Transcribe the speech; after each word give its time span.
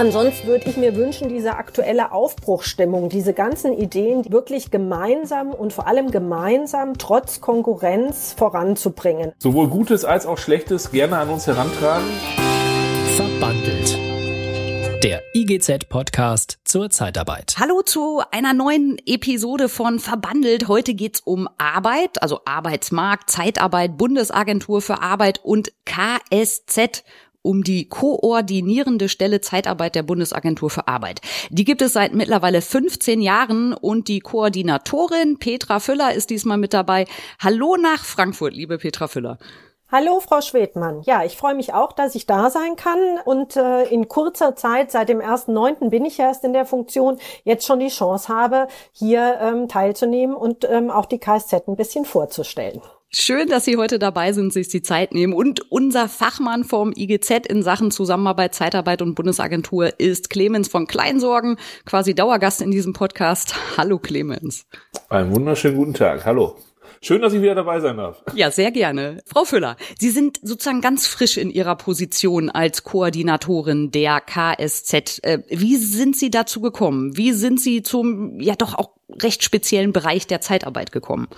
Ansonsten 0.00 0.48
würde 0.48 0.70
ich 0.70 0.78
mir 0.78 0.96
wünschen, 0.96 1.28
diese 1.28 1.56
aktuelle 1.56 2.10
Aufbruchstimmung, 2.10 3.10
diese 3.10 3.34
ganzen 3.34 3.74
Ideen 3.74 4.24
wirklich 4.32 4.70
gemeinsam 4.70 5.50
und 5.50 5.74
vor 5.74 5.86
allem 5.86 6.10
gemeinsam 6.10 6.96
trotz 6.96 7.42
Konkurrenz 7.42 8.32
voranzubringen. 8.32 9.34
Sowohl 9.36 9.68
Gutes 9.68 10.06
als 10.06 10.24
auch 10.24 10.38
Schlechtes 10.38 10.90
gerne 10.90 11.18
an 11.18 11.28
uns 11.28 11.46
herantragen. 11.46 12.06
Verbandelt. 13.14 13.98
Der 15.04 15.20
IGZ-Podcast 15.34 16.60
zur 16.64 16.88
Zeitarbeit. 16.88 17.56
Hallo 17.58 17.82
zu 17.82 18.22
einer 18.30 18.54
neuen 18.54 18.96
Episode 19.04 19.68
von 19.68 19.98
Verbandelt. 19.98 20.66
Heute 20.68 20.94
geht's 20.94 21.20
um 21.20 21.46
Arbeit, 21.58 22.22
also 22.22 22.40
Arbeitsmarkt, 22.46 23.28
Zeitarbeit, 23.28 23.98
Bundesagentur 23.98 24.80
für 24.80 25.02
Arbeit 25.02 25.40
und 25.44 25.72
KSZ 25.84 27.04
um 27.42 27.62
die 27.62 27.88
koordinierende 27.88 29.08
Stelle 29.08 29.40
Zeitarbeit 29.40 29.94
der 29.94 30.02
Bundesagentur 30.02 30.70
für 30.70 30.88
Arbeit. 30.88 31.20
Die 31.50 31.64
gibt 31.64 31.82
es 31.82 31.94
seit 31.94 32.14
mittlerweile 32.14 32.62
15 32.62 33.20
Jahren 33.20 33.72
und 33.72 34.08
die 34.08 34.20
Koordinatorin 34.20 35.38
Petra 35.38 35.80
Füller 35.80 36.14
ist 36.14 36.30
diesmal 36.30 36.58
mit 36.58 36.74
dabei. 36.74 37.06
Hallo 37.38 37.76
nach 37.76 38.04
Frankfurt, 38.04 38.54
liebe 38.54 38.78
Petra 38.78 39.08
Füller. 39.08 39.38
Hallo, 39.92 40.20
Frau 40.20 40.40
Schwedmann. 40.40 41.02
Ja, 41.02 41.24
ich 41.24 41.36
freue 41.36 41.56
mich 41.56 41.74
auch, 41.74 41.92
dass 41.92 42.14
ich 42.14 42.24
da 42.24 42.48
sein 42.48 42.76
kann 42.76 43.18
und 43.24 43.56
äh, 43.56 43.82
in 43.86 44.06
kurzer 44.06 44.54
Zeit, 44.54 44.92
seit 44.92 45.08
dem 45.08 45.18
1.9. 45.18 45.88
bin 45.88 46.04
ich 46.04 46.16
erst 46.20 46.44
in 46.44 46.52
der 46.52 46.64
Funktion, 46.64 47.18
jetzt 47.42 47.66
schon 47.66 47.80
die 47.80 47.88
Chance 47.88 48.28
habe, 48.28 48.68
hier 48.92 49.38
ähm, 49.40 49.66
teilzunehmen 49.66 50.36
und 50.36 50.64
ähm, 50.70 50.92
auch 50.92 51.06
die 51.06 51.18
KSZ 51.18 51.66
ein 51.66 51.74
bisschen 51.74 52.04
vorzustellen. 52.04 52.80
Schön, 53.12 53.48
dass 53.48 53.64
Sie 53.64 53.76
heute 53.76 53.98
dabei 53.98 54.32
sind, 54.32 54.52
sich 54.52 54.68
die 54.68 54.82
Zeit 54.82 55.12
nehmen. 55.12 55.32
Und 55.32 55.72
unser 55.72 56.08
Fachmann 56.08 56.62
vom 56.62 56.92
IGZ 56.94 57.48
in 57.48 57.64
Sachen 57.64 57.90
Zusammenarbeit, 57.90 58.54
Zeitarbeit 58.54 59.02
und 59.02 59.16
Bundesagentur 59.16 59.98
ist 59.98 60.30
Clemens 60.30 60.68
von 60.68 60.86
Kleinsorgen, 60.86 61.56
quasi 61.84 62.14
Dauergast 62.14 62.62
in 62.62 62.70
diesem 62.70 62.92
Podcast. 62.92 63.56
Hallo 63.76 63.98
Clemens. 63.98 64.64
Einen 65.08 65.34
wunderschönen 65.34 65.76
guten 65.76 65.94
Tag. 65.94 66.24
Hallo. 66.24 66.56
Schön, 67.02 67.20
dass 67.20 67.32
ich 67.32 67.42
wieder 67.42 67.56
dabei 67.56 67.80
sein 67.80 67.96
darf. 67.96 68.22
Ja, 68.34 68.52
sehr 68.52 68.70
gerne. 68.70 69.22
Frau 69.26 69.44
Füller, 69.44 69.76
Sie 69.98 70.10
sind 70.10 70.38
sozusagen 70.42 70.80
ganz 70.80 71.08
frisch 71.08 71.36
in 71.36 71.50
Ihrer 71.50 71.74
Position 71.74 72.48
als 72.48 72.84
Koordinatorin 72.84 73.90
der 73.90 74.20
KSZ. 74.20 75.18
Äh, 75.24 75.40
wie 75.48 75.76
sind 75.78 76.16
Sie 76.16 76.30
dazu 76.30 76.60
gekommen? 76.60 77.16
Wie 77.16 77.32
sind 77.32 77.60
Sie 77.60 77.82
zum, 77.82 78.38
ja 78.38 78.54
doch 78.54 78.74
auch 78.74 78.99
recht 79.20 79.42
speziellen 79.42 79.92
Bereich 79.92 80.26
der 80.26 80.40
Zeitarbeit 80.40 80.92
gekommen? 80.92 81.28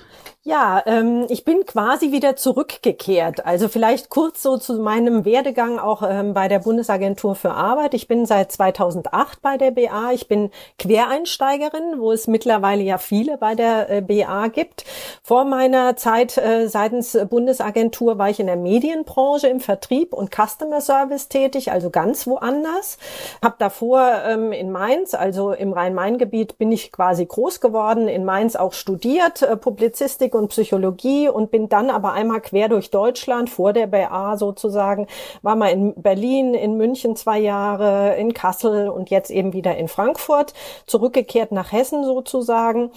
Ja, 0.45 0.83
ähm, 0.87 1.27
ich 1.29 1.45
bin 1.45 1.67
quasi 1.67 2.11
wieder 2.11 2.35
zurückgekehrt. 2.35 3.47
Also 3.47 3.69
vielleicht 3.69 4.09
kurz 4.09 4.43
so 4.43 4.57
zu 4.57 4.81
meinem 4.81 5.25
Werdegang 5.25 5.79
auch 5.79 6.03
ähm, 6.03 6.35
bei 6.35 6.49
der 6.49 6.59
Bundesagentur 6.59 7.37
für 7.37 7.53
Arbeit. 7.53 7.95
Ich 7.95 8.09
bin 8.09 8.27
seit 8.27 8.51
2008 8.51 9.41
bei 9.41 9.57
der 9.57 9.71
BA. 9.71 10.11
Ich 10.11 10.27
bin 10.27 10.51
Quereinsteigerin, 10.81 12.01
wo 12.01 12.11
es 12.11 12.27
mittlerweile 12.27 12.83
ja 12.83 12.99
viele 12.99 13.39
bei 13.39 13.55
der 13.55 13.89
äh, 13.89 14.01
BA 14.01 14.49
gibt. 14.49 14.85
Vor 15.23 15.45
meiner 15.45 15.95
Zeit 15.95 16.37
äh, 16.39 16.67
seitens 16.67 17.17
Bundesagentur 17.31 18.19
war 18.19 18.29
ich 18.29 18.41
in 18.41 18.49
der 18.49 18.57
Medienbranche 18.57 19.47
im 19.47 19.61
Vertrieb 19.61 20.13
und 20.13 20.35
Customer 20.35 20.81
Service 20.81 21.29
tätig, 21.29 21.71
also 21.71 21.91
ganz 21.91 22.27
woanders. 22.27 22.99
Hab 23.43 23.61
davor 23.61 24.11
ähm, 24.27 24.51
in 24.51 24.73
Mainz, 24.73 25.15
also 25.15 25.53
im 25.53 25.73
Rhein-Main-Gebiet, 25.73 26.59
bin 26.59 26.73
ich 26.73 26.91
quasi 26.91 27.25
groß 27.25 27.61
geworden. 27.63 28.09
In 28.09 28.27
Mainz 28.27 28.57
auch 28.57 28.75
studiert, 28.75 29.41
äh, 29.41 29.57
Publizistik 29.57 30.35
und 30.35 30.49
Psychologie 30.49 31.31
und 31.31 31.51
bin 31.51 31.71
dann 31.71 31.89
aber 31.89 32.13
einmal 32.13 32.43
quer 32.43 32.69
durch 32.69 32.91
Deutschland 32.91 33.49
vor 33.49 33.73
der 33.73 33.87
BA 33.87 34.37
sozusagen, 34.37 35.07
war 35.41 35.57
mal 35.57 35.69
in 35.69 35.95
Berlin, 35.95 36.53
in 36.53 36.77
München 36.77 37.17
zwei 37.17 37.39
Jahre, 37.39 38.17
in 38.17 38.35
Kassel 38.35 38.91
und 38.91 39.09
jetzt 39.09 39.31
eben 39.31 39.55
wieder 39.55 39.77
in 39.79 39.89
Frankfurt, 39.89 40.53
zurückgekehrt 40.87 41.53
nach 41.53 41.73
Hessen 41.73 42.05
sozusagen. 42.05 42.91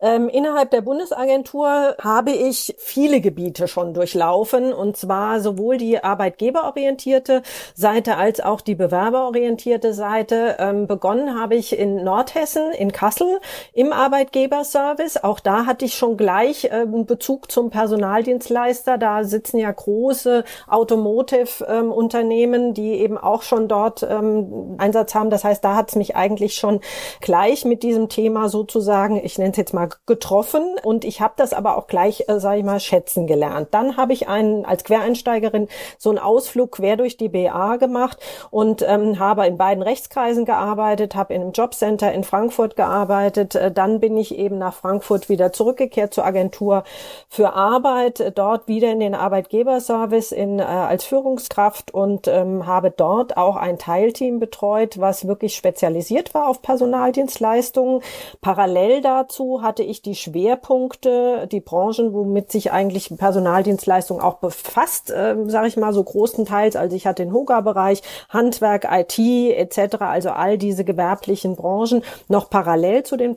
Ähm, 0.00 0.28
innerhalb 0.28 0.70
der 0.70 0.82
Bundesagentur 0.82 1.96
habe 2.00 2.30
ich 2.30 2.74
viele 2.78 3.20
Gebiete 3.20 3.66
schon 3.66 3.92
durchlaufen 3.92 4.72
und 4.72 4.96
zwar 4.96 5.40
sowohl 5.40 5.76
die 5.76 6.02
arbeitgeberorientierte 6.02 7.42
Seite 7.74 8.16
als 8.16 8.40
auch 8.40 8.60
die 8.60 8.74
bewerberorientierte 8.74 9.94
Seite. 9.94 10.56
Ähm, 10.58 10.86
begonnen 10.86 11.38
habe 11.38 11.56
ich 11.56 11.78
in 11.78 12.04
Nordhessen, 12.04 12.72
in 12.72 12.92
Kassel 12.92 13.40
im 13.72 13.92
Arbeitgeberservice. 14.10 15.22
Auch 15.22 15.38
da 15.38 15.66
hatte 15.66 15.84
ich 15.84 15.94
schon 15.94 16.16
gleich 16.16 16.64
äh, 16.64 16.84
Bezug 16.84 17.50
zum 17.50 17.70
Personaldienstleister. 17.70 18.98
Da 18.98 19.22
sitzen 19.22 19.58
ja 19.58 19.70
große 19.70 20.42
Automotive-Unternehmen, 20.66 22.74
die 22.74 22.94
eben 22.94 23.16
auch 23.16 23.42
schon 23.42 23.68
dort 23.68 24.02
ähm, 24.02 24.74
Einsatz 24.78 25.14
haben. 25.14 25.30
Das 25.30 25.44
heißt, 25.44 25.64
da 25.64 25.76
hat 25.76 25.90
es 25.90 25.96
mich 25.96 26.16
eigentlich 26.16 26.56
schon 26.56 26.80
gleich 27.20 27.64
mit 27.64 27.84
diesem 27.84 28.08
Thema 28.08 28.48
sozusagen, 28.48 29.24
ich 29.24 29.38
nenne 29.38 29.52
es 29.52 29.56
jetzt 29.56 29.74
mal, 29.74 29.88
getroffen. 30.06 30.62
Und 30.82 31.04
ich 31.04 31.20
habe 31.20 31.34
das 31.36 31.52
aber 31.52 31.76
auch 31.76 31.86
gleich, 31.86 32.28
äh, 32.28 32.40
sage 32.40 32.58
ich 32.58 32.64
mal, 32.64 32.80
schätzen 32.80 33.28
gelernt. 33.28 33.68
Dann 33.70 33.96
habe 33.96 34.12
ich 34.12 34.26
einen 34.26 34.64
als 34.64 34.82
Quereinsteigerin 34.82 35.68
so 35.98 36.10
einen 36.10 36.18
Ausflug 36.18 36.72
quer 36.72 36.96
durch 36.96 37.16
die 37.16 37.28
BA 37.28 37.76
gemacht 37.76 38.18
und 38.50 38.82
ähm, 38.82 39.20
habe 39.20 39.46
in 39.46 39.56
beiden 39.56 39.84
Rechtskreisen 39.84 40.44
gearbeitet, 40.44 41.14
habe 41.14 41.34
in 41.34 41.42
einem 41.42 41.52
Jobcenter 41.52 42.12
in 42.12 42.24
Frankfurt 42.24 42.74
gearbeitet. 42.74 43.54
Äh, 43.54 43.70
dann 43.70 43.99
bin 44.00 44.16
ich 44.16 44.36
eben 44.36 44.58
nach 44.58 44.74
Frankfurt 44.74 45.28
wieder 45.28 45.52
zurückgekehrt 45.52 46.14
zur 46.14 46.24
Agentur 46.24 46.84
für 47.28 47.52
Arbeit, 47.52 48.32
dort 48.36 48.66
wieder 48.66 48.90
in 48.90 49.00
den 49.00 49.14
Arbeitgeberservice 49.14 50.32
in, 50.32 50.58
äh, 50.58 50.62
als 50.62 51.04
Führungskraft 51.04 51.92
und 51.92 52.26
ähm, 52.26 52.66
habe 52.66 52.90
dort 52.90 53.36
auch 53.36 53.56
ein 53.56 53.78
Teilteam 53.78 54.40
betreut, 54.40 54.98
was 54.98 55.26
wirklich 55.26 55.54
spezialisiert 55.54 56.34
war 56.34 56.48
auf 56.48 56.62
Personaldienstleistungen. 56.62 58.02
Parallel 58.40 59.02
dazu 59.02 59.62
hatte 59.62 59.82
ich 59.82 60.02
die 60.02 60.14
Schwerpunkte, 60.14 61.46
die 61.50 61.60
Branchen, 61.60 62.12
womit 62.12 62.50
sich 62.50 62.72
eigentlich 62.72 63.12
Personaldienstleistungen 63.16 64.22
auch 64.22 64.34
befasst, 64.34 65.10
äh, 65.10 65.36
sage 65.46 65.68
ich 65.68 65.76
mal 65.76 65.92
so 65.92 66.02
großenteils. 66.02 66.76
Also 66.76 66.96
ich 66.96 67.06
hatte 67.06 67.22
den 67.24 67.32
Hoga-Bereich, 67.32 68.02
Handwerk, 68.28 68.86
IT 68.90 69.18
etc., 69.18 69.96
also 70.00 70.30
all 70.30 70.58
diese 70.58 70.84
gewerblichen 70.84 71.56
Branchen 71.56 72.02
noch 72.28 72.50
parallel 72.50 73.02
zu 73.02 73.16
den 73.16 73.34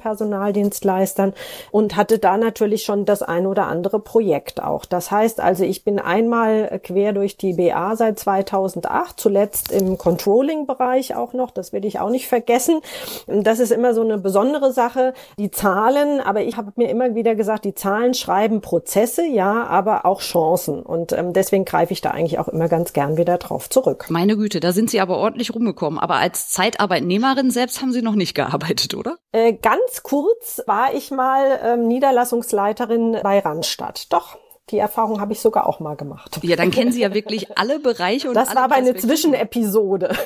Personaldienstleistern 0.54 1.34
und 1.72 1.96
hatte 1.96 2.20
da 2.20 2.38
natürlich 2.38 2.84
schon 2.84 3.06
das 3.06 3.22
ein 3.22 3.46
oder 3.46 3.68
andere 3.68 4.00
Projekt 4.00 4.62
auch. 4.62 4.86
Das 4.86 5.12
heißt 5.12 5.40
also, 5.40 5.64
ich 5.64 5.84
bin 5.84 6.00
einmal 6.00 6.80
quer 6.84 7.14
durch 7.14 7.38
die 7.38 7.54
BA 7.54 7.96
seit 7.96 8.20
2008, 8.20 9.20
zuletzt 9.20 9.72
im 9.72 9.98
Controlling-Bereich 9.98 11.16
auch 11.16 11.34
noch, 11.34 11.52
das 11.52 11.74
will 11.74 11.86
ich 11.86 12.00
auch 12.00 12.10
nicht 12.10 12.28
vergessen. 12.28 12.82
Das 13.28 13.60
ist 13.60 13.72
immer 13.72 13.94
so 13.94 14.02
eine 14.02 14.18
besondere 14.18 14.72
Sache, 14.72 15.14
die 15.38 15.52
Zahlen, 15.52 16.20
aber 16.20 16.42
ich 16.42 16.58
habe 16.58 16.72
mir 16.76 16.90
immer 16.90 17.16
wieder 17.16 17.36
gesagt, 17.36 17.66
die 17.66 17.74
Zahlen 17.74 18.14
schreiben 18.14 18.62
Prozesse, 18.62 19.26
ja, 19.26 19.66
aber 19.66 20.06
auch 20.06 20.22
Chancen 20.22 20.82
und 20.82 21.12
ähm, 21.12 21.34
deswegen 21.34 21.66
greife 21.66 21.94
ich 21.94 22.02
da 22.02 22.12
eigentlich 22.12 22.40
auch 22.40 22.48
immer 22.48 22.68
ganz 22.68 22.94
gern 22.94 23.18
wieder 23.18 23.38
drauf 23.38 23.70
zurück. 23.70 24.06
Meine 24.10 24.38
Güte, 24.38 24.60
da 24.60 24.72
sind 24.72 24.90
Sie 24.90 25.00
aber 25.00 25.18
ordentlich 25.18 25.54
rumgekommen, 25.54 26.00
aber 26.00 26.16
als 26.16 26.50
Zeitarbeitnehmerin 26.50 27.52
selbst 27.52 27.82
haben 27.82 27.92
Sie 27.92 28.02
noch 28.02 28.16
nicht 28.16 28.36
gearbeitet, 28.36 28.94
oder? 28.94 29.18
Äh, 29.32 29.54
ganz 29.54 30.04
kurz 30.04 30.33
war 30.66 30.94
ich 30.94 31.12
mal 31.12 31.60
ähm, 31.64 31.88
Niederlassungsleiterin 31.88 33.18
bei 33.24 33.40
Randstadt. 33.40 34.12
Doch, 34.12 34.38
die 34.70 34.78
Erfahrung 34.78 35.20
habe 35.20 35.34
ich 35.34 35.42
sogar 35.42 35.68
auch 35.68 35.80
mal 35.80 35.96
gemacht. 35.96 36.40
Ja, 36.42 36.56
dann 36.56 36.72
kennen 36.72 36.92
Sie 36.92 37.02
ja 37.02 37.14
wirklich 37.16 37.58
alle 37.58 37.80
Bereiche 37.80 38.30
und 38.30 38.36
Das 38.36 38.56
war 38.56 38.64
aber 38.64 38.76
eine 38.76 38.96
Zwischenepisode. 38.96 40.16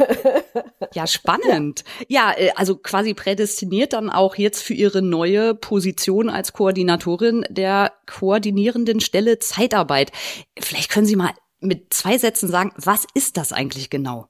Ja, 0.94 1.06
spannend. 1.06 1.84
Ja. 2.08 2.32
ja, 2.32 2.38
äh, 2.38 2.52
also 2.56 2.76
quasi 2.78 3.14
prädestiniert 3.14 3.94
dann 3.94 4.10
auch 4.10 4.36
jetzt 4.36 4.64
für 4.64 4.74
Ihre 4.74 5.02
neue 5.02 5.54
Position 5.54 6.30
als 6.30 6.54
Koordinatorin 6.54 7.46
der 7.50 7.92
koordinierenden 8.06 9.00
Stelle 9.02 9.38
Zeitarbeit. 9.40 10.12
Vielleicht 10.58 10.90
können 10.90 11.06
Sie 11.06 11.16
mal 11.16 11.32
mit 11.60 11.94
zwei 11.94 12.18
Sätzen 12.18 12.48
sagen, 12.48 12.72
was 12.78 13.06
ist 13.14 13.38
das 13.38 13.54
eigentlich 13.54 13.90
genau? 13.90 14.28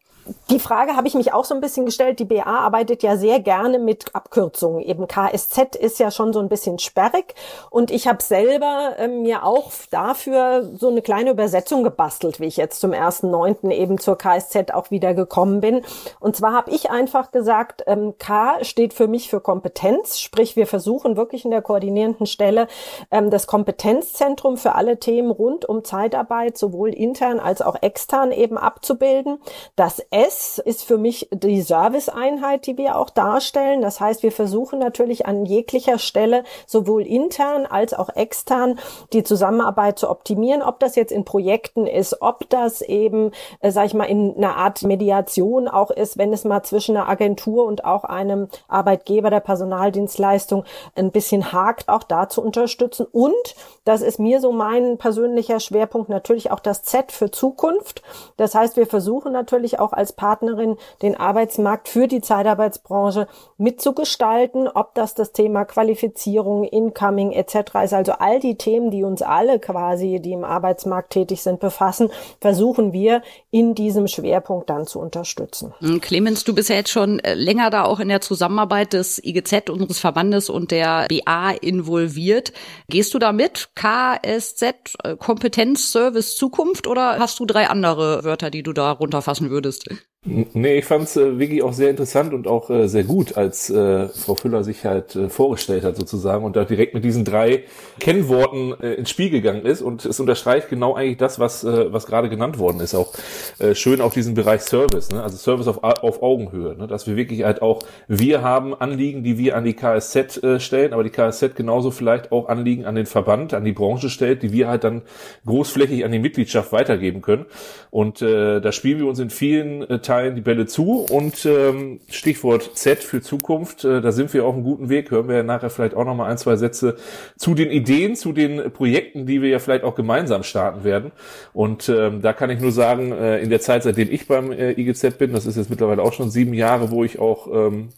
Die 0.49 0.59
Frage 0.59 0.95
habe 0.95 1.07
ich 1.07 1.13
mich 1.13 1.33
auch 1.33 1.45
so 1.45 1.53
ein 1.53 1.61
bisschen 1.61 1.85
gestellt. 1.85 2.19
Die 2.19 2.25
BA 2.25 2.43
arbeitet 2.43 3.03
ja 3.03 3.17
sehr 3.17 3.39
gerne 3.39 3.79
mit 3.79 4.15
Abkürzungen. 4.15 4.81
Eben 4.81 5.07
KSZ 5.07 5.75
ist 5.75 5.99
ja 5.99 6.11
schon 6.11 6.33
so 6.33 6.39
ein 6.39 6.49
bisschen 6.49 6.79
sperrig. 6.79 7.35
Und 7.69 7.91
ich 7.91 8.07
habe 8.07 8.23
selber 8.23 8.93
ähm, 8.97 9.23
mir 9.23 9.43
auch 9.43 9.71
dafür 9.91 10.69
so 10.75 10.89
eine 10.89 11.01
kleine 11.01 11.31
Übersetzung 11.31 11.83
gebastelt, 11.83 12.39
wie 12.39 12.45
ich 12.45 12.57
jetzt 12.57 12.79
zum 12.79 12.91
1.9. 12.91 13.71
eben 13.71 13.97
zur 13.97 14.17
KSZ 14.17 14.73
auch 14.73 14.91
wieder 14.91 15.13
gekommen 15.13 15.61
bin. 15.61 15.83
Und 16.19 16.35
zwar 16.35 16.53
habe 16.53 16.71
ich 16.71 16.89
einfach 16.89 17.31
gesagt, 17.31 17.83
ähm, 17.87 18.15
K 18.17 18.63
steht 18.63 18.93
für 18.93 19.07
mich 19.07 19.29
für 19.29 19.41
Kompetenz. 19.41 20.19
Sprich, 20.19 20.55
wir 20.55 20.67
versuchen 20.67 21.17
wirklich 21.17 21.45
in 21.45 21.51
der 21.51 21.61
koordinierenden 21.61 22.25
Stelle 22.25 22.67
ähm, 23.11 23.29
das 23.29 23.47
Kompetenzzentrum 23.47 24.57
für 24.57 24.75
alle 24.75 24.99
Themen 24.99 25.31
rund 25.31 25.65
um 25.65 25.83
Zeitarbeit, 25.83 26.57
sowohl 26.57 26.93
intern 26.93 27.39
als 27.39 27.61
auch 27.61 27.81
extern 27.81 28.31
eben 28.31 28.57
abzubilden. 28.57 29.39
Das 29.75 29.99
S 30.17 30.57
ist 30.57 30.83
für 30.83 30.97
mich 30.97 31.29
die 31.31 31.61
Serviceeinheit, 31.61 32.65
die 32.65 32.75
wir 32.75 32.97
auch 32.97 33.11
darstellen. 33.11 33.81
Das 33.81 33.99
heißt, 33.99 34.23
wir 34.23 34.31
versuchen 34.31 34.79
natürlich 34.79 35.27
an 35.27 35.45
jeglicher 35.45 35.99
Stelle 35.99 36.43
sowohl 36.65 37.05
intern 37.05 37.67
als 37.67 37.93
auch 37.93 38.09
extern 38.15 38.79
die 39.13 39.23
Zusammenarbeit 39.23 39.99
zu 39.99 40.09
optimieren, 40.09 40.63
ob 40.63 40.79
das 40.79 40.95
jetzt 40.95 41.11
in 41.11 41.23
Projekten 41.23 41.85
ist, 41.85 42.23
ob 42.23 42.49
das 42.49 42.81
eben, 42.81 43.31
äh, 43.59 43.69
sag 43.69 43.85
ich 43.85 43.93
mal, 43.93 44.05
in 44.05 44.35
einer 44.35 44.55
Art 44.55 44.81
Mediation 44.81 45.67
auch 45.67 45.91
ist, 45.91 46.17
wenn 46.17 46.33
es 46.33 46.43
mal 46.43 46.63
zwischen 46.63 46.97
einer 46.97 47.07
Agentur 47.07 47.65
und 47.65 47.85
auch 47.85 48.03
einem 48.03 48.47
Arbeitgeber 48.67 49.29
der 49.29 49.41
Personaldienstleistung 49.41 50.63
ein 50.95 51.11
bisschen 51.11 51.51
hakt, 51.51 51.89
auch 51.89 52.01
da 52.01 52.27
zu 52.27 52.41
unterstützen. 52.41 53.05
Und 53.11 53.55
das 53.85 54.01
ist 54.01 54.19
mir 54.19 54.41
so 54.41 54.51
mein 54.51 54.97
persönlicher 54.97 55.59
Schwerpunkt, 55.59 56.09
natürlich 56.09 56.49
auch 56.49 56.59
das 56.59 56.81
Z 56.81 57.11
für 57.11 57.29
Zukunft. 57.29 58.01
Das 58.37 58.55
heißt, 58.55 58.77
wir 58.77 58.87
versuchen 58.87 59.31
natürlich 59.31 59.79
auch 59.79 59.93
als 59.93 60.06
Partnerin 60.13 60.77
den 61.01 61.15
Arbeitsmarkt 61.15 61.89
für 61.89 62.07
die 62.07 62.21
Zeitarbeitsbranche 62.21 63.27
mitzugestalten, 63.57 64.67
ob 64.67 64.93
das 64.95 65.15
das 65.15 65.31
Thema 65.31 65.65
Qualifizierung, 65.65 66.63
Incoming 66.63 67.31
etc. 67.31 67.55
ist. 67.83 67.93
Also 67.93 68.13
all 68.13 68.39
die 68.39 68.55
Themen, 68.55 68.91
die 68.91 69.03
uns 69.03 69.21
alle 69.21 69.59
quasi, 69.59 70.19
die 70.19 70.33
im 70.33 70.43
Arbeitsmarkt 70.43 71.11
tätig 71.11 71.41
sind, 71.41 71.59
befassen, 71.59 72.09
versuchen 72.39 72.93
wir 72.93 73.21
in 73.51 73.75
diesem 73.75 74.07
Schwerpunkt 74.07 74.69
dann 74.69 74.87
zu 74.87 74.99
unterstützen. 74.99 75.73
Hm, 75.79 76.01
Clemens, 76.01 76.43
du 76.43 76.53
bist 76.53 76.69
ja 76.69 76.75
jetzt 76.75 76.91
schon 76.91 77.19
äh, 77.19 77.33
länger 77.33 77.69
da 77.69 77.83
auch 77.83 77.99
in 77.99 78.09
der 78.09 78.21
Zusammenarbeit 78.21 78.93
des 78.93 79.23
IGZ, 79.23 79.69
unseres 79.69 79.99
Verbandes 79.99 80.49
und 80.49 80.71
der 80.71 81.07
BA 81.07 81.51
involviert. 81.51 82.53
Gehst 82.89 83.13
du 83.13 83.19
da 83.19 83.31
mit? 83.31 83.69
KSZ, 83.75 84.95
äh, 85.03 85.15
Kompetenz, 85.17 85.91
Service, 85.91 86.35
Zukunft 86.35 86.87
oder 86.87 87.19
hast 87.19 87.39
du 87.39 87.45
drei 87.45 87.67
andere 87.67 88.23
Wörter, 88.23 88.49
die 88.49 88.63
du 88.63 88.73
da 88.73 88.91
runterfassen 88.91 89.49
würdest? 89.49 89.89
Nee, 90.29 90.79
ich 90.79 90.85
fand 90.85 91.05
es 91.05 91.15
äh, 91.15 91.39
wirklich 91.39 91.63
auch 91.63 91.71
sehr 91.71 91.89
interessant 91.89 92.33
und 92.33 92.47
auch 92.47 92.69
äh, 92.69 92.87
sehr 92.89 93.05
gut, 93.05 93.37
als 93.37 93.69
äh, 93.69 94.09
Frau 94.09 94.35
Füller 94.35 94.65
sich 94.65 94.83
halt 94.83 95.15
äh, 95.15 95.29
vorgestellt 95.29 95.85
hat 95.85 95.95
sozusagen 95.95 96.43
und 96.43 96.57
da 96.57 96.65
direkt 96.65 96.93
mit 96.93 97.05
diesen 97.05 97.23
drei 97.23 97.63
Kennworten 97.99 98.73
äh, 98.81 98.95
ins 98.95 99.09
Spiel 99.09 99.29
gegangen 99.29 99.65
ist 99.65 99.81
und 99.81 100.03
es 100.03 100.19
unterstreicht 100.19 100.67
genau 100.67 100.95
eigentlich 100.95 101.15
das, 101.17 101.39
was 101.39 101.63
äh, 101.63 101.93
was 101.93 102.07
gerade 102.07 102.27
genannt 102.27 102.59
worden 102.59 102.81
ist. 102.81 102.93
Auch 102.93 103.13
äh, 103.59 103.73
schön 103.73 104.01
auf 104.01 104.13
diesen 104.13 104.33
Bereich 104.33 104.61
Service, 104.63 105.11
ne? 105.11 105.23
also 105.23 105.37
Service 105.37 105.67
auf, 105.67 105.81
auf 105.81 106.21
Augenhöhe, 106.21 106.75
ne? 106.77 106.87
dass 106.87 107.07
wir 107.07 107.15
wirklich 107.15 107.43
halt 107.43 107.61
auch, 107.61 107.79
wir 108.09 108.41
haben 108.41 108.75
Anliegen, 108.75 109.23
die 109.23 109.37
wir 109.37 109.55
an 109.55 109.63
die 109.63 109.75
KSZ 109.75 110.43
äh, 110.43 110.59
stellen, 110.59 110.91
aber 110.91 111.05
die 111.05 111.09
KSZ 111.09 111.55
genauso 111.55 111.89
vielleicht 111.89 112.33
auch 112.33 112.49
Anliegen 112.49 112.85
an 112.85 112.95
den 112.95 113.05
Verband, 113.05 113.53
an 113.53 113.63
die 113.63 113.71
Branche 113.71 114.09
stellt, 114.09 114.43
die 114.43 114.51
wir 114.51 114.67
halt 114.67 114.83
dann 114.83 115.03
großflächig 115.45 116.03
an 116.03 116.11
die 116.11 116.19
Mitgliedschaft 116.19 116.73
weitergeben 116.73 117.21
können. 117.21 117.45
Und 117.91 118.21
äh, 118.21 118.59
da 118.59 118.73
spielen 118.73 118.99
wir 118.99 119.07
uns 119.07 119.19
in 119.19 119.29
vielen 119.29 119.83
äh, 119.83 119.99
Teilen 119.99 120.16
die 120.23 120.41
Bälle 120.41 120.65
zu 120.65 121.05
und 121.09 121.45
ähm, 121.45 121.99
Stichwort 122.09 122.71
Z 122.75 123.03
für 123.03 123.21
Zukunft, 123.21 123.83
äh, 123.83 124.01
da 124.01 124.11
sind 124.11 124.33
wir 124.33 124.45
auf 124.45 124.53
einem 124.53 124.63
guten 124.63 124.89
Weg. 124.89 125.11
Hören 125.11 125.27
wir 125.27 125.37
ja 125.37 125.43
nachher 125.43 125.69
vielleicht 125.69 125.95
auch 125.95 126.05
noch 126.05 126.15
mal 126.15 126.29
ein, 126.29 126.37
zwei 126.37 126.55
Sätze 126.55 126.97
zu 127.37 127.55
den 127.55 127.71
Ideen, 127.71 128.15
zu 128.15 128.33
den 128.33 128.71
Projekten, 128.71 129.25
die 129.25 129.41
wir 129.41 129.49
ja 129.49 129.59
vielleicht 129.59 129.83
auch 129.83 129.95
gemeinsam 129.95 130.43
starten 130.43 130.83
werden. 130.83 131.11
Und 131.53 131.89
ähm, 131.89 132.21
da 132.21 132.33
kann 132.33 132.49
ich 132.49 132.59
nur 132.59 132.71
sagen, 132.71 133.11
äh, 133.11 133.39
in 133.39 133.49
der 133.49 133.61
Zeit, 133.61 133.83
seitdem 133.83 134.11
ich 134.11 134.27
beim 134.27 134.51
äh, 134.51 134.71
IGZ 134.71 135.17
bin, 135.17 135.33
das 135.33 135.45
ist 135.45 135.57
jetzt 135.57 135.69
mittlerweile 135.69 136.01
auch 136.01 136.13
schon 136.13 136.29
sieben 136.29 136.53
Jahre, 136.53 136.91
wo 136.91 137.03
ich 137.03 137.19
auch 137.19 137.47
ähm, 137.53 137.89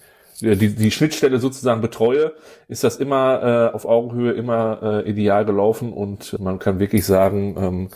die, 0.41 0.73
die 0.73 0.91
Schnittstelle 0.91 1.39
sozusagen 1.39 1.81
betreue, 1.81 2.33
ist 2.67 2.83
das 2.83 2.97
immer 2.97 3.69
äh, 3.71 3.75
auf 3.75 3.85
Augenhöhe 3.85 4.31
immer 4.31 5.03
äh, 5.05 5.09
ideal 5.09 5.45
gelaufen 5.45 5.91
und 5.91 6.39
man 6.39 6.59
kann 6.59 6.79
wirklich 6.79 7.05
sagen, 7.05 7.55
ähm, 7.59 7.89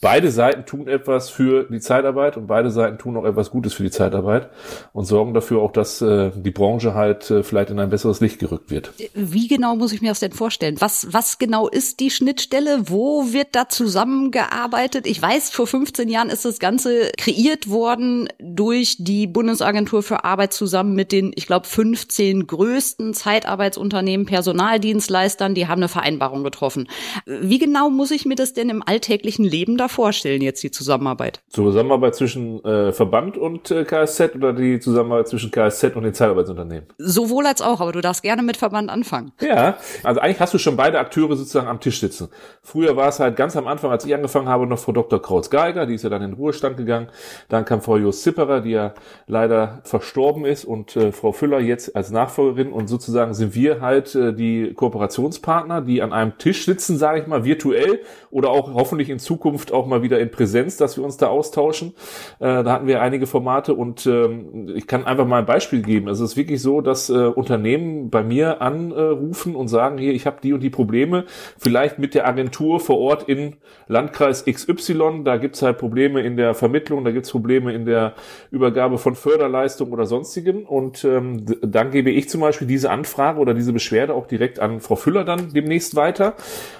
beide 0.00 0.30
Seiten 0.30 0.64
tun 0.64 0.88
etwas 0.88 1.28
für 1.28 1.64
die 1.64 1.80
Zeitarbeit 1.80 2.38
und 2.38 2.46
beide 2.46 2.70
Seiten 2.70 2.96
tun 2.96 3.18
auch 3.18 3.24
etwas 3.24 3.50
Gutes 3.50 3.74
für 3.74 3.82
die 3.82 3.90
Zeitarbeit 3.90 4.48
und 4.94 5.04
sorgen 5.04 5.34
dafür 5.34 5.60
auch, 5.60 5.72
dass 5.72 6.00
äh, 6.00 6.30
die 6.34 6.50
Branche 6.50 6.94
halt 6.94 7.30
äh, 7.30 7.42
vielleicht 7.42 7.68
in 7.68 7.78
ein 7.78 7.90
besseres 7.90 8.20
Licht 8.20 8.38
gerückt 8.38 8.70
wird. 8.70 8.92
Wie 9.14 9.46
genau 9.46 9.76
muss 9.76 9.92
ich 9.92 10.00
mir 10.00 10.08
das 10.08 10.20
denn 10.20 10.32
vorstellen? 10.32 10.76
Was, 10.78 11.08
was 11.10 11.38
genau 11.38 11.68
ist 11.68 12.00
die 12.00 12.10
Schnittstelle? 12.10 12.88
Wo 12.88 13.32
wird 13.32 13.48
da 13.52 13.68
zusammengearbeitet? 13.68 15.06
Ich 15.06 15.20
weiß, 15.20 15.50
vor 15.50 15.66
15 15.66 16.08
Jahren 16.08 16.30
ist 16.30 16.46
das 16.46 16.58
Ganze 16.58 17.10
kreiert 17.18 17.68
worden 17.68 18.28
durch 18.38 18.96
die 18.98 19.26
Bundesagentur 19.26 20.02
für 20.02 20.24
Arbeit 20.24 20.54
zusammen 20.54 20.94
mit 20.94 21.12
den, 21.12 21.32
ich 21.34 21.46
glaube, 21.46 21.66
15 21.66 22.46
größten 22.46 23.12
Zeitarbeitsunternehmen, 23.12 24.24
Personaldienstleistern, 24.24 25.54
die 25.54 25.68
haben 25.68 25.80
eine 25.80 25.88
Vereinbarung 25.88 26.42
getroffen. 26.42 26.88
Wie 27.26 27.58
genau 27.58 27.90
muss 27.90 28.10
ich 28.10 28.24
mir 28.24 28.36
das 28.36 28.54
denn 28.54 28.70
im 28.70 28.82
alltäglichen 28.82 29.44
Leben 29.44 29.76
da 29.76 29.89
vorstellen, 29.90 30.42
jetzt 30.42 30.62
die 30.62 30.70
Zusammenarbeit? 30.70 31.42
Zusammenarbeit 31.48 32.14
zwischen 32.14 32.64
äh, 32.64 32.92
Verband 32.92 33.36
und 33.36 33.70
äh, 33.70 33.84
KSZ 33.84 34.34
oder 34.36 34.52
die 34.52 34.80
Zusammenarbeit 34.80 35.28
zwischen 35.28 35.50
KSZ 35.50 35.96
und 35.96 36.04
den 36.04 36.14
Zeitarbeitsunternehmen? 36.14 36.86
Sowohl 36.98 37.46
als 37.46 37.60
auch, 37.60 37.80
aber 37.80 37.92
du 37.92 38.00
darfst 38.00 38.22
gerne 38.22 38.42
mit 38.42 38.56
Verband 38.56 38.90
anfangen. 38.90 39.32
Ja, 39.40 39.76
also 40.02 40.20
eigentlich 40.20 40.40
hast 40.40 40.54
du 40.54 40.58
schon 40.58 40.76
beide 40.76 40.98
Akteure 40.98 41.36
sozusagen 41.36 41.66
am 41.66 41.80
Tisch 41.80 42.00
sitzen. 42.00 42.28
Früher 42.62 42.96
war 42.96 43.08
es 43.08 43.20
halt 43.20 43.36
ganz 43.36 43.56
am 43.56 43.66
Anfang, 43.66 43.90
als 43.90 44.04
ich 44.04 44.14
angefangen 44.14 44.48
habe, 44.48 44.66
noch 44.66 44.78
Frau 44.78 44.92
Dr. 44.92 45.20
Krautz-Geiger, 45.20 45.86
die 45.86 45.94
ist 45.94 46.04
ja 46.04 46.10
dann 46.10 46.22
in 46.22 46.30
den 46.30 46.36
Ruhestand 46.36 46.76
gegangen. 46.76 47.08
Dann 47.48 47.64
kam 47.64 47.80
Frau 47.80 47.96
Jos 47.96 48.22
Zipperer, 48.22 48.60
die 48.60 48.70
ja 48.70 48.94
leider 49.26 49.80
verstorben 49.84 50.44
ist 50.44 50.64
und 50.64 50.96
äh, 50.96 51.12
Frau 51.12 51.32
Füller 51.32 51.60
jetzt 51.60 51.96
als 51.96 52.10
Nachfolgerin 52.10 52.72
und 52.72 52.88
sozusagen 52.88 53.34
sind 53.34 53.54
wir 53.54 53.80
halt 53.80 54.14
äh, 54.14 54.32
die 54.32 54.72
Kooperationspartner, 54.74 55.82
die 55.82 56.02
an 56.02 56.12
einem 56.12 56.38
Tisch 56.38 56.64
sitzen, 56.64 56.98
sage 56.98 57.20
ich 57.20 57.26
mal, 57.26 57.44
virtuell 57.44 58.00
oder 58.30 58.50
auch 58.50 58.74
hoffentlich 58.74 59.10
in 59.10 59.18
Zukunft 59.18 59.72
auch 59.72 59.79
mal 59.86 60.02
wieder 60.02 60.18
in 60.20 60.30
Präsenz, 60.30 60.76
dass 60.76 60.96
wir 60.96 61.04
uns 61.04 61.16
da 61.16 61.28
austauschen. 61.28 61.94
Äh, 62.38 62.62
da 62.62 62.72
hatten 62.72 62.86
wir 62.86 63.00
einige 63.02 63.26
Formate 63.26 63.74
und 63.74 64.06
ähm, 64.06 64.70
ich 64.74 64.86
kann 64.86 65.04
einfach 65.04 65.26
mal 65.26 65.38
ein 65.38 65.46
Beispiel 65.46 65.82
geben. 65.82 66.08
Es 66.08 66.20
ist 66.20 66.36
wirklich 66.36 66.62
so, 66.62 66.80
dass 66.80 67.10
äh, 67.10 67.12
Unternehmen 67.12 68.10
bei 68.10 68.22
mir 68.22 68.60
anrufen 68.60 69.56
und 69.56 69.68
sagen, 69.68 69.98
hier, 69.98 70.12
ich 70.12 70.26
habe 70.26 70.38
die 70.42 70.52
und 70.52 70.60
die 70.60 70.70
Probleme, 70.70 71.24
vielleicht 71.58 71.98
mit 71.98 72.14
der 72.14 72.26
Agentur 72.26 72.80
vor 72.80 72.98
Ort 72.98 73.28
in 73.28 73.56
Landkreis 73.88 74.44
XY, 74.44 75.22
da 75.24 75.36
gibt's 75.36 75.62
halt 75.62 75.78
Probleme 75.78 76.22
in 76.22 76.36
der 76.36 76.54
Vermittlung, 76.54 77.04
da 77.04 77.10
gibt's 77.10 77.30
Probleme 77.30 77.72
in 77.72 77.84
der 77.84 78.14
Übergabe 78.50 78.98
von 78.98 79.14
Förderleistungen 79.14 79.92
oder 79.92 80.06
sonstigem 80.06 80.64
und 80.64 81.04
ähm, 81.04 81.44
dann 81.62 81.90
gebe 81.90 82.10
ich 82.10 82.28
zum 82.28 82.40
Beispiel 82.40 82.66
diese 82.66 82.90
Anfrage 82.90 83.40
oder 83.40 83.54
diese 83.54 83.72
Beschwerde 83.72 84.14
auch 84.14 84.26
direkt 84.26 84.60
an 84.60 84.80
Frau 84.80 84.96
Füller 84.96 85.24
dann 85.24 85.52
demnächst 85.52 85.96
weiter 85.96 86.34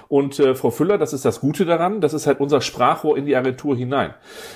und 0.07 0.39
äh, 0.39 0.55
Frau 0.55 0.71
Füller, 0.71 0.97
das 0.97 1.13
ist 1.13 1.25
das 1.25 1.39
Gute 1.39 1.65
daran, 1.65 2.01
das 2.01 2.13
ist 2.13 2.27
halt 2.27 2.39
unser 2.39 2.61
Sprachrohr 2.91 3.17
in 3.17 3.25
die 3.25 3.35
Agentur 3.35 3.75
hinein. 3.75 4.13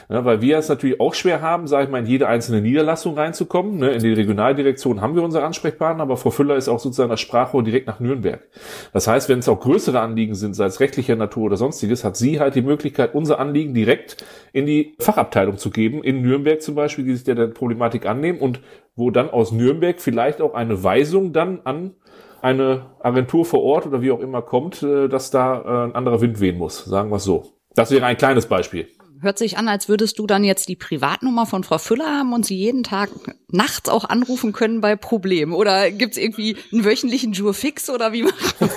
Ja, 0.09 0.25
weil 0.25 0.41
wir 0.41 0.57
es 0.57 0.69
natürlich 0.69 0.99
auch 0.99 1.13
schwer 1.13 1.41
haben, 1.41 1.67
sage 1.67 1.85
ich 1.85 1.89
mal, 1.89 1.99
in 1.99 2.05
jede 2.05 2.27
einzelne 2.27 2.61
Niederlassung 2.61 3.15
reinzukommen. 3.15 3.77
Ne? 3.77 3.91
In 3.91 3.99
die 3.99 4.13
Regionaldirektion 4.13 5.01
haben 5.01 5.15
wir 5.15 5.23
unsere 5.23 5.45
Ansprechpartner, 5.45 6.03
aber 6.03 6.17
Frau 6.17 6.31
Füller 6.31 6.55
ist 6.55 6.67
auch 6.67 6.79
sozusagen 6.79 7.09
das 7.09 7.21
Sprachrohr 7.21 7.63
direkt 7.63 7.87
nach 7.87 7.99
Nürnberg. 7.99 8.41
Das 8.93 9.07
heißt, 9.07 9.29
wenn 9.29 9.39
es 9.39 9.49
auch 9.49 9.59
größere 9.59 9.99
Anliegen 9.99 10.35
sind, 10.35 10.55
sei 10.55 10.65
es 10.65 10.79
rechtlicher 10.79 11.15
Natur 11.15 11.43
oder 11.43 11.57
sonstiges, 11.57 12.03
hat 12.03 12.17
sie 12.17 12.39
halt 12.39 12.55
die 12.55 12.61
Möglichkeit, 12.61 13.15
unser 13.15 13.39
Anliegen 13.39 13.73
direkt 13.73 14.23
in 14.51 14.65
die 14.65 14.95
Fachabteilung 14.99 15.57
zu 15.57 15.69
geben, 15.69 16.03
in 16.03 16.21
Nürnberg 16.21 16.61
zum 16.61 16.75
Beispiel, 16.75 17.05
die 17.05 17.15
sich 17.15 17.23
der, 17.23 17.35
der 17.35 17.47
Problematik 17.47 18.05
annehmen 18.05 18.39
und 18.39 18.59
wo 18.95 19.12
dann 19.12 19.29
aus 19.29 19.51
Nürnberg 19.51 20.00
vielleicht 20.00 20.41
auch 20.41 20.53
eine 20.53 20.83
Weisung 20.83 21.33
dann 21.33 21.62
an 21.63 21.91
eine 22.41 22.86
Agentur 23.00 23.43
vor 23.43 23.63
Ort 23.63 23.88
oder 23.88 24.03
wie 24.03 24.12
auch 24.12 24.19
immer 24.19 24.43
kommt, 24.43 24.83
äh, 24.83 25.07
dass 25.07 25.31
da 25.31 25.62
äh, 25.62 25.88
ein 25.88 25.95
anderer 25.95 26.21
Wind 26.21 26.39
wehen 26.39 26.60
muss, 26.60 26.86
sagen 26.86 27.10
wir 27.10 27.15
es 27.15 27.24
so. 27.24 27.54
Das 27.75 27.91
wäre 27.91 28.05
ein 28.05 28.17
kleines 28.17 28.48
Beispiel. 28.48 28.88
Hört 29.22 29.38
sich 29.38 29.58
an, 29.58 29.67
als 29.67 29.88
würdest 29.88 30.20
du 30.20 30.27
dann 30.27 30.44
jetzt 30.44 30.67
die 30.67 30.75
Privatnummer 30.75 31.46
von 31.46 31.63
Frau 31.63 31.77
Füller 31.77 32.05
haben 32.05 32.34
und 32.34 32.46
sie 32.46 32.58
jeden 32.58 32.84
Tag 32.84 33.10
nachts 33.50 33.89
auch 33.89 34.08
anrufen 34.08 34.51
können 34.51 34.82
bei 34.82 34.96
Problemen. 34.96 35.53
Oder 35.53 35.89
gibt's 35.89 36.17
irgendwie 36.17 36.58
einen 36.72 36.84
wöchentlichen 36.84 37.32
Jurfix 37.32 37.89
oder 37.89 38.12
wie 38.12 38.24
macht 38.60 38.62
man 38.62 38.70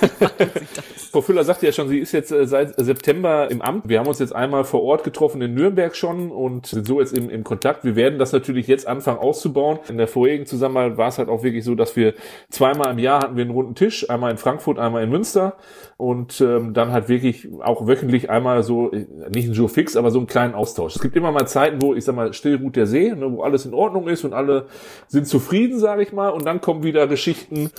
das? 0.75 0.85
Frau 1.11 1.21
Füller 1.21 1.43
sagte 1.43 1.65
ja 1.65 1.71
schon, 1.71 1.89
sie 1.89 1.99
ist 1.99 2.13
jetzt 2.13 2.31
äh, 2.31 2.47
seit 2.47 2.75
September 2.77 3.51
im 3.51 3.61
Amt. 3.61 3.89
Wir 3.89 3.99
haben 3.99 4.07
uns 4.07 4.19
jetzt 4.19 4.33
einmal 4.33 4.63
vor 4.63 4.81
Ort 4.83 5.03
getroffen 5.03 5.41
in 5.41 5.53
Nürnberg 5.53 5.95
schon 5.95 6.31
und 6.31 6.67
sind 6.67 6.87
so 6.87 6.99
jetzt 6.99 7.17
im, 7.17 7.29
im 7.29 7.43
Kontakt. 7.43 7.83
Wir 7.83 7.95
werden 7.95 8.17
das 8.17 8.31
natürlich 8.31 8.67
jetzt 8.67 8.87
anfangen 8.87 9.19
auszubauen. 9.19 9.79
In 9.89 9.97
der 9.97 10.07
vorherigen 10.07 10.45
Zusammenarbeit 10.45 10.97
war 10.97 11.09
es 11.09 11.17
halt 11.17 11.29
auch 11.29 11.43
wirklich 11.43 11.65
so, 11.65 11.75
dass 11.75 11.95
wir 11.95 12.13
zweimal 12.49 12.91
im 12.91 12.99
Jahr 12.99 13.21
hatten 13.21 13.35
wir 13.35 13.43
einen 13.43 13.51
runden 13.51 13.75
Tisch, 13.75 14.09
einmal 14.09 14.31
in 14.31 14.37
Frankfurt, 14.37 14.79
einmal 14.79 15.03
in 15.03 15.09
Münster 15.09 15.57
und 15.99 16.39
ähm, 16.39 16.73
dann 16.73 16.93
halt 16.93 17.09
wirklich 17.09 17.49
auch 17.59 17.85
wöchentlich 17.85 18.29
einmal 18.29 18.63
so, 18.63 18.89
äh, 18.93 19.05
nicht 19.35 19.49
ein 19.49 19.53
Jurfix, 19.53 19.97
aber 19.97 20.11
so 20.11 20.21
ein 20.21 20.27
kleinen 20.27 20.55
Austausch. 20.55 20.95
Es 20.95 21.01
gibt 21.01 21.17
immer 21.17 21.33
mal 21.33 21.45
Zeiten, 21.45 21.81
wo 21.81 21.93
ich 21.93 22.05
sag 22.05 22.15
mal, 22.15 22.31
still 22.31 22.55
ruht 22.55 22.77
der 22.77 22.85
See, 22.85 23.11
ne, 23.11 23.29
wo 23.29 23.43
alles 23.43 23.65
in 23.65 23.73
Ordnung 23.73 24.07
ist 24.07 24.23
und 24.23 24.31
alle 24.31 24.67
sind 25.09 25.27
zufrieden, 25.27 25.77
sage 25.77 26.01
ich 26.01 26.13
mal, 26.13 26.29
und 26.29 26.45
dann 26.45 26.61
kommen 26.61 26.83
wieder 26.83 27.05
Geschichten, 27.05 27.69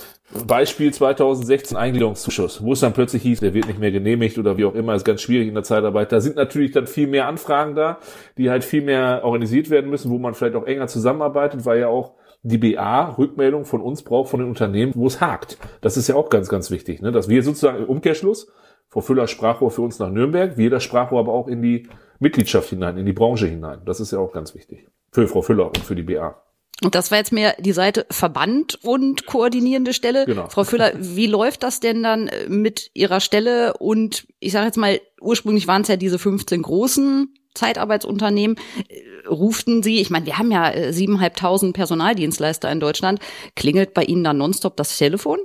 Beispiel 0.45 0.93
2016 0.93 1.75
Eingliederungszuschuss, 1.75 2.63
wo 2.63 2.73
es 2.73 2.81
dann 2.81 2.93
plötzlich 2.93 3.23
hieß, 3.23 3.39
der 3.39 3.55
wird 3.55 3.65
nicht 3.65 3.79
mehr 3.79 3.91
genehmigt 3.91 4.37
oder 4.37 4.55
wie 4.55 4.65
auch 4.65 4.75
immer, 4.75 4.93
ist 4.93 5.03
ganz 5.03 5.23
schwierig 5.23 5.47
in 5.47 5.55
der 5.55 5.63
Zeitarbeit. 5.63 6.11
Da 6.11 6.21
sind 6.21 6.35
natürlich 6.35 6.73
dann 6.73 6.85
viel 6.85 7.07
mehr 7.07 7.27
Anfragen 7.27 7.73
da, 7.73 7.97
die 8.37 8.51
halt 8.51 8.63
viel 8.63 8.83
mehr 8.83 9.21
organisiert 9.23 9.71
werden 9.71 9.89
müssen, 9.89 10.11
wo 10.11 10.19
man 10.19 10.35
vielleicht 10.35 10.55
auch 10.55 10.67
enger 10.67 10.85
zusammenarbeitet, 10.85 11.65
weil 11.65 11.79
ja 11.79 11.87
auch 11.87 12.11
die 12.43 12.57
BA 12.57 13.15
Rückmeldung 13.17 13.65
von 13.65 13.81
uns 13.81 14.01
braucht, 14.03 14.29
von 14.29 14.39
den 14.39 14.49
Unternehmen, 14.49 14.93
wo 14.95 15.07
es 15.07 15.21
hakt. 15.21 15.57
Das 15.81 15.97
ist 15.97 16.07
ja 16.07 16.15
auch 16.15 16.29
ganz, 16.29 16.49
ganz 16.49 16.71
wichtig, 16.71 17.01
ne? 17.01 17.11
dass 17.11 17.29
wir 17.29 17.43
sozusagen 17.43 17.79
im 17.79 17.85
Umkehrschluss, 17.85 18.47
Frau 18.89 19.01
Füller 19.01 19.27
Sprachrohr 19.27 19.71
für 19.71 19.81
uns 19.81 19.99
nach 19.99 20.09
Nürnberg, 20.09 20.57
wir 20.57 20.69
das 20.69 20.83
Sprachrohr 20.83 21.19
aber 21.19 21.31
auch 21.31 21.47
in 21.47 21.61
die 21.61 21.87
Mitgliedschaft 22.19 22.69
hinein, 22.69 22.97
in 22.97 23.05
die 23.05 23.13
Branche 23.13 23.47
hinein. 23.47 23.81
Das 23.85 23.99
ist 23.99 24.11
ja 24.11 24.19
auch 24.19 24.33
ganz 24.33 24.53
wichtig. 24.53 24.87
Für 25.11 25.27
Frau 25.27 25.41
Füller 25.41 25.67
und 25.67 25.79
für 25.79 25.95
die 25.95 26.03
BA. 26.03 26.41
Und 26.83 26.95
das 26.95 27.11
war 27.11 27.19
jetzt 27.19 27.31
mehr 27.31 27.55
die 27.59 27.73
Seite 27.73 28.07
Verband 28.09 28.79
und 28.83 29.27
koordinierende 29.27 29.93
Stelle. 29.93 30.25
Genau. 30.25 30.47
Frau 30.49 30.63
Füller, 30.63 30.93
wie 30.97 31.27
läuft 31.27 31.63
das 31.63 31.79
denn 31.79 32.01
dann 32.01 32.27
äh, 32.27 32.49
mit 32.49 32.89
Ihrer 32.93 33.19
Stelle? 33.19 33.77
Und 33.77 34.27
ich 34.39 34.51
sage 34.51 34.65
jetzt 34.65 34.77
mal, 34.77 34.99
ursprünglich 35.21 35.67
waren 35.67 35.83
es 35.83 35.89
ja 35.89 35.95
diese 35.95 36.17
15 36.17 36.63
großen 36.63 37.33
Zeitarbeitsunternehmen. 37.53 38.57
Äh, 38.87 39.27
ruften 39.27 39.83
Sie, 39.83 39.99
ich 39.99 40.09
meine, 40.09 40.25
wir 40.25 40.37
haben 40.37 40.51
ja 40.51 40.69
äh, 40.69 40.93
siebeneinhalbtausend 40.93 41.73
Personaldienstleister 41.75 42.71
in 42.71 42.79
Deutschland. 42.79 43.19
Klingelt 43.55 43.93
bei 43.93 44.03
Ihnen 44.03 44.23
dann 44.23 44.37
nonstop 44.37 44.75
das 44.77 44.97
Telefon? 44.97 45.39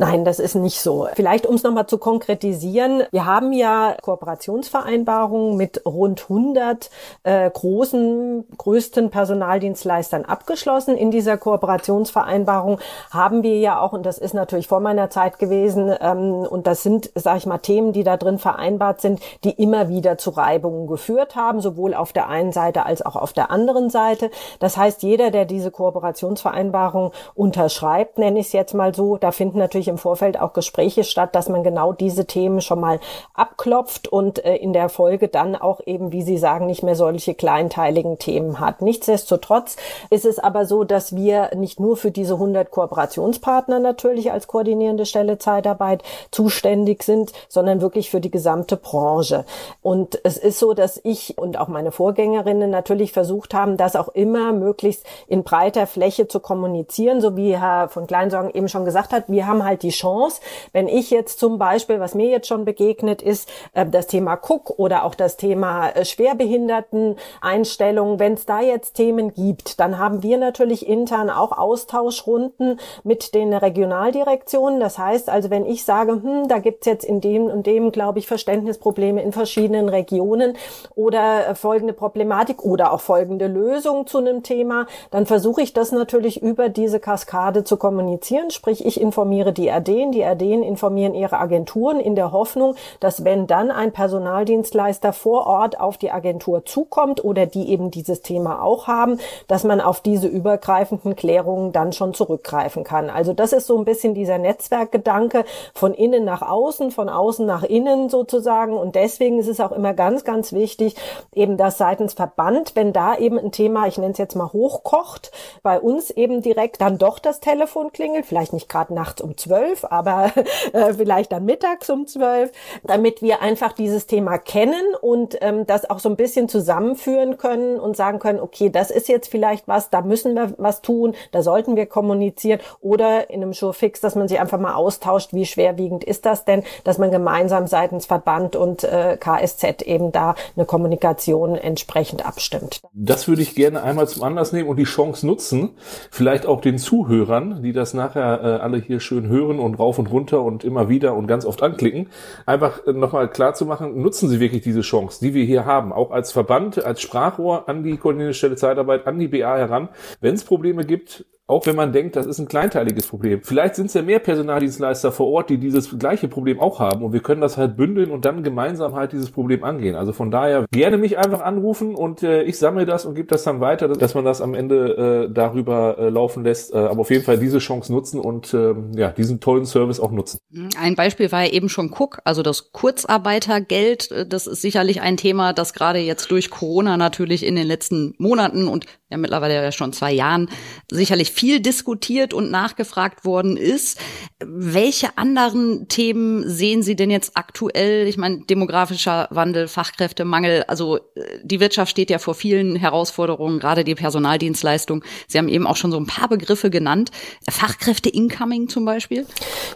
Nein, 0.00 0.24
das 0.24 0.38
ist 0.38 0.54
nicht 0.54 0.80
so. 0.80 1.08
Vielleicht, 1.12 1.44
um 1.44 1.56
es 1.56 1.62
nochmal 1.62 1.86
zu 1.86 1.98
konkretisieren, 1.98 3.02
wir 3.10 3.26
haben 3.26 3.52
ja 3.52 3.94
Kooperationsvereinbarungen 4.00 5.58
mit 5.58 5.82
rund 5.84 6.22
100 6.22 6.88
äh, 7.22 7.50
großen, 7.50 8.46
größten 8.56 9.10
Personaldienstleistern 9.10 10.24
abgeschlossen. 10.24 10.96
In 10.96 11.10
dieser 11.10 11.36
Kooperationsvereinbarung 11.36 12.78
haben 13.10 13.42
wir 13.42 13.58
ja 13.58 13.78
auch, 13.78 13.92
und 13.92 14.06
das 14.06 14.16
ist 14.16 14.32
natürlich 14.32 14.68
vor 14.68 14.80
meiner 14.80 15.10
Zeit 15.10 15.38
gewesen, 15.38 15.94
ähm, 16.00 16.46
und 16.48 16.66
das 16.66 16.82
sind, 16.82 17.10
sage 17.14 17.36
ich 17.36 17.44
mal, 17.44 17.58
Themen, 17.58 17.92
die 17.92 18.02
da 18.02 18.16
drin 18.16 18.38
vereinbart 18.38 19.02
sind, 19.02 19.20
die 19.44 19.50
immer 19.50 19.90
wieder 19.90 20.16
zu 20.16 20.30
Reibungen 20.30 20.86
geführt 20.86 21.36
haben, 21.36 21.60
sowohl 21.60 21.92
auf 21.92 22.14
der 22.14 22.30
einen 22.30 22.52
Seite 22.52 22.86
als 22.86 23.04
auch 23.04 23.16
auf 23.16 23.34
der 23.34 23.50
anderen 23.50 23.90
Seite. 23.90 24.30
Das 24.60 24.78
heißt, 24.78 25.02
jeder, 25.02 25.30
der 25.30 25.44
diese 25.44 25.70
Kooperationsvereinbarung 25.70 27.12
unterschreibt, 27.34 28.16
nenne 28.16 28.38
ich 28.40 28.46
es 28.46 28.52
jetzt 28.54 28.72
mal 28.72 28.94
so, 28.94 29.18
da 29.18 29.30
finden 29.30 29.58
natürlich 29.58 29.89
im 29.90 29.98
Vorfeld 29.98 30.40
auch 30.40 30.54
Gespräche 30.54 31.04
statt, 31.04 31.34
dass 31.34 31.48
man 31.48 31.62
genau 31.62 31.92
diese 31.92 32.24
Themen 32.24 32.60
schon 32.60 32.80
mal 32.80 33.00
abklopft 33.34 34.08
und 34.08 34.44
äh, 34.44 34.56
in 34.56 34.72
der 34.72 34.88
Folge 34.88 35.28
dann 35.28 35.56
auch 35.56 35.80
eben, 35.84 36.12
wie 36.12 36.22
Sie 36.22 36.38
sagen, 36.38 36.66
nicht 36.66 36.82
mehr 36.82 36.96
solche 36.96 37.34
kleinteiligen 37.34 38.18
Themen 38.18 38.60
hat. 38.60 38.80
Nichtsdestotrotz 38.80 39.76
ist 40.08 40.24
es 40.24 40.38
aber 40.38 40.64
so, 40.64 40.84
dass 40.84 41.14
wir 41.14 41.50
nicht 41.54 41.80
nur 41.80 41.96
für 41.96 42.10
diese 42.10 42.34
100 42.34 42.70
Kooperationspartner 42.70 43.78
natürlich 43.78 44.32
als 44.32 44.46
koordinierende 44.46 45.06
Stelle 45.06 45.38
Zeitarbeit 45.38 46.02
zuständig 46.30 47.02
sind, 47.02 47.32
sondern 47.48 47.80
wirklich 47.80 48.10
für 48.10 48.20
die 48.20 48.30
gesamte 48.30 48.76
Branche. 48.76 49.44
Und 49.82 50.20
es 50.24 50.36
ist 50.36 50.58
so, 50.58 50.74
dass 50.74 51.00
ich 51.02 51.36
und 51.38 51.58
auch 51.58 51.68
meine 51.68 51.92
Vorgängerinnen 51.92 52.70
natürlich 52.70 53.12
versucht 53.12 53.54
haben, 53.54 53.76
das 53.76 53.96
auch 53.96 54.08
immer 54.08 54.52
möglichst 54.52 55.04
in 55.26 55.42
breiter 55.42 55.86
Fläche 55.86 56.28
zu 56.28 56.40
kommunizieren, 56.40 57.20
so 57.20 57.36
wie 57.36 57.56
Herr 57.56 57.88
von 57.88 58.06
Kleinsorgen 58.06 58.50
eben 58.52 58.68
schon 58.68 58.84
gesagt 58.84 59.12
hat. 59.12 59.24
Wir 59.28 59.46
haben 59.46 59.64
halt 59.64 59.69
halt 59.70 59.82
die 59.82 59.90
Chance, 59.90 60.40
wenn 60.72 60.88
ich 60.88 61.10
jetzt 61.10 61.38
zum 61.38 61.58
Beispiel, 61.58 62.00
was 62.00 62.14
mir 62.14 62.28
jetzt 62.28 62.48
schon 62.48 62.64
begegnet 62.64 63.20
ist, 63.22 63.48
äh, 63.72 63.86
das 63.86 64.08
Thema 64.08 64.34
Cook 64.34 64.78
oder 64.78 65.04
auch 65.04 65.14
das 65.14 65.36
Thema 65.36 65.90
äh, 65.90 66.04
Schwerbehinderteneinstellungen, 66.04 68.18
wenn 68.18 68.34
es 68.34 68.46
da 68.46 68.60
jetzt 68.60 68.94
Themen 68.94 69.32
gibt, 69.32 69.80
dann 69.80 69.98
haben 69.98 70.22
wir 70.22 70.38
natürlich 70.38 70.86
intern 70.86 71.30
auch 71.30 71.56
Austauschrunden 71.56 72.80
mit 73.04 73.34
den 73.34 73.54
Regionaldirektionen. 73.54 74.80
Das 74.80 74.98
heißt 74.98 75.30
also, 75.30 75.50
wenn 75.50 75.64
ich 75.64 75.84
sage, 75.84 76.12
hm, 76.12 76.48
da 76.48 76.58
gibt's 76.58 76.86
jetzt 76.86 77.04
in 77.04 77.20
dem 77.20 77.46
und 77.46 77.66
dem, 77.66 77.92
glaube 77.92 78.18
ich, 78.18 78.26
Verständnisprobleme 78.26 79.22
in 79.22 79.32
verschiedenen 79.32 79.88
Regionen 79.88 80.56
oder 80.94 81.48
äh, 81.48 81.54
folgende 81.54 81.92
Problematik 81.92 82.64
oder 82.64 82.92
auch 82.92 83.00
folgende 83.00 83.46
Lösung 83.46 84.06
zu 84.06 84.18
einem 84.18 84.42
Thema, 84.42 84.86
dann 85.10 85.26
versuche 85.26 85.62
ich 85.62 85.72
das 85.72 85.92
natürlich 85.92 86.42
über 86.42 86.68
diese 86.68 86.98
Kaskade 86.98 87.64
zu 87.64 87.76
kommunizieren. 87.76 88.50
Sprich, 88.50 88.84
ich 88.84 89.00
informiere 89.00 89.52
die 89.52 89.59
Ardeen. 89.68 90.12
Die 90.12 90.24
Ardeen 90.24 90.62
informieren 90.62 91.14
ihre 91.14 91.40
Agenturen 91.40 91.98
in 91.98 92.14
der 92.14 92.30
Hoffnung, 92.30 92.76
dass 93.00 93.24
wenn 93.24 93.48
dann 93.48 93.72
ein 93.72 93.90
Personaldienstleister 93.90 95.12
vor 95.12 95.48
Ort 95.48 95.80
auf 95.80 95.98
die 95.98 96.12
Agentur 96.12 96.64
zukommt 96.64 97.24
oder 97.24 97.46
die 97.46 97.70
eben 97.70 97.90
dieses 97.90 98.22
Thema 98.22 98.62
auch 98.62 98.86
haben, 98.86 99.18
dass 99.48 99.64
man 99.64 99.80
auf 99.80 100.00
diese 100.00 100.28
übergreifenden 100.28 101.16
Klärungen 101.16 101.72
dann 101.72 101.92
schon 101.92 102.14
zurückgreifen 102.14 102.84
kann. 102.84 103.10
Also 103.10 103.32
das 103.32 103.52
ist 103.52 103.66
so 103.66 103.76
ein 103.76 103.84
bisschen 103.84 104.14
dieser 104.14 104.38
Netzwerkgedanke 104.38 105.44
von 105.74 105.94
innen 105.94 106.24
nach 106.24 106.42
außen, 106.42 106.92
von 106.92 107.08
außen 107.08 107.44
nach 107.44 107.64
innen 107.64 108.08
sozusagen. 108.08 108.74
Und 108.74 108.94
deswegen 108.94 109.38
ist 109.40 109.48
es 109.48 109.60
auch 109.60 109.72
immer 109.72 109.94
ganz, 109.94 110.24
ganz 110.24 110.52
wichtig, 110.52 110.94
eben 111.34 111.56
das 111.56 111.78
seitens 111.78 112.14
Verband, 112.14 112.76
wenn 112.76 112.92
da 112.92 113.16
eben 113.16 113.38
ein 113.38 113.50
Thema, 113.50 113.86
ich 113.86 113.98
nenne 113.98 114.12
es 114.12 114.18
jetzt 114.18 114.36
mal 114.36 114.52
hochkocht, 114.52 115.32
bei 115.62 115.80
uns 115.80 116.10
eben 116.10 116.42
direkt 116.42 116.80
dann 116.80 116.98
doch 116.98 117.18
das 117.18 117.40
Telefon 117.40 117.92
klingelt, 117.92 118.26
vielleicht 118.26 118.52
nicht 118.52 118.68
gerade 118.68 118.94
nachts 118.94 119.22
um 119.22 119.36
zwölf, 119.36 119.49
zwölf, 119.50 119.84
aber 119.88 120.32
äh, 120.72 120.94
vielleicht 120.94 121.32
dann 121.32 121.44
mittags 121.44 121.90
um 121.90 122.06
zwölf, 122.06 122.52
damit 122.84 123.20
wir 123.20 123.42
einfach 123.42 123.72
dieses 123.72 124.06
Thema 124.06 124.38
kennen 124.38 124.94
und 125.00 125.38
ähm, 125.40 125.66
das 125.66 125.88
auch 125.90 125.98
so 125.98 126.08
ein 126.08 126.16
bisschen 126.16 126.48
zusammenführen 126.48 127.36
können 127.36 127.80
und 127.80 127.96
sagen 127.96 128.20
können, 128.20 128.38
okay, 128.38 128.70
das 128.70 128.90
ist 128.90 129.08
jetzt 129.08 129.28
vielleicht 129.28 129.66
was, 129.66 129.90
da 129.90 130.02
müssen 130.02 130.34
wir 130.34 130.54
was 130.58 130.82
tun, 130.82 131.14
da 131.32 131.42
sollten 131.42 131.76
wir 131.76 131.86
kommunizieren 131.86 132.60
oder 132.80 133.30
in 133.30 133.42
einem 133.42 133.52
Showfix, 133.52 134.00
dass 134.00 134.14
man 134.14 134.28
sich 134.28 134.38
einfach 134.38 134.60
mal 134.60 134.74
austauscht, 134.74 135.32
wie 135.32 135.46
schwerwiegend 135.46 136.04
ist 136.04 136.26
das 136.26 136.44
denn, 136.44 136.62
dass 136.84 136.98
man 136.98 137.10
gemeinsam 137.10 137.66
seitens 137.66 138.06
Verband 138.06 138.54
und 138.54 138.84
äh, 138.84 139.16
KSZ 139.18 139.82
eben 139.82 140.12
da 140.12 140.36
eine 140.56 140.64
Kommunikation 140.64 141.56
entsprechend 141.56 142.24
abstimmt. 142.24 142.80
Das 142.92 143.26
würde 143.26 143.42
ich 143.42 143.54
gerne 143.54 143.82
einmal 143.82 144.06
zum 144.06 144.22
Anlass 144.22 144.52
nehmen 144.52 144.68
und 144.68 144.76
die 144.76 144.84
Chance 144.84 145.26
nutzen, 145.26 145.70
vielleicht 146.10 146.46
auch 146.46 146.60
den 146.60 146.78
Zuhörern, 146.78 147.62
die 147.62 147.72
das 147.72 147.94
nachher 147.94 148.40
äh, 148.42 148.62
alle 148.62 148.78
hier 148.78 149.00
schön 149.00 149.28
hören, 149.28 149.39
hören 149.40 149.58
und 149.58 149.78
rauf 149.78 149.98
und 149.98 150.10
runter 150.10 150.42
und 150.42 150.64
immer 150.64 150.88
wieder 150.88 151.14
und 151.14 151.26
ganz 151.26 151.44
oft 151.44 151.62
anklicken, 151.62 152.08
einfach 152.46 152.86
nochmal 152.86 153.28
klar 153.28 153.54
zu 153.54 153.66
machen, 153.66 154.00
nutzen 154.00 154.28
Sie 154.28 154.40
wirklich 154.40 154.62
diese 154.62 154.82
Chance, 154.82 155.20
die 155.20 155.34
wir 155.34 155.44
hier 155.44 155.64
haben, 155.64 155.92
auch 155.92 156.10
als 156.10 156.32
Verband, 156.32 156.84
als 156.84 157.00
Sprachrohr 157.00 157.68
an 157.68 157.82
die 157.82 157.96
Koordinierende 157.96 158.34
Stelle 158.34 158.56
Zeitarbeit, 158.56 159.06
an 159.06 159.18
die 159.18 159.28
BA 159.28 159.56
heran. 159.56 159.88
Wenn 160.20 160.34
es 160.34 160.44
Probleme 160.44 160.84
gibt, 160.84 161.24
auch 161.50 161.66
wenn 161.66 161.76
man 161.76 161.92
denkt, 161.92 162.16
das 162.16 162.26
ist 162.26 162.38
ein 162.38 162.48
kleinteiliges 162.48 163.06
Problem. 163.06 163.42
Vielleicht 163.42 163.74
sind 163.74 163.86
es 163.86 163.94
ja 163.94 164.02
mehr 164.02 164.18
Personaldienstleister 164.18 165.12
vor 165.12 165.28
Ort, 165.28 165.50
die 165.50 165.58
dieses 165.58 165.98
gleiche 165.98 166.28
Problem 166.28 166.60
auch 166.60 166.78
haben 166.80 167.02
und 167.02 167.12
wir 167.12 167.20
können 167.20 167.40
das 167.40 167.56
halt 167.56 167.76
bündeln 167.76 168.10
und 168.10 168.24
dann 168.24 168.42
gemeinsam 168.42 168.94
halt 168.94 169.12
dieses 169.12 169.30
Problem 169.30 169.64
angehen. 169.64 169.96
Also 169.96 170.12
von 170.12 170.30
daher 170.30 170.66
gerne 170.70 170.96
mich 170.96 171.18
einfach 171.18 171.40
anrufen 171.40 171.94
und 171.94 172.22
äh, 172.22 172.42
ich 172.42 172.58
sammle 172.58 172.86
das 172.86 173.04
und 173.04 173.14
gebe 173.14 173.28
das 173.28 173.44
dann 173.44 173.60
weiter, 173.60 173.88
dass 173.88 174.14
man 174.14 174.24
das 174.24 174.40
am 174.40 174.54
Ende 174.54 175.26
äh, 175.28 175.32
darüber 175.32 175.98
äh, 175.98 176.08
laufen 176.08 176.44
lässt. 176.44 176.72
Äh, 176.72 176.78
aber 176.78 177.00
auf 177.00 177.10
jeden 177.10 177.24
Fall 177.24 177.38
diese 177.38 177.58
Chance 177.58 177.92
nutzen 177.92 178.20
und 178.20 178.54
äh, 178.54 178.74
ja, 178.94 179.10
diesen 179.10 179.40
tollen 179.40 179.66
Service 179.66 180.00
auch 180.00 180.10
nutzen. 180.10 180.38
Ein 180.78 180.94
Beispiel 180.94 181.32
war 181.32 181.44
ja 181.44 181.50
eben 181.50 181.68
schon 181.68 181.92
Cook, 181.96 182.20
also 182.24 182.42
das 182.42 182.72
Kurzarbeitergeld. 182.72 184.10
Äh, 184.10 184.26
das 184.26 184.46
ist 184.46 184.62
sicherlich 184.62 185.00
ein 185.00 185.16
Thema, 185.16 185.52
das 185.52 185.72
gerade 185.72 185.98
jetzt 185.98 186.30
durch 186.30 186.50
Corona 186.50 186.96
natürlich 186.96 187.44
in 187.44 187.56
den 187.56 187.66
letzten 187.66 188.14
Monaten 188.18 188.68
und 188.68 188.86
ja 189.10 189.16
mittlerweile 189.16 189.54
ja 189.54 189.72
schon 189.72 189.92
zwei 189.92 190.12
Jahren 190.12 190.48
sicherlich 190.90 191.32
viel 191.32 191.60
diskutiert 191.60 192.32
und 192.32 192.50
nachgefragt 192.50 193.24
worden 193.24 193.56
ist. 193.56 193.98
Welche 194.38 195.18
anderen 195.18 195.88
Themen 195.88 196.48
sehen 196.48 196.82
Sie 196.82 196.96
denn 196.96 197.10
jetzt 197.10 197.32
aktuell? 197.34 198.06
Ich 198.06 198.16
meine, 198.16 198.44
demografischer 198.44 199.28
Wandel, 199.30 199.68
Fachkräftemangel, 199.68 200.64
also 200.68 200.96
äh, 200.96 201.00
die 201.42 201.60
Wirtschaft 201.60 201.90
steht 201.90 202.10
ja 202.10 202.18
vor 202.18 202.34
vielen 202.34 202.76
Herausforderungen, 202.76 203.58
gerade 203.58 203.84
die 203.84 203.94
Personaldienstleistung. 203.94 205.04
Sie 205.26 205.38
haben 205.38 205.48
eben 205.48 205.66
auch 205.66 205.76
schon 205.76 205.90
so 205.90 205.98
ein 205.98 206.06
paar 206.06 206.28
Begriffe 206.28 206.70
genannt. 206.70 207.10
Fachkräfte 207.48 208.08
incoming 208.08 208.68
zum 208.68 208.84
Beispiel? 208.84 209.26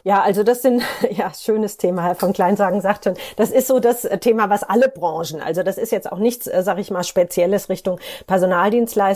Ja, 0.05 0.23
also 0.23 0.45
das 0.45 0.63
sind, 0.63 0.83
ja, 1.11 1.33
schönes 1.35 1.77
Thema, 1.77 2.03
Herr 2.03 2.15
von 2.15 2.33
Kleinsagen 2.33 2.81
sagt 2.81 3.05
schon. 3.05 3.15
Das 3.37 3.51
ist 3.51 3.67
so 3.67 3.81
das 3.81 4.09
Thema, 4.21 4.49
was 4.49 4.63
alle 4.63 4.89
Branchen, 4.89 5.41
also 5.41 5.63
das 5.63 5.77
ist 5.77 5.91
jetzt 5.91 6.11
auch 6.11 6.19
nichts, 6.19 6.47
äh, 6.47 6.63
sag 6.63 6.79
ich 6.79 6.91
mal, 6.91 7.03
Spezielles 7.03 7.69
Richtung 7.69 7.99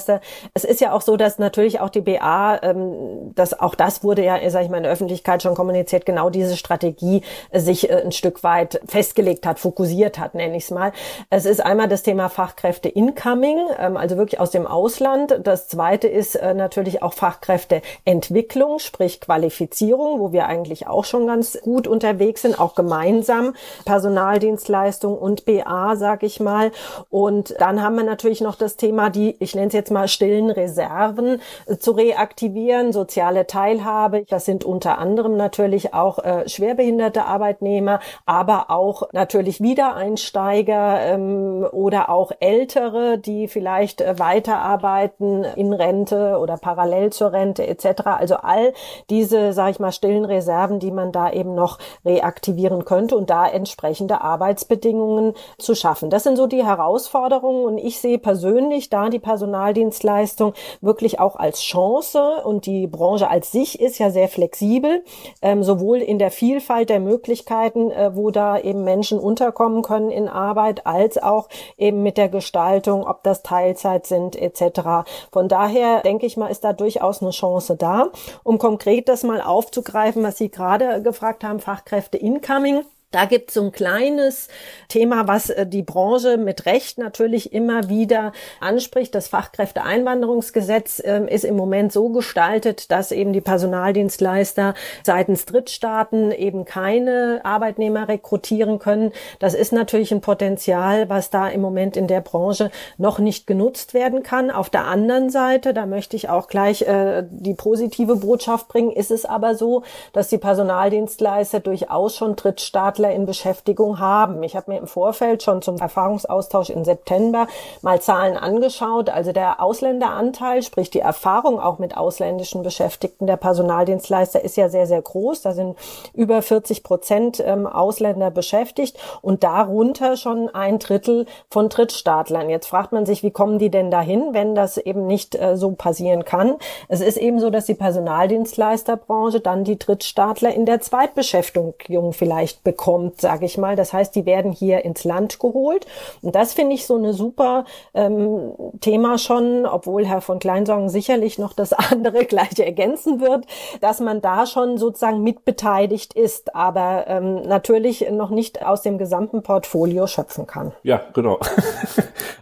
Personaldienstleister. 0.08 0.20
Es 0.54 0.64
ist 0.64 0.80
ja 0.80 0.92
auch 0.92 1.02
so, 1.02 1.16
dass 1.16 1.38
natürlich 1.38 1.80
auch 1.80 1.90
die 1.90 2.00
BA 2.00 2.60
ähm, 2.62 3.32
das, 3.34 3.58
auch 3.58 3.74
das 3.74 4.02
wurde 4.02 4.24
ja, 4.24 4.38
sage 4.50 4.64
ich 4.64 4.70
mal, 4.70 4.78
in 4.78 4.82
der 4.84 4.92
Öffentlichkeit 4.92 5.42
schon 5.42 5.54
kommuniziert, 5.54 6.06
genau 6.06 6.30
diese 6.30 6.56
Strategie 6.56 7.22
äh, 7.50 7.60
sich 7.60 7.90
äh, 7.90 8.02
ein 8.02 8.12
Stück 8.12 8.42
weit 8.42 8.80
festgelegt 8.86 9.46
hat, 9.46 9.58
fokussiert 9.58 10.18
hat, 10.18 10.34
nenne 10.34 10.56
ich 10.56 10.64
es 10.64 10.70
mal. 10.70 10.92
Es 11.30 11.44
ist 11.44 11.64
einmal 11.64 11.88
das 11.88 12.02
Thema 12.02 12.28
Fachkräfte 12.28 12.88
incoming, 12.88 13.58
ähm, 13.78 13.96
also 13.96 14.16
wirklich 14.16 14.40
aus 14.40 14.50
dem 14.50 14.66
Ausland. 14.66 15.40
Das 15.42 15.68
zweite 15.68 16.08
ist 16.08 16.34
äh, 16.34 16.54
natürlich 16.54 17.02
auch 17.02 17.12
Fachkräfteentwicklung, 17.12 18.78
sprich 18.78 19.20
Qualifizierung, 19.20 20.20
wo 20.20 20.32
wir 20.32 20.46
eigentlich 20.46 20.86
auch 20.86 21.04
schon 21.04 21.26
ganz 21.26 21.60
gut 21.60 21.86
unterwegs 21.86 22.42
sind, 22.42 22.58
auch 22.58 22.74
gemeinsam 22.74 23.54
Personaldienstleistung 23.84 25.16
und 25.16 25.44
BA, 25.44 25.96
sag 25.96 26.22
ich 26.22 26.40
mal. 26.40 26.70
Und 27.10 27.54
dann 27.58 27.82
haben 27.82 27.96
wir 27.96 28.04
natürlich 28.04 28.40
noch 28.40 28.56
das 28.56 28.76
Thema, 28.76 29.10
die, 29.10 29.36
ich 29.40 29.54
nenne 29.54 29.68
es 29.68 29.72
jetzt 29.74 29.90
mal 29.90 29.97
stillen 30.06 30.50
Reserven 30.50 31.40
äh, 31.66 31.76
zu 31.78 31.92
reaktivieren 31.92 32.28
aktivieren, 32.28 32.92
soziale 32.92 33.46
Teilhabe. 33.46 34.24
Das 34.28 34.44
sind 34.44 34.64
unter 34.64 34.98
anderem 34.98 35.36
natürlich 35.36 35.94
auch 35.94 36.18
äh, 36.18 36.48
schwerbehinderte 36.48 37.24
Arbeitnehmer, 37.24 38.00
aber 38.26 38.70
auch 38.70 39.08
natürlich 39.12 39.60
Wiedereinsteiger 39.60 41.00
ähm, 41.00 41.66
oder 41.72 42.10
auch 42.10 42.32
Ältere, 42.40 43.18
die 43.18 43.48
vielleicht 43.48 44.00
äh, 44.00 44.18
weiterarbeiten 44.18 45.44
in 45.56 45.72
Rente 45.72 46.38
oder 46.38 46.58
parallel 46.58 47.10
zur 47.10 47.32
Rente 47.32 47.66
etc. 47.66 48.02
Also 48.06 48.36
all 48.36 48.72
diese, 49.10 49.52
sage 49.52 49.70
ich 49.72 49.80
mal, 49.80 49.92
stillen 49.92 50.24
Reserven, 50.24 50.80
die 50.80 50.90
man 50.90 51.12
da 51.12 51.30
eben 51.30 51.54
noch 51.54 51.78
reaktivieren 52.04 52.84
könnte 52.84 53.16
und 53.16 53.30
da 53.30 53.48
entsprechende 53.48 54.20
Arbeitsbedingungen 54.20 55.34
zu 55.58 55.74
schaffen. 55.74 56.10
Das 56.10 56.24
sind 56.24 56.36
so 56.36 56.46
die 56.46 56.64
Herausforderungen 56.64 57.64
und 57.64 57.78
ich 57.78 58.00
sehe 58.00 58.18
persönlich 58.18 58.90
da 58.90 59.08
die 59.08 59.18
Personaldienste 59.18 59.87
Personaldienstleistung 59.88 60.54
wirklich 60.80 61.20
auch 61.20 61.36
als 61.36 61.60
Chance 61.60 62.42
und 62.44 62.66
die 62.66 62.86
Branche 62.86 63.28
als 63.28 63.52
sich 63.52 63.80
ist 63.80 63.98
ja 63.98 64.10
sehr 64.10 64.28
flexibel, 64.28 65.04
ähm, 65.42 65.62
sowohl 65.62 65.98
in 65.98 66.18
der 66.18 66.30
Vielfalt 66.30 66.90
der 66.90 67.00
Möglichkeiten, 67.00 67.90
äh, 67.90 68.14
wo 68.14 68.30
da 68.30 68.58
eben 68.58 68.84
Menschen 68.84 69.18
unterkommen 69.18 69.82
können 69.82 70.10
in 70.10 70.28
Arbeit, 70.28 70.86
als 70.86 71.18
auch 71.18 71.48
eben 71.76 72.02
mit 72.02 72.16
der 72.16 72.28
Gestaltung, 72.28 73.06
ob 73.06 73.22
das 73.22 73.42
Teilzeit 73.42 74.06
sind 74.06 74.36
etc. 74.36 75.04
Von 75.32 75.48
daher 75.48 76.02
denke 76.02 76.26
ich 76.26 76.36
mal, 76.36 76.48
ist 76.48 76.64
da 76.64 76.72
durchaus 76.72 77.22
eine 77.22 77.30
Chance 77.30 77.76
da. 77.76 78.08
Um 78.44 78.58
konkret 78.58 79.08
das 79.08 79.22
mal 79.22 79.40
aufzugreifen, 79.40 80.22
was 80.22 80.38
Sie 80.38 80.50
gerade 80.50 81.02
gefragt 81.02 81.44
haben, 81.44 81.60
Fachkräfte 81.60 82.18
incoming. 82.18 82.84
Da 83.10 83.24
gibt 83.24 83.48
es 83.48 83.54
so 83.54 83.62
ein 83.62 83.72
kleines 83.72 84.48
Thema, 84.88 85.26
was 85.26 85.48
äh, 85.48 85.66
die 85.66 85.82
Branche 85.82 86.36
mit 86.36 86.66
Recht 86.66 86.98
natürlich 86.98 87.54
immer 87.54 87.88
wieder 87.88 88.32
anspricht. 88.60 89.14
Das 89.14 89.28
Fachkräfteeinwanderungsgesetz 89.28 90.98
äh, 90.98 91.22
ist 91.26 91.44
im 91.44 91.56
Moment 91.56 91.90
so 91.90 92.10
gestaltet, 92.10 92.90
dass 92.90 93.10
eben 93.10 93.32
die 93.32 93.40
Personaldienstleister 93.40 94.74
seitens 95.02 95.46
Drittstaaten 95.46 96.32
eben 96.32 96.66
keine 96.66 97.40
Arbeitnehmer 97.44 98.08
rekrutieren 98.08 98.78
können. 98.78 99.12
Das 99.38 99.54
ist 99.54 99.72
natürlich 99.72 100.12
ein 100.12 100.20
Potenzial, 100.20 101.08
was 101.08 101.30
da 101.30 101.48
im 101.48 101.62
Moment 101.62 101.96
in 101.96 102.08
der 102.08 102.20
Branche 102.20 102.70
noch 102.98 103.18
nicht 103.18 103.46
genutzt 103.46 103.94
werden 103.94 104.22
kann. 104.22 104.50
Auf 104.50 104.68
der 104.68 104.84
anderen 104.84 105.30
Seite, 105.30 105.72
da 105.72 105.86
möchte 105.86 106.14
ich 106.14 106.28
auch 106.28 106.46
gleich 106.46 106.82
äh, 106.82 107.24
die 107.30 107.54
positive 107.54 108.16
Botschaft 108.16 108.68
bringen, 108.68 108.92
ist 108.92 109.10
es 109.10 109.24
aber 109.24 109.54
so, 109.54 109.82
dass 110.12 110.28
die 110.28 110.36
Personaldienstleister 110.36 111.60
durchaus 111.60 112.14
schon 112.14 112.36
Drittstaaten 112.36 112.97
Sportler 112.98 113.14
in 113.14 113.26
Beschäftigung 113.26 114.00
haben. 114.00 114.42
Ich 114.42 114.56
habe 114.56 114.72
mir 114.72 114.78
im 114.78 114.88
Vorfeld 114.88 115.44
schon 115.44 115.62
zum 115.62 115.76
Erfahrungsaustausch 115.76 116.70
im 116.70 116.84
September 116.84 117.46
mal 117.80 118.00
Zahlen 118.00 118.36
angeschaut. 118.36 119.08
Also 119.08 119.30
der 119.30 119.62
Ausländeranteil, 119.62 120.62
sprich 120.62 120.90
die 120.90 120.98
Erfahrung 120.98 121.60
auch 121.60 121.78
mit 121.78 121.96
ausländischen 121.96 122.64
Beschäftigten 122.64 123.28
der 123.28 123.36
Personaldienstleister 123.36 124.42
ist 124.42 124.56
ja 124.56 124.68
sehr, 124.68 124.88
sehr 124.88 125.00
groß. 125.00 125.42
Da 125.42 125.52
sind 125.52 125.76
über 126.12 126.42
40 126.42 126.82
Prozent 126.82 127.40
ähm, 127.44 127.68
Ausländer 127.68 128.32
beschäftigt 128.32 128.98
und 129.22 129.44
darunter 129.44 130.16
schon 130.16 130.48
ein 130.48 130.80
Drittel 130.80 131.26
von 131.50 131.68
Drittstaatlern. 131.68 132.50
Jetzt 132.50 132.66
fragt 132.66 132.90
man 132.90 133.06
sich, 133.06 133.22
wie 133.22 133.30
kommen 133.30 133.60
die 133.60 133.70
denn 133.70 133.92
dahin, 133.92 134.30
wenn 134.32 134.56
das 134.56 134.76
eben 134.76 135.06
nicht 135.06 135.36
äh, 135.36 135.56
so 135.56 135.70
passieren 135.70 136.24
kann? 136.24 136.56
Es 136.88 137.00
ist 137.00 137.16
eben 137.16 137.38
so, 137.38 137.50
dass 137.50 137.66
die 137.66 137.74
Personaldienstleisterbranche 137.74 139.38
dann 139.38 139.62
die 139.62 139.78
Drittstaatler 139.78 140.52
in 140.52 140.66
der 140.66 140.80
Zweitbeschäftigung 140.80 142.12
vielleicht 142.12 142.64
bekommt 142.64 142.87
kommt, 142.88 143.20
sage 143.20 143.44
ich 143.44 143.58
mal. 143.58 143.76
Das 143.76 143.92
heißt, 143.92 144.16
die 144.16 144.24
werden 144.24 144.50
hier 144.50 144.82
ins 144.82 145.04
Land 145.04 145.38
geholt. 145.40 145.84
Und 146.22 146.34
das 146.34 146.54
finde 146.54 146.74
ich 146.74 146.86
so 146.86 146.96
eine 146.96 147.12
super 147.12 147.66
ähm, 147.92 148.54
Thema 148.80 149.18
schon, 149.18 149.66
obwohl 149.66 150.06
Herr 150.06 150.22
von 150.22 150.38
Kleinsorgen 150.38 150.88
sicherlich 150.88 151.38
noch 151.38 151.52
das 151.52 151.72
andere 151.92 152.24
gleich 152.24 152.58
ergänzen 152.58 153.20
wird, 153.20 153.44
dass 153.82 154.00
man 154.00 154.22
da 154.22 154.46
schon 154.46 154.78
sozusagen 154.78 155.22
mitbeteiligt 155.22 156.14
ist, 156.14 156.54
aber 156.54 157.04
ähm, 157.08 157.42
natürlich 157.42 158.10
noch 158.10 158.30
nicht 158.30 158.64
aus 158.64 158.80
dem 158.80 158.96
gesamten 158.96 159.42
Portfolio 159.42 160.06
schöpfen 160.06 160.46
kann. 160.46 160.72
Ja, 160.82 161.02
genau. 161.12 161.38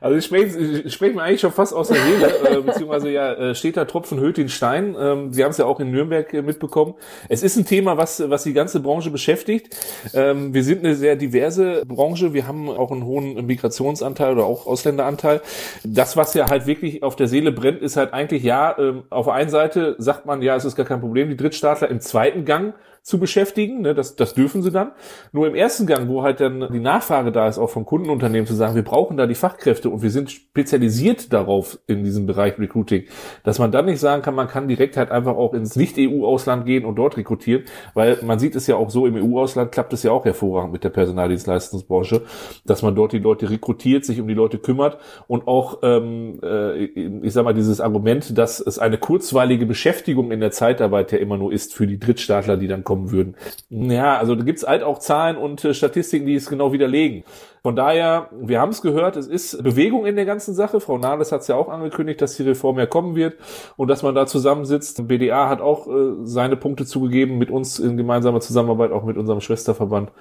Also 0.01 0.19
ich 0.19 0.25
spreche, 0.27 0.59
ich 0.59 0.93
spreche 0.93 1.15
mir 1.15 1.23
eigentlich 1.23 1.41
schon 1.41 1.53
fast 1.53 1.75
aus 1.75 1.89
der 1.89 1.97
Seele, 1.97 2.29
äh, 2.49 2.61
beziehungsweise 2.61 3.11
ja, 3.11 3.33
äh, 3.33 3.55
steht 3.55 3.77
da 3.77 3.87
Tropfen 3.87 4.21
hüllt 4.21 4.37
den 4.37 4.49
Stein. 4.49 4.95
Ähm, 4.99 5.33
Sie 5.33 5.43
haben 5.43 5.51
es 5.51 5.57
ja 5.57 5.65
auch 5.65 5.81
in 5.81 5.91
Nürnberg 5.91 6.33
äh, 6.35 6.43
mitbekommen. 6.43 6.95
Es 7.29 7.43
ist 7.43 7.57
ein 7.57 7.65
Thema, 7.65 7.97
was, 7.97 8.23
was 8.29 8.43
die 8.43 8.53
ganze 8.53 8.81
Branche 8.81 9.11
beschäftigt. 9.11 9.75
Ähm, 10.15 10.36
ähm, 10.37 10.55
wir 10.55 10.65
sind 10.65 10.85
eine 10.85 10.95
sehr 10.95 11.17
diverse 11.17 11.83
Branche. 11.87 12.33
Wir 12.33 12.47
haben 12.47 12.69
auch 12.69 12.93
einen 12.93 13.05
hohen 13.05 13.47
Migrationsanteil 13.47 14.33
oder 14.33 14.45
auch 14.45 14.67
Ausländeranteil. 14.67 15.41
Das, 15.85 16.17
was 16.17 16.35
ja 16.35 16.49
halt 16.49 16.67
wirklich 16.67 17.03
auf 17.03 17.17
der 17.17 17.29
Seele 17.29 17.53
brennt, 17.53 17.83
ist 17.83 17.97
halt 17.97 18.13
eigentlich, 18.13 18.43
ja, 18.43 18.77
ähm, 18.79 19.05
auf 19.11 19.27
der 19.27 19.35
einen 19.35 19.51
Seite 19.51 19.97
sagt 19.99 20.27
man, 20.27 20.43
ja, 20.43 20.57
es 20.57 20.65
ist 20.65 20.77
gar 20.77 20.87
kein 20.87 21.01
Problem, 21.01 21.29
die 21.29 21.37
Drittstaatler 21.37 21.89
im 21.89 22.01
zweiten 22.01 22.45
Gang 22.45 22.75
zu 23.07 23.21
beschäftigen. 23.21 23.83
Ne? 23.83 23.95
Das, 23.95 24.17
das 24.17 24.35
dürfen 24.35 24.63
sie 24.63 24.73
dann. 24.73 24.91
Nur 25.31 25.47
im 25.47 25.55
ersten 25.55 25.87
Gang, 25.87 26.09
wo 26.09 26.25
halt 26.25 26.41
dann 26.41 26.67
die 26.73 26.81
Nachfrage 26.81 27.31
da 27.31 27.47
ist, 27.47 27.57
auch 27.57 27.71
von 27.71 27.87
Kundenunternehmen 27.87 28.49
zu 28.49 28.55
sagen, 28.55 28.75
wir 28.75 28.83
brauchen 28.83 29.17
da 29.17 29.29
die 29.29 29.37
Fachkräfte 29.37 29.89
und 29.91 30.03
wir 30.03 30.11
sind 30.11 30.33
spezialisiert 30.33 31.33
darauf 31.33 31.79
in 31.87 32.03
diesem 32.03 32.27
Bereich 32.27 32.59
Recruiting, 32.59 33.05
dass 33.45 33.61
man 33.61 33.71
dann 33.71 33.85
nicht 33.85 34.01
sagen 34.01 34.23
kann, 34.23 34.35
man 34.35 34.49
kann 34.49 34.67
direkt 34.67 34.97
halt 34.97 35.13
einfach 35.13 35.37
auch 35.37 35.55
ins 35.55 35.77
Nicht-EU-Ausland 35.77 36.67
gehen 36.67 36.85
und 36.85 36.97
dort 36.97 37.17
rekrutieren, 37.17 37.63
weil 37.95 38.19
man 38.23 38.41
sieht 38.41 38.57
es 38.57 38.67
ja 38.67 38.75
auch 38.75 38.91
so, 38.91 39.07
im 39.07 39.15
EU-Ausland 39.15 39.71
klappt 39.71 39.93
es 39.93 40.03
ja 40.03 40.11
auch 40.11 40.25
hervorragend 40.25 40.73
mit 40.73 40.83
der 40.83 40.91
Personaldienstleistungsbranche, 40.91 42.23
dass 42.65 42.83
man 42.83 42.97
dort 42.97 43.13
die 43.13 43.21
Leute 43.21 43.49
rekrutiert, 43.49 44.05
sich 44.05 44.21
um 44.21 44.27
die 44.27 44.35
Leute 44.35 44.59
kümmert 44.59 44.99
und 45.29 45.47
auch, 45.47 45.79
ähm, 45.85 46.41
äh, 46.43 46.87
ich 46.87 47.33
sag 47.33 47.45
mal, 47.45 47.55
dieses 47.55 47.81
Argument, 47.81 48.37
dass 48.37 48.59
es 48.59 48.81
eine 48.81 48.99
kurzweilige 48.99 49.65
Beschäftigung 49.65 50.33
in 50.33 50.41
der 50.41 50.51
Zeitarbeit 50.51 51.13
ja 51.13 51.19
immer 51.19 51.39
nur 51.39 51.53
ist 51.53 51.73
für 51.73 51.87
die 51.87 52.01
Drittstaatler, 52.01 52.57
die 52.57 52.67
dann 52.67 52.83
kommen, 52.83 52.96
kommen 52.97 53.11
würden. 53.11 53.37
Ja, 53.69 54.17
also 54.19 54.35
da 54.35 54.45
gibt's 54.45 54.67
halt 54.67 54.83
auch 54.83 54.99
Zahlen 54.99 55.37
und 55.37 55.65
äh, 55.65 55.75
Statistiken, 55.75 56.27
die 56.27 56.35
es 56.35 56.49
genau 56.49 56.73
widerlegen. 56.73 57.25
Von 57.67 57.75
daher, 57.75 58.31
wir 58.31 58.61
haben 58.61 58.69
es 58.69 58.81
gehört, 58.81 59.17
es 59.17 59.27
ist 59.27 59.61
Bewegung 59.61 60.07
in 60.07 60.15
der 60.15 60.25
ganzen 60.25 60.55
Sache. 60.55 60.79
Frau 60.79 60.99
Nahles 60.99 61.33
hat 61.33 61.41
es 61.41 61.49
ja 61.49 61.57
auch 61.57 61.69
angekündigt, 61.69 62.23
dass 62.23 62.37
die 62.37 62.45
Reform 62.45 62.79
ja 62.79 62.87
kommen 62.87 63.17
wird 63.17 63.35
und 63.77 63.89
dass 63.89 64.05
man 64.05 64.15
da 64.15 64.25
zusammensitzt. 64.25 65.09
BDA 65.09 65.49
hat 65.49 65.61
auch 65.61 65.89
äh, 65.89 66.13
seine 66.23 66.57
Punkte 66.57 66.87
zugegeben 66.87 67.39
mit 67.39 67.51
uns 67.51 67.81
in 67.81 67.97
gemeinsamer 67.97 68.39
Zusammenarbeit, 68.41 68.93
auch 68.93 69.03
mit 69.03 69.17
unserem 69.17 69.41
Schwesterverband 69.41 70.13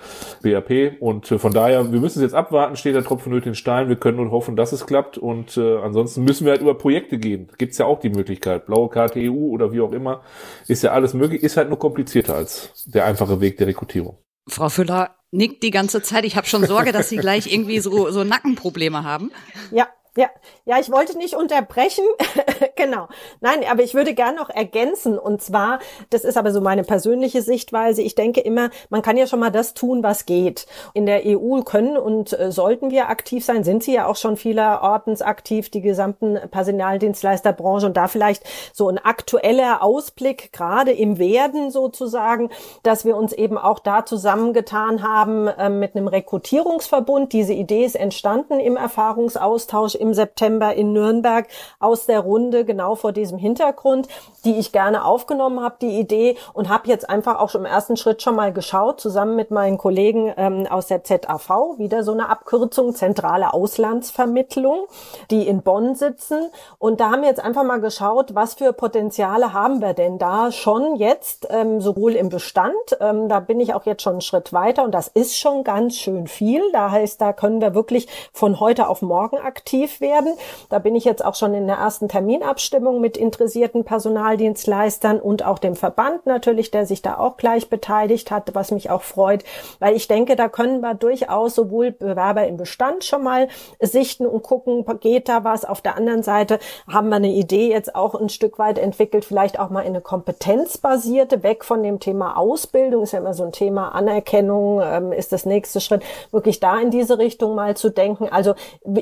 BAP. 0.41 0.99
Und 0.99 1.31
äh, 1.31 1.37
von 1.37 1.53
daher, 1.53 1.91
wir 1.91 1.99
müssen 1.99 2.17
es 2.17 2.23
jetzt 2.23 2.33
abwarten, 2.33 2.77
steht 2.77 2.95
der 2.95 3.03
Tropfen 3.03 3.31
nötig 3.31 3.45
in 3.45 3.53
Stein. 3.53 3.89
Wir 3.89 3.97
können 3.97 4.17
nur 4.17 4.31
hoffen, 4.31 4.55
dass 4.55 4.71
es 4.71 4.87
klappt. 4.87 5.19
Und 5.19 5.55
äh, 5.55 5.77
ansonsten 5.77 6.23
müssen 6.23 6.45
wir 6.45 6.51
halt 6.53 6.61
über 6.61 6.73
Projekte 6.73 7.19
gehen. 7.19 7.51
Gibt's 7.59 7.77
ja 7.77 7.85
auch 7.85 7.99
die 7.99 8.09
Möglichkeit. 8.09 8.65
Blaue 8.65 8.89
Karte 8.89 9.19
EU 9.19 9.51
oder 9.51 9.71
wie 9.71 9.81
auch 9.81 9.91
immer. 9.91 10.23
Ist 10.67 10.81
ja 10.81 10.93
alles 10.93 11.13
möglich, 11.13 11.43
ist 11.43 11.57
halt 11.57 11.69
nur 11.69 11.77
komplizierter 11.77 12.33
als 12.33 12.85
der 12.87 13.05
einfache 13.05 13.39
Weg 13.39 13.57
der 13.57 13.67
Rekrutierung. 13.67 14.17
Frau 14.47 14.69
Füller, 14.69 15.15
nickt 15.35 15.63
die 15.63 15.71
ganze 15.71 16.01
Zeit. 16.01 16.25
Ich 16.25 16.35
habe 16.35 16.47
schon 16.47 16.65
Sorge, 16.65 16.91
dass 16.91 17.09
Sie 17.09 17.17
gleich 17.17 17.51
irgendwie 17.51 17.79
so, 17.79 18.11
so 18.11 18.23
Nackenprobleme 18.23 19.03
haben. 19.03 19.31
Ja, 19.71 19.87
ja, 20.17 20.29
ja, 20.63 20.79
ich 20.79 20.89
wollte 20.91 21.17
nicht 21.17 21.35
unterbrechen. 21.35 22.05
genau. 22.75 23.07
Nein, 23.41 23.65
aber 23.69 23.83
ich 23.83 23.93
würde 23.93 24.13
gern 24.13 24.35
noch 24.35 24.49
ergänzen. 24.49 25.19
Und 25.19 25.41
zwar, 25.41 25.79
das 26.09 26.23
ist 26.23 26.37
aber 26.37 26.51
so 26.51 26.61
meine 26.61 26.83
persönliche 26.83 27.41
Sichtweise. 27.41 28.01
Ich 28.01 28.15
denke 28.15 28.39
immer, 28.39 28.69
man 28.89 29.01
kann 29.01 29.17
ja 29.17 29.27
schon 29.27 29.41
mal 29.41 29.51
das 29.51 29.73
tun, 29.73 30.03
was 30.03 30.25
geht. 30.25 30.67
In 30.93 31.05
der 31.05 31.23
EU 31.25 31.61
können 31.61 31.97
und 31.97 32.37
äh, 32.39 32.49
sollten 32.51 32.91
wir 32.91 33.09
aktiv 33.09 33.43
sein, 33.43 33.65
sind 33.65 33.83
sie 33.83 33.93
ja 33.93 34.07
auch 34.07 34.15
schon 34.15 34.37
vielerortens 34.37 35.21
aktiv, 35.21 35.69
die 35.69 35.81
gesamten 35.81 36.39
Personaldienstleisterbranche. 36.49 37.85
Und 37.85 37.97
da 37.97 38.07
vielleicht 38.07 38.43
so 38.71 38.87
ein 38.87 38.97
aktueller 38.97 39.83
Ausblick, 39.83 40.53
gerade 40.53 40.93
im 40.93 41.19
Werden 41.19 41.71
sozusagen, 41.71 42.51
dass 42.83 43.03
wir 43.03 43.17
uns 43.17 43.33
eben 43.33 43.57
auch 43.57 43.79
da 43.79 44.05
zusammengetan 44.05 45.03
haben 45.03 45.47
äh, 45.47 45.69
mit 45.69 45.95
einem 45.95 46.07
Rekrutierungsverbund. 46.07 47.33
Diese 47.33 47.53
Idee 47.53 47.83
ist 47.83 47.95
entstanden 47.95 48.61
im 48.61 48.77
Erfahrungsaustausch 48.77 49.95
im 50.05 50.13
September 50.13 50.73
in 50.73 50.93
Nürnberg 50.93 51.47
aus 51.79 52.05
der 52.05 52.19
Runde, 52.19 52.63
genau 52.63 52.95
vor 52.95 53.11
diesem 53.11 53.37
Hintergrund, 53.37 54.07
die 54.45 54.57
ich 54.57 54.71
gerne 54.71 55.03
aufgenommen 55.03 55.61
habe, 55.61 55.75
die 55.81 55.99
Idee, 55.99 56.37
und 56.53 56.69
habe 56.69 56.87
jetzt 56.87 57.09
einfach 57.09 57.39
auch 57.39 57.49
schon 57.49 57.61
im 57.61 57.65
ersten 57.65 57.97
Schritt 57.97 58.21
schon 58.21 58.35
mal 58.35 58.53
geschaut, 58.53 59.01
zusammen 59.01 59.35
mit 59.35 59.51
meinen 59.51 59.77
Kollegen 59.77 60.33
ähm, 60.37 60.67
aus 60.69 60.87
der 60.87 61.03
ZAV, 61.03 61.77
wieder 61.77 62.03
so 62.03 62.11
eine 62.11 62.29
Abkürzung, 62.29 62.93
Zentrale 62.93 63.53
Auslandsvermittlung, 63.53 64.85
die 65.31 65.47
in 65.47 65.61
Bonn 65.63 65.95
sitzen. 65.95 66.49
Und 66.77 66.99
da 66.99 67.11
haben 67.11 67.21
wir 67.21 67.29
jetzt 67.29 67.43
einfach 67.43 67.63
mal 67.63 67.81
geschaut, 67.81 68.35
was 68.35 68.53
für 68.53 68.73
Potenziale 68.73 69.53
haben 69.53 69.81
wir 69.81 69.93
denn 69.93 70.17
da 70.17 70.51
schon 70.51 70.95
jetzt, 70.95 71.47
ähm, 71.49 71.81
sowohl 71.81 72.13
im 72.13 72.29
Bestand, 72.29 72.75
ähm, 72.99 73.27
da 73.29 73.39
bin 73.39 73.59
ich 73.59 73.73
auch 73.73 73.85
jetzt 73.85 74.03
schon 74.03 74.13
einen 74.13 74.21
Schritt 74.21 74.53
weiter 74.53 74.83
und 74.83 74.91
das 74.91 75.07
ist 75.07 75.37
schon 75.37 75.63
ganz 75.63 75.95
schön 75.95 76.27
viel. 76.27 76.61
Da 76.71 76.91
heißt, 76.91 77.19
da 77.19 77.33
können 77.33 77.61
wir 77.61 77.73
wirklich 77.73 78.07
von 78.31 78.59
heute 78.59 78.87
auf 78.89 79.01
morgen 79.01 79.37
aktiv 79.37 79.94
werden. 80.01 80.33
Da 80.69 80.79
bin 80.79 80.95
ich 80.95 81.05
jetzt 81.05 81.23
auch 81.23 81.35
schon 81.35 81.53
in 81.53 81.67
der 81.67 81.77
ersten 81.77 82.07
Terminabstimmung 82.07 83.01
mit 83.01 83.17
interessierten 83.17 83.83
Personaldienstleistern 83.83 85.19
und 85.19 85.45
auch 85.45 85.59
dem 85.59 85.75
Verband 85.75 86.25
natürlich, 86.25 86.71
der 86.71 86.85
sich 86.85 87.01
da 87.01 87.17
auch 87.17 87.37
gleich 87.37 87.69
beteiligt 87.69 88.31
hat, 88.31 88.53
was 88.53 88.71
mich 88.71 88.89
auch 88.89 89.01
freut, 89.01 89.43
weil 89.79 89.95
ich 89.95 90.07
denke, 90.07 90.35
da 90.35 90.49
können 90.49 90.81
wir 90.81 90.93
durchaus 90.93 91.55
sowohl 91.55 91.91
Bewerber 91.91 92.47
im 92.47 92.57
Bestand 92.57 93.03
schon 93.03 93.23
mal 93.23 93.47
sichten 93.79 94.25
und 94.25 94.43
gucken, 94.43 94.85
geht 94.99 95.29
da 95.29 95.43
was. 95.43 95.65
Auf 95.65 95.81
der 95.81 95.95
anderen 95.97 96.23
Seite 96.23 96.59
haben 96.87 97.09
wir 97.09 97.17
eine 97.17 97.31
Idee 97.31 97.69
jetzt 97.69 97.95
auch 97.95 98.15
ein 98.15 98.29
Stück 98.29 98.59
weit 98.59 98.77
entwickelt, 98.77 99.25
vielleicht 99.25 99.59
auch 99.59 99.69
mal 99.69 99.81
in 99.81 99.87
eine 99.87 100.01
kompetenzbasierte, 100.01 101.43
weg 101.43 101.63
von 101.63 101.83
dem 101.83 101.99
Thema 101.99 102.37
Ausbildung, 102.37 103.03
ist 103.03 103.13
ja 103.13 103.19
immer 103.19 103.33
so 103.33 103.43
ein 103.43 103.51
Thema 103.51 103.89
Anerkennung, 103.89 104.81
ähm, 104.83 105.11
ist 105.11 105.31
das 105.31 105.45
nächste 105.45 105.81
Schritt, 105.81 106.03
wirklich 106.31 106.59
da 106.59 106.79
in 106.79 106.91
diese 106.91 107.17
Richtung 107.17 107.55
mal 107.55 107.75
zu 107.75 107.89
denken. 107.89 108.27
Also 108.29 108.55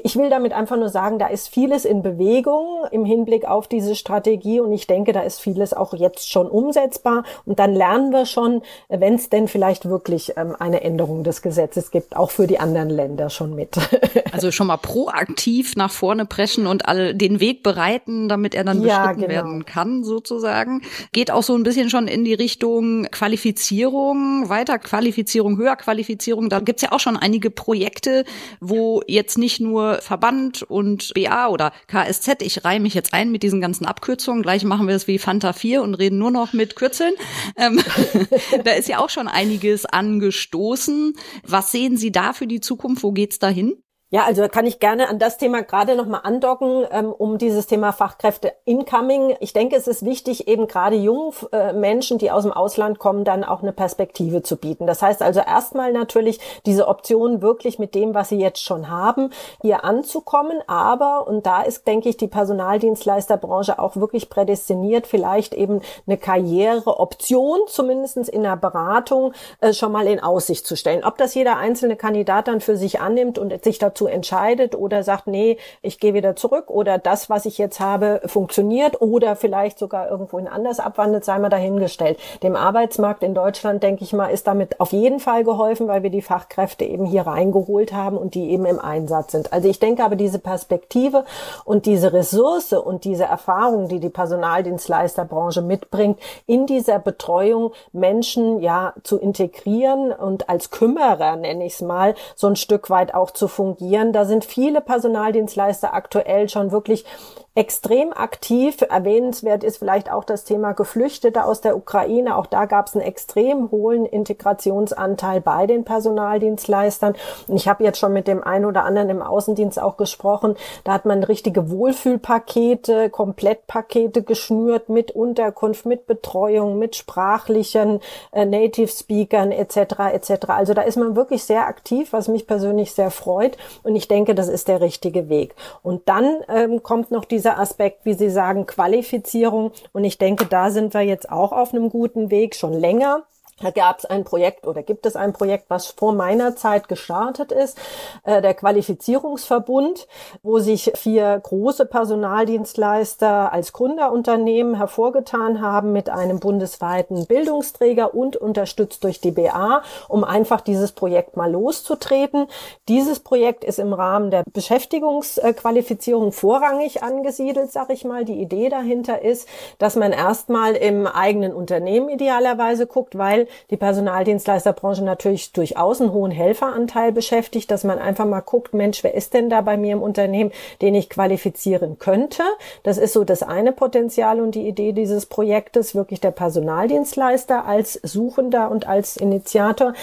ich 0.04 0.16
will 0.18 0.30
damit 0.30 0.54
einfach 0.54 0.78
nur 0.78 0.83
nur 0.84 0.90
sagen, 0.90 1.18
da 1.18 1.28
ist 1.28 1.48
vieles 1.48 1.86
in 1.86 2.02
Bewegung 2.02 2.86
im 2.92 3.06
Hinblick 3.06 3.46
auf 3.46 3.68
diese 3.68 3.96
Strategie 3.96 4.60
und 4.60 4.74
ich 4.74 4.86
denke, 4.86 5.14
da 5.14 5.22
ist 5.22 5.40
vieles 5.40 5.74
auch 5.74 5.94
jetzt 5.94 6.30
schon 6.30 6.48
umsetzbar 6.48 7.24
und 7.46 7.58
dann 7.58 7.74
lernen 7.74 8.12
wir 8.12 8.26
schon, 8.26 8.62
wenn 8.90 9.16
es 9.16 9.30
denn 9.30 9.48
vielleicht 9.48 9.88
wirklich 9.88 10.34
ähm, 10.36 10.56
eine 10.60 10.82
Änderung 10.82 11.24
des 11.24 11.42
Gesetzes 11.42 11.90
gibt, 11.90 12.18
auch 12.18 12.32
für 12.32 12.48
die 12.48 12.60
anderen 12.60 12.90
Länder 12.90 13.30
schon 13.30 13.56
mit. 13.56 13.78
Also 14.32 14.52
schon 14.52 14.66
mal 14.66 14.78
proaktiv 14.78 15.76
nach 15.76 15.92
vorne 15.92 16.26
preschen 16.26 16.66
und 16.66 16.88
all 16.88 17.14
den 17.14 17.40
Weg 17.40 17.62
bereiten, 17.62 18.28
damit 18.30 18.56
er 18.56 18.64
dann 18.64 18.82
ja, 18.82 19.02
beschritten 19.02 19.22
genau. 19.22 19.34
werden 19.34 19.66
kann, 19.66 20.04
sozusagen. 20.04 20.82
Geht 21.12 21.30
auch 21.30 21.44
so 21.44 21.54
ein 21.54 21.62
bisschen 21.62 21.92
schon 21.92 22.08
in 22.08 22.26
die 22.26 22.34
Richtung 22.34 23.06
Qualifizierung, 23.12 24.50
Weiterqualifizierung, 24.50 25.58
Höherqualifizierung. 25.58 26.50
Da 26.50 26.62
gibt's 26.62 26.82
ja 26.82 26.92
auch 26.94 27.00
schon 27.00 27.16
einige 27.16 27.52
Projekte, 27.52 28.26
wo 28.60 29.04
jetzt 29.08 29.38
nicht 29.38 29.60
nur 29.60 30.00
Verband 30.02 30.66
und 30.74 31.14
BA 31.14 31.48
oder 31.48 31.72
KSZ, 31.88 32.42
ich 32.42 32.66
reihe 32.66 32.80
mich 32.80 32.96
jetzt 32.96 33.14
ein 33.14 33.32
mit 33.32 33.44
diesen 33.44 33.62
ganzen 33.62 33.86
Abkürzungen, 33.86 34.42
gleich 34.42 34.64
machen 34.64 34.88
wir 34.88 34.96
es 34.96 35.08
wie 35.08 35.20
Fanta 35.20 35.54
4 35.54 35.82
und 35.84 35.94
reden 35.94 36.18
nur 36.18 36.32
noch 36.32 36.54
mit 36.54 36.76
Kürzeln. 36.76 37.14
Ähm, 37.56 37.80
da 38.64 38.72
ist 38.72 38.90
ja 38.90 39.00
auch 39.00 39.10
schon 39.10 39.28
einiges 39.28 39.86
angestoßen. 39.86 41.14
Was 41.46 41.72
sehen 41.72 41.96
Sie 41.96 42.12
da 42.12 42.34
für 42.34 42.48
die 42.48 42.60
Zukunft? 42.60 43.04
Wo 43.04 43.12
geht's 43.12 43.40
dahin? 43.40 43.76
Ja, 44.14 44.26
also 44.26 44.48
kann 44.48 44.68
ich 44.68 44.80
gerne 44.80 45.10
an 45.10 45.18
das 45.18 45.40
Thema 45.40 45.64
gerade 45.64 45.96
nochmal 45.96 46.20
andocken, 46.22 46.86
ähm, 46.92 47.12
um 47.12 47.40
dieses 47.40 47.66
Thema 47.66 47.92
Fachkräfte 47.92 48.54
Incoming. 48.64 49.36
Ich 49.40 49.54
denke, 49.54 49.76
es 49.76 49.88
ist 49.88 50.06
wichtig, 50.06 50.48
eben 50.48 50.68
gerade 50.68 50.96
jungen 50.96 51.34
äh, 51.52 51.74
Menschen, 51.74 52.20
die 52.20 52.30
aus 52.30 52.44
dem 52.44 52.52
Ausland 52.52 53.00
kommen, 53.00 53.24
dann 53.24 53.44
auch 53.44 53.64
eine 53.64 53.74
Perspektive 53.74 54.44
zu 54.44 54.58
bieten. 54.58 54.86
Das 54.86 55.02
heißt 55.02 55.24
also 55.24 55.40
erstmal 55.40 55.94
natürlich 55.94 56.40
diese 56.68 56.90
Option 56.90 57.42
wirklich 57.42 57.80
mit 57.80 57.96
dem, 57.96 58.14
was 58.14 58.30
sie 58.30 58.38
jetzt 58.38 58.64
schon 58.64 58.88
haben, 58.88 59.32
hier 59.64 59.84
anzukommen. 59.84 60.60
Aber, 60.68 61.26
und 61.28 61.48
da 61.48 61.64
ist, 61.64 61.88
denke 61.88 62.08
ich, 62.08 62.16
die 62.16 62.28
Personaldienstleisterbranche 62.28 63.80
auch 63.80 63.96
wirklich 63.96 64.30
prädestiniert, 64.30 65.08
vielleicht 65.08 65.56
eben 65.56 65.82
eine 66.06 66.18
Karriereoption, 66.20 67.62
zumindestens 67.66 68.30
in 68.30 68.44
der 68.44 68.58
Beratung, 68.58 69.34
äh, 69.60 69.74
schon 69.74 69.92
mal 69.92 70.06
in 70.06 70.20
Aussicht 70.20 70.68
zu 70.68 70.76
stellen. 70.76 71.04
Ob 71.04 71.18
das 71.18 71.34
jeder 71.34 71.58
einzelne 71.58 71.96
Kandidat 71.96 72.48
dann 72.48 72.62
für 72.62 72.78
sich 72.78 73.02
annimmt 73.02 73.40
und 73.40 73.64
sich 73.64 73.80
dazu 73.80 74.03
dazu 74.04 74.08
entscheidet 74.08 74.76
oder 74.76 75.04
sagt, 75.04 75.28
nee, 75.28 75.58
ich 75.82 76.00
gehe 76.00 76.14
wieder 76.14 76.36
zurück 76.36 76.70
oder 76.70 76.98
das, 76.98 77.30
was 77.30 77.46
ich 77.46 77.58
jetzt 77.58 77.80
habe, 77.80 78.22
funktioniert 78.26 79.02
oder 79.02 79.36
vielleicht 79.36 79.80
sogar 79.80 80.10
irgendwohin 80.10 80.48
anders 80.48 80.80
abwandelt, 80.80 81.26
sei 81.26 81.40
mal 81.40 81.50
dahingestellt. 81.50 82.18
Dem 82.42 82.56
Arbeitsmarkt 82.56 83.24
in 83.24 83.34
Deutschland, 83.34 83.84
denke 83.84 84.04
ich 84.04 84.14
mal, 84.14 84.28
ist 84.28 84.48
damit 84.48 84.80
auf 84.80 84.92
jeden 84.92 85.20
Fall 85.20 85.44
geholfen, 85.44 85.88
weil 85.88 86.04
wir 86.04 86.10
die 86.10 86.22
Fachkräfte 86.22 86.86
eben 86.86 87.06
hier 87.06 87.28
reingeholt 87.28 87.94
haben 87.94 88.18
und 88.18 88.36
die 88.36 88.52
eben 88.52 88.66
im 88.66 88.80
Einsatz 88.80 89.32
sind. 89.32 89.54
Also 89.54 89.68
ich 89.68 89.80
denke 89.80 90.04
aber 90.04 90.16
diese 90.16 90.40
Perspektive 90.40 91.26
und 91.66 91.86
diese 91.86 92.14
Ressource 92.14 92.74
und 92.74 93.06
diese 93.06 93.26
Erfahrung, 93.26 93.88
die 93.88 94.00
die 94.00 94.10
Personaldienstleisterbranche 94.10 95.62
mitbringt, 95.62 96.20
in 96.46 96.66
dieser 96.66 97.00
Betreuung 97.00 97.72
Menschen 97.92 98.62
ja 98.62 98.94
zu 99.04 99.18
integrieren 99.18 100.12
und 100.12 100.50
als 100.50 100.72
Kümmerer, 100.72 101.36
nenne 101.36 101.66
ich 101.66 101.74
es 101.74 101.82
mal, 101.82 102.16
so 102.36 102.48
ein 102.48 102.56
Stück 102.56 102.90
weit 102.90 103.14
auch 103.14 103.32
zu 103.32 103.48
fungieren, 103.48 103.83
reagieren. 103.84 104.14
Da 104.14 104.26
sind 104.26 104.46
viele 104.46 104.82
Personaldienstleister 104.82 105.94
aktuell 105.94 106.50
schon 106.50 106.72
wirklich 106.72 107.06
extrem 107.56 108.14
aktiv. 108.14 108.82
Erwähnenswert 108.82 109.64
ist 109.64 109.78
vielleicht 109.78 110.12
auch 110.12 110.24
das 110.24 110.44
Thema 110.44 110.72
Geflüchtete 110.72 111.46
aus 111.46 111.62
der 111.62 111.78
Ukraine. 111.78 112.36
Auch 112.36 112.48
da 112.48 112.66
gab 112.66 112.88
es 112.88 112.96
einen 112.96 113.06
extrem 113.06 113.70
hohen 113.70 114.08
Integrationsanteil 114.08 115.40
bei 115.40 115.68
den 115.68 115.84
Personaldienstleistern. 115.84 117.16
Und 117.48 117.56
ich 117.56 117.68
habe 117.68 117.84
jetzt 117.84 118.00
schon 118.00 118.12
mit 118.12 118.28
dem 118.28 118.44
einen 118.44 118.66
oder 118.66 118.86
anderen 118.86 119.12
im 119.12 119.22
Außendienst 119.22 119.80
auch 119.80 119.98
gesprochen. 119.98 120.56
Da 120.84 120.94
hat 120.94 121.06
man 121.06 121.24
richtige 121.24 121.70
Wohlfühlpakete, 121.70 123.12
Komplettpakete 123.12 124.24
geschnürt 124.24 124.90
mit 124.90 125.12
Unterkunft, 125.12 125.86
mit 125.86 126.08
Betreuung, 126.08 126.80
mit 126.80 126.96
sprachlichen 126.96 128.00
äh, 128.32 128.46
Native 128.46 128.88
Speakern 128.88 129.52
etc. 129.52 129.78
etc. 130.12 130.46
Also 130.48 130.74
da 130.74 130.82
ist 130.82 130.98
man 130.98 131.16
wirklich 131.16 131.44
sehr 131.44 131.68
aktiv, 131.68 132.14
was 132.14 132.28
mich 132.28 132.48
persönlich 132.48 132.94
sehr 132.94 133.12
freut. 133.12 133.58
Und 133.84 133.96
ich 133.96 134.08
denke, 134.08 134.34
das 134.34 134.48
ist 134.48 134.68
der 134.68 134.82
richtige 134.82 135.30
Weg. 135.30 135.54
Und 135.84 136.10
dann 136.10 136.38
ähm, 136.48 136.82
kommt 136.82 137.12
noch 137.12 137.26
die 137.26 137.43
dieser 137.44 137.60
Aspekt, 137.60 138.06
wie 138.06 138.14
Sie 138.14 138.30
sagen, 138.30 138.66
Qualifizierung. 138.66 139.74
Und 139.92 140.06
ich 140.06 140.18
denke, 140.18 140.46
da 140.46 140.72
sind 140.72 140.94
wir 140.94 141.02
jetzt 141.02 141.30
auch 141.30 141.52
auf 141.52 141.74
einem 141.74 141.90
guten 141.90 142.32
Weg, 142.32 142.56
schon 142.56 142.72
länger. 142.72 143.24
Da 143.62 143.70
gab 143.70 144.00
es 144.00 144.06
ein 144.06 144.24
Projekt 144.24 144.66
oder 144.66 144.82
gibt 144.82 145.06
es 145.06 145.16
ein 145.16 145.32
Projekt, 145.32 145.66
was 145.70 145.88
vor 145.88 146.14
meiner 146.14 146.56
Zeit 146.56 146.88
gestartet 146.88 147.52
ist, 147.52 147.78
äh, 148.24 148.42
der 148.42 148.56
Qualifizierungsverbund, 148.56 150.08
wo 150.42 150.60
sich 150.60 150.92
vier 150.96 151.40
große 151.40 151.86
Personaldienstleister 151.86 153.54
als 153.54 153.72
Gründerunternehmen 153.72 154.76
hervorgetan 154.76 155.62
haben 155.62 155.94
mit 155.94 156.10
einem 156.10 156.40
bundesweiten 156.40 157.28
Bildungsträger 157.28 158.16
und 158.16 158.38
unterstützt 158.38 159.04
durch 159.04 159.22
die 159.22 159.32
BA, 159.32 159.84
um 160.08 160.24
einfach 160.24 160.62
dieses 160.62 160.92
Projekt 160.92 161.38
mal 161.38 161.52
loszutreten. 161.52 162.48
Dieses 162.88 163.20
Projekt 163.20 163.64
ist 163.64 163.78
im 163.78 163.94
Rahmen 163.94 164.32
der 164.32 164.44
Beschäftigungsqualifizierung 164.52 166.32
vorrangig 166.32 167.04
angesiedelt, 167.04 167.72
sag 167.72 167.92
ich 167.92 168.04
mal. 168.04 168.26
Die 168.26 168.42
Idee 168.42 168.70
dahinter 168.70 169.22
ist, 169.22 169.48
dass 169.78 169.96
man 169.96 170.12
erstmal 170.12 170.74
im 170.76 171.06
eigenen 171.06 171.54
Unternehmen 171.54 172.10
idealerweise 172.10 172.88
guckt, 172.88 173.18
weil 173.18 173.43
die 173.70 173.78
Personaldienstleisterbranche 173.78 175.04
natürlich 175.04 175.52
durchaus 175.54 176.02
einen 176.02 176.14
hohen 176.14 176.32
Helferanteil 176.32 177.12
beschäftigt, 177.12 177.72
dass 177.72 177.84
man 177.84 178.00
einfach 178.00 178.26
mal 178.26 178.42
guckt, 178.42 178.74
Mensch, 178.74 179.04
wer 179.04 179.14
ist 179.14 179.34
denn 179.34 179.50
da 179.50 179.62
bei 179.62 179.78
mir 179.78 179.94
im 179.94 180.02
Unternehmen, 180.02 180.52
den 180.82 180.96
ich 180.96 181.10
qualifizieren 181.10 182.00
könnte? 182.00 182.44
Das 182.84 182.98
ist 182.98 183.14
so 183.14 183.24
das 183.24 183.44
eine 183.44 183.72
Potenzial 183.72 184.40
und 184.40 184.56
die 184.56 184.68
Idee 184.68 184.94
dieses 184.94 185.26
Projektes, 185.26 185.96
wirklich 185.96 186.22
der 186.22 186.32
Personaldienstleister 186.32 187.66
als 187.66 187.94
Suchender 188.04 188.72
und 188.72 188.88
als 188.88 189.18
Initiator 189.18 189.94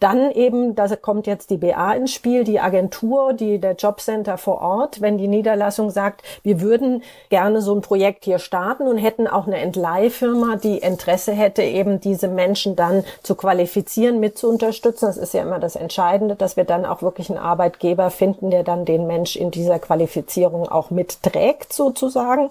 dann 0.00 0.30
eben, 0.30 0.74
da 0.74 0.88
kommt 0.96 1.26
jetzt 1.26 1.50
die 1.50 1.58
BA 1.58 1.92
ins 1.92 2.12
Spiel, 2.12 2.44
die 2.44 2.58
Agentur, 2.58 3.34
die 3.34 3.58
der 3.58 3.74
Jobcenter 3.74 4.38
vor 4.38 4.60
Ort, 4.60 5.00
wenn 5.00 5.18
die 5.18 5.28
Niederlassung 5.28 5.90
sagt, 5.90 6.22
wir 6.42 6.60
würden 6.60 7.02
gerne 7.28 7.60
so 7.60 7.74
ein 7.74 7.82
Projekt 7.82 8.24
hier 8.24 8.38
starten 8.38 8.86
und 8.86 8.96
hätten 8.96 9.26
auch 9.26 9.46
eine 9.46 9.58
Entleihfirma, 9.58 10.56
die 10.56 10.78
Interesse 10.78 11.32
hätte, 11.32 11.62
eben 11.62 12.00
diese 12.00 12.28
Menschen 12.28 12.76
dann 12.90 13.04
zu 13.22 13.34
qualifizieren, 13.34 14.20
mit 14.20 14.38
zu 14.38 14.48
unterstützen. 14.48 15.06
Das 15.06 15.16
ist 15.16 15.34
ja 15.34 15.42
immer 15.42 15.58
das 15.58 15.76
Entscheidende, 15.76 16.36
dass 16.36 16.56
wir 16.56 16.64
dann 16.64 16.84
auch 16.84 17.02
wirklich 17.02 17.30
einen 17.30 17.38
Arbeitgeber 17.38 18.10
finden, 18.10 18.50
der 18.50 18.64
dann 18.64 18.84
den 18.84 19.06
Mensch 19.06 19.36
in 19.36 19.50
dieser 19.50 19.78
Qualifizierung 19.78 20.68
auch 20.68 20.90
mitträgt, 20.90 21.72
sozusagen. 21.72 22.50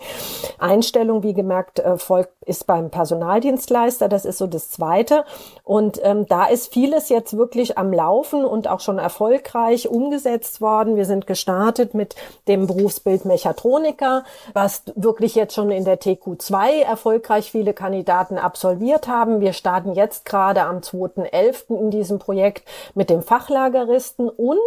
Einstellung, 0.58 1.24
wie 1.24 1.34
gemerkt, 1.34 1.80
äh, 1.80 1.98
folgt, 1.98 2.32
ist 2.50 2.68
beim 2.68 2.90
Personaldienstleister. 2.90 4.10
Das 4.10 4.26
ist 4.26 4.40
so 4.40 4.48
das 4.48 4.70
Zweite. 4.70 5.24
Und 5.64 6.00
ähm, 6.04 6.26
da 6.28 6.48
ist 6.48 6.74
vieles 6.74 7.10
jetzt 7.10 7.38
wirklich 7.38 7.78
am 7.78 7.94
Laufen 7.94 8.44
und 8.44 8.68
auch 8.68 8.80
schon 8.80 8.98
erfolgreich 8.98 9.88
umgesetzt 9.88 10.60
worden. 10.60 10.96
Wir 10.96 11.06
sind 11.06 11.28
gestartet 11.28 11.94
mit 11.94 12.16
dem 12.48 12.66
Berufsbild 12.66 13.26
Mechatroniker, 13.26 14.24
was 14.54 14.84
wirklich 14.96 15.36
jetzt 15.36 15.54
schon 15.54 15.70
in 15.70 15.86
der 15.86 16.00
TQ2 16.00 16.82
erfolgreich 16.82 17.52
viele 17.52 17.74
Kandidaten 17.74 18.38
absolviert 18.40 19.08
haben. 19.08 19.42
Wir 19.42 19.54
starten 19.54 19.94
jetzt 19.94 20.26
gerade 20.26 20.64
am 20.64 20.80
2.11. 20.80 21.80
in 21.80 21.92
diesem 21.92 22.18
Projekt 22.18 22.68
mit 22.96 23.12
dem 23.12 23.22
Fachlageristen 23.22 24.28
und, 24.28 24.58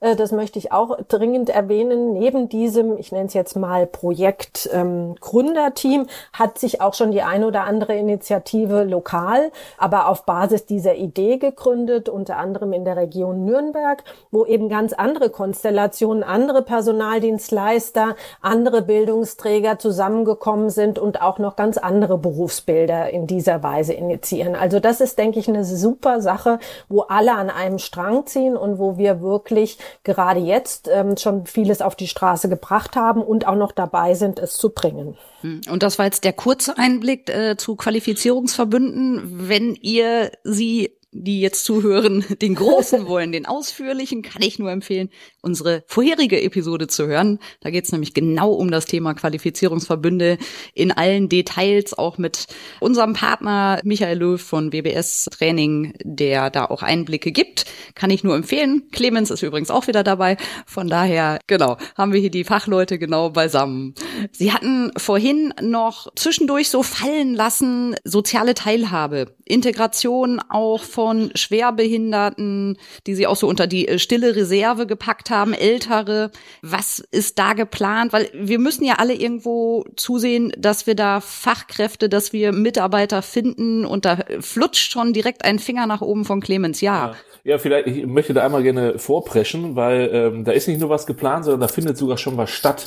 äh, 0.00 0.14
das 0.14 0.30
möchte 0.30 0.58
ich 0.60 0.70
auch 0.70 0.98
dringend 1.08 1.50
erwähnen, 1.50 2.12
neben 2.12 2.48
diesem, 2.48 2.96
ich 2.96 3.10
nenne 3.10 3.26
es 3.26 3.34
jetzt 3.34 3.56
mal 3.56 3.86
Projekt 3.86 4.70
ähm, 4.72 5.16
Gründerteam, 5.20 6.06
hat 6.32 6.58
sich 6.58 6.80
auch 6.80 6.94
schon 6.94 7.10
die 7.10 7.23
ein 7.24 7.44
oder 7.44 7.64
andere 7.64 7.94
Initiative 7.96 8.84
lokal, 8.84 9.50
aber 9.78 10.08
auf 10.08 10.24
Basis 10.24 10.66
dieser 10.66 10.94
Idee 10.94 11.38
gegründet 11.38 12.08
unter 12.08 12.36
anderem 12.36 12.72
in 12.72 12.84
der 12.84 12.96
Region 12.96 13.44
Nürnberg, 13.44 14.04
wo 14.30 14.44
eben 14.46 14.68
ganz 14.68 14.92
andere 14.92 15.30
Konstellationen, 15.30 16.22
andere 16.22 16.62
Personaldienstleister, 16.62 18.16
andere 18.40 18.82
Bildungsträger 18.82 19.78
zusammengekommen 19.78 20.70
sind 20.70 20.98
und 20.98 21.20
auch 21.20 21.38
noch 21.38 21.56
ganz 21.56 21.78
andere 21.78 22.18
Berufsbilder 22.18 23.10
in 23.10 23.26
dieser 23.26 23.62
Weise 23.62 23.92
initiieren. 23.92 24.54
Also 24.54 24.80
das 24.80 25.00
ist, 25.00 25.18
denke 25.18 25.38
ich, 25.38 25.48
eine 25.48 25.64
super 25.64 26.20
Sache, 26.20 26.58
wo 26.88 27.02
alle 27.02 27.34
an 27.34 27.50
einem 27.50 27.78
Strang 27.78 28.26
ziehen 28.26 28.56
und 28.56 28.78
wo 28.78 28.98
wir 28.98 29.20
wirklich 29.20 29.78
gerade 30.02 30.40
jetzt 30.40 30.88
ähm, 30.92 31.16
schon 31.16 31.46
vieles 31.46 31.82
auf 31.82 31.96
die 31.96 32.08
Straße 32.08 32.48
gebracht 32.48 32.96
haben 32.96 33.22
und 33.22 33.46
auch 33.46 33.56
noch 33.56 33.72
dabei 33.72 34.14
sind, 34.14 34.38
es 34.38 34.56
zu 34.56 34.70
bringen. 34.70 35.16
Hm. 35.40 35.60
Und 35.70 35.82
das 35.82 35.98
war 35.98 36.06
jetzt 36.06 36.24
der 36.24 36.32
kurze 36.32 36.78
Einblick 36.78 37.03
äh, 37.30 37.56
zu 37.56 37.76
Qualifizierungsverbünden. 37.76 39.48
Wenn 39.48 39.74
ihr 39.74 40.32
sie 40.42 40.92
die 41.14 41.40
jetzt 41.40 41.64
zuhören, 41.64 42.24
den 42.42 42.54
großen 42.56 43.06
wollen, 43.06 43.32
den 43.32 43.46
ausführlichen, 43.46 44.22
kann 44.22 44.42
ich 44.42 44.58
nur 44.58 44.70
empfehlen, 44.70 45.08
unsere 45.40 45.84
vorherige 45.86 46.42
Episode 46.42 46.88
zu 46.88 47.06
hören. 47.06 47.38
Da 47.60 47.70
geht 47.70 47.84
es 47.84 47.92
nämlich 47.92 48.12
genau 48.12 48.52
um 48.52 48.70
das 48.70 48.84
Thema 48.84 49.14
Qualifizierungsverbünde 49.14 50.38
in 50.74 50.90
allen 50.90 51.28
Details, 51.28 51.94
auch 51.94 52.18
mit 52.18 52.46
unserem 52.80 53.14
Partner 53.14 53.80
Michael 53.84 54.18
Löw 54.18 54.40
von 54.40 54.72
WBS 54.72 55.26
Training, 55.30 55.94
der 56.02 56.50
da 56.50 56.66
auch 56.66 56.82
Einblicke 56.82 57.30
gibt. 57.30 57.64
Kann 57.94 58.10
ich 58.10 58.24
nur 58.24 58.34
empfehlen. 58.34 58.88
Clemens 58.90 59.30
ist 59.30 59.42
übrigens 59.42 59.70
auch 59.70 59.86
wieder 59.86 60.02
dabei. 60.02 60.36
Von 60.66 60.88
daher, 60.88 61.38
genau, 61.46 61.76
haben 61.96 62.12
wir 62.12 62.20
hier 62.20 62.30
die 62.30 62.44
Fachleute 62.44 62.98
genau 62.98 63.30
beisammen. 63.30 63.94
Sie 64.32 64.52
hatten 64.52 64.90
vorhin 64.96 65.54
noch 65.62 66.12
zwischendurch 66.16 66.68
so 66.68 66.82
fallen 66.82 67.34
lassen, 67.34 67.94
soziale 68.04 68.54
Teilhabe, 68.54 69.36
Integration 69.44 70.40
auch 70.48 70.82
von 70.82 71.03
Schwerbehinderten, 71.34 72.78
die 73.06 73.14
Sie 73.14 73.26
auch 73.26 73.36
so 73.36 73.48
unter 73.48 73.66
die 73.66 73.98
stille 73.98 74.36
Reserve 74.36 74.86
gepackt 74.86 75.30
haben, 75.30 75.52
Ältere. 75.52 76.30
Was 76.62 76.98
ist 76.98 77.38
da 77.38 77.52
geplant? 77.52 78.12
Weil 78.12 78.30
wir 78.34 78.58
müssen 78.58 78.84
ja 78.84 78.94
alle 78.94 79.14
irgendwo 79.14 79.84
zusehen, 79.96 80.52
dass 80.58 80.86
wir 80.86 80.94
da 80.94 81.20
Fachkräfte, 81.20 82.08
dass 82.08 82.32
wir 82.32 82.52
Mitarbeiter 82.52 83.22
finden 83.22 83.84
und 83.84 84.04
da 84.04 84.18
flutscht 84.40 84.92
schon 84.92 85.12
direkt 85.12 85.44
ein 85.44 85.58
Finger 85.58 85.86
nach 85.86 86.00
oben 86.00 86.24
von 86.24 86.40
Clemens. 86.40 86.80
Ja. 86.80 87.08
ja. 87.08 87.14
Ja, 87.46 87.58
vielleicht, 87.58 87.86
ich 87.88 88.06
möchte 88.06 88.32
da 88.32 88.42
einmal 88.42 88.62
gerne 88.62 88.98
vorpreschen, 88.98 89.76
weil 89.76 90.08
ähm, 90.10 90.44
da 90.44 90.52
ist 90.52 90.66
nicht 90.66 90.80
nur 90.80 90.88
was 90.88 91.04
geplant, 91.04 91.44
sondern 91.44 91.60
da 91.60 91.68
findet 91.68 91.98
sogar 91.98 92.16
schon 92.16 92.38
was 92.38 92.48
statt. 92.48 92.86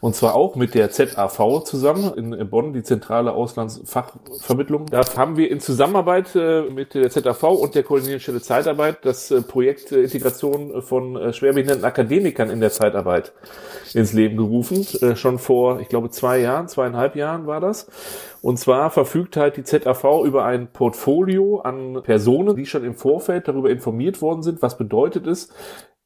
Und 0.00 0.14
zwar 0.14 0.36
auch 0.36 0.54
mit 0.54 0.74
der 0.74 0.92
ZAV 0.92 1.64
zusammen 1.64 2.14
in 2.14 2.48
Bonn, 2.48 2.72
die 2.72 2.84
zentrale 2.84 3.32
Auslandsfachvermittlung. 3.32 4.86
Da 4.86 5.02
haben 5.16 5.36
wir 5.36 5.50
in 5.50 5.58
Zusammenarbeit 5.58 6.36
äh, 6.36 6.62
mit 6.70 6.94
der 6.94 7.10
ZAV 7.10 7.42
und 7.56 7.74
der 7.74 7.82
Koordinierenden 7.82 8.22
Stelle 8.22 8.40
Zeitarbeit 8.40 8.98
das 9.02 9.30
äh, 9.30 9.42
Projekt 9.42 9.92
äh, 9.92 10.02
Integration 10.02 10.82
von 10.82 11.16
äh, 11.16 11.32
schwerbehinderten 11.32 11.84
Akademikern 11.84 12.50
in 12.50 12.60
der 12.60 12.70
Zeitarbeit 12.70 13.32
ins 13.94 14.12
Leben 14.12 14.36
gerufen. 14.36 14.86
Schon 15.16 15.38
vor, 15.38 15.80
ich 15.80 15.88
glaube, 15.88 16.10
zwei 16.10 16.38
Jahren, 16.38 16.68
zweieinhalb 16.68 17.16
Jahren 17.16 17.46
war 17.46 17.60
das. 17.60 17.86
Und 18.42 18.58
zwar 18.58 18.90
verfügt 18.90 19.36
halt 19.36 19.56
die 19.56 19.64
ZAV 19.64 20.24
über 20.24 20.44
ein 20.44 20.68
Portfolio 20.68 21.60
an 21.60 22.02
Personen, 22.02 22.56
die 22.56 22.66
schon 22.66 22.84
im 22.84 22.94
Vorfeld 22.94 23.48
darüber 23.48 23.70
informiert 23.70 24.20
worden 24.20 24.42
sind, 24.42 24.62
was 24.62 24.76
bedeutet 24.76 25.26
es, 25.26 25.50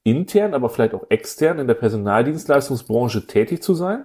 intern, 0.03 0.55
aber 0.55 0.71
vielleicht 0.71 0.95
auch 0.95 1.05
extern 1.11 1.59
in 1.59 1.67
der 1.67 1.75
Personaldienstleistungsbranche 1.75 3.27
tätig 3.27 3.63
zu 3.63 3.75
sein. 3.75 4.05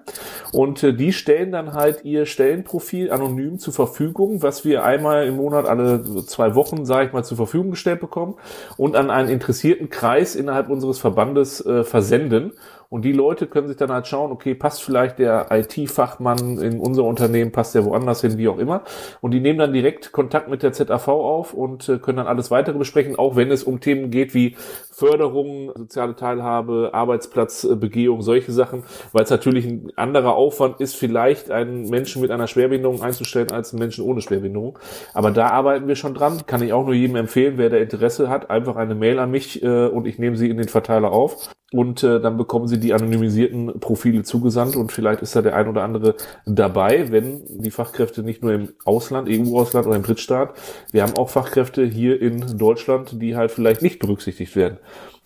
Und 0.51 0.83
äh, 0.83 0.93
die 0.93 1.13
stellen 1.13 1.53
dann 1.53 1.73
halt 1.73 2.03
ihr 2.03 2.25
Stellenprofil 2.25 3.11
anonym 3.11 3.59
zur 3.59 3.73
Verfügung, 3.73 4.41
was 4.41 4.65
wir 4.65 4.83
einmal 4.83 5.25
im 5.25 5.37
Monat 5.37 5.65
alle 5.65 6.03
zwei 6.25 6.53
Wochen, 6.55 6.85
sage 6.85 7.07
ich 7.07 7.13
mal, 7.13 7.23
zur 7.23 7.37
Verfügung 7.37 7.71
gestellt 7.71 8.01
bekommen 8.01 8.35
und 8.75 8.97
an 8.97 9.09
einen 9.09 9.29
interessierten 9.29 9.89
Kreis 9.89 10.35
innerhalb 10.35 10.69
unseres 10.69 10.99
Verbandes 10.99 11.65
äh, 11.65 11.85
versenden. 11.85 12.51
Und 12.89 13.03
die 13.03 13.11
Leute 13.11 13.47
können 13.47 13.67
sich 13.67 13.77
dann 13.77 13.91
halt 13.91 14.07
schauen, 14.07 14.31
okay, 14.31 14.53
passt 14.53 14.83
vielleicht 14.83 15.19
der 15.19 15.47
IT-Fachmann 15.49 16.59
in 16.59 16.79
unser 16.79 17.03
Unternehmen, 17.03 17.51
passt 17.51 17.73
der 17.73 17.83
woanders 17.83 18.21
hin, 18.21 18.37
wie 18.37 18.47
auch 18.47 18.59
immer. 18.59 18.83
Und 19.21 19.31
die 19.31 19.39
nehmen 19.39 19.59
dann 19.59 19.73
direkt 19.73 20.11
Kontakt 20.11 20.49
mit 20.49 20.61
der 20.61 20.71
ZAV 20.71 21.07
auf 21.07 21.53
und 21.53 21.89
äh, 21.89 21.97
können 21.97 22.17
dann 22.17 22.27
alles 22.27 22.51
weitere 22.51 22.77
besprechen, 22.77 23.17
auch 23.17 23.35
wenn 23.35 23.51
es 23.51 23.63
um 23.63 23.79
Themen 23.79 24.11
geht 24.11 24.33
wie 24.33 24.55
Förderung, 24.95 25.73
soziale 25.75 26.15
Teilhabe, 26.15 26.91
Arbeitsplatzbegehung, 26.93 28.21
solche 28.21 28.53
Sachen, 28.53 28.83
weil 29.11 29.23
es 29.23 29.29
natürlich 29.29 29.65
ein 29.65 29.91
anderer 29.97 30.35
Aufwand 30.35 30.79
ist, 30.79 30.95
vielleicht 30.95 31.51
einen 31.51 31.89
Menschen 31.89 32.21
mit 32.21 32.31
einer 32.31 32.47
Schwerbehinderung 32.47 33.01
einzustellen 33.01 33.51
als 33.51 33.73
einen 33.73 33.79
Menschen 33.79 34.05
ohne 34.05 34.21
Schwerbehinderung. 34.21 34.79
Aber 35.13 35.31
da 35.31 35.49
arbeiten 35.49 35.89
wir 35.89 35.97
schon 35.97 36.13
dran. 36.13 36.45
Kann 36.47 36.63
ich 36.63 36.71
auch 36.71 36.85
nur 36.85 36.93
jedem 36.93 37.17
empfehlen, 37.17 37.57
wer 37.57 37.69
da 37.69 37.75
Interesse 37.75 38.29
hat, 38.29 38.49
einfach 38.49 38.77
eine 38.77 38.95
Mail 38.95 39.19
an 39.19 39.31
mich 39.31 39.61
äh, 39.61 39.87
und 39.87 40.07
ich 40.07 40.17
nehme 40.17 40.37
sie 40.37 40.49
in 40.49 40.57
den 40.57 40.69
Verteiler 40.69 41.11
auf 41.11 41.49
und 41.73 42.03
äh, 42.03 42.21
dann 42.21 42.37
bekommen 42.37 42.67
sie 42.67 42.79
die 42.79 42.93
anonymisierten 42.93 43.79
Profile 43.79 44.23
zugesandt 44.23 44.75
und 44.75 44.93
vielleicht 44.93 45.21
ist 45.21 45.35
da 45.35 45.41
der 45.41 45.55
ein 45.55 45.67
oder 45.67 45.83
andere 45.83 46.15
dabei, 46.45 47.11
wenn 47.11 47.41
die 47.49 47.71
Fachkräfte 47.71 48.23
nicht 48.23 48.43
nur 48.43 48.53
im 48.53 48.69
Ausland, 48.85 49.27
EU-Ausland 49.29 49.87
oder 49.87 49.95
im 49.95 50.03
Drittstaat, 50.03 50.53
wir 50.91 51.03
haben 51.03 51.17
auch 51.17 51.29
Fachkräfte 51.29 51.83
hier 51.83 52.21
in 52.21 52.57
Deutschland, 52.57 53.21
die 53.21 53.35
halt 53.35 53.51
vielleicht 53.51 53.81
nicht 53.81 53.99
berücksichtigt 53.99 54.55
werden 54.55 54.77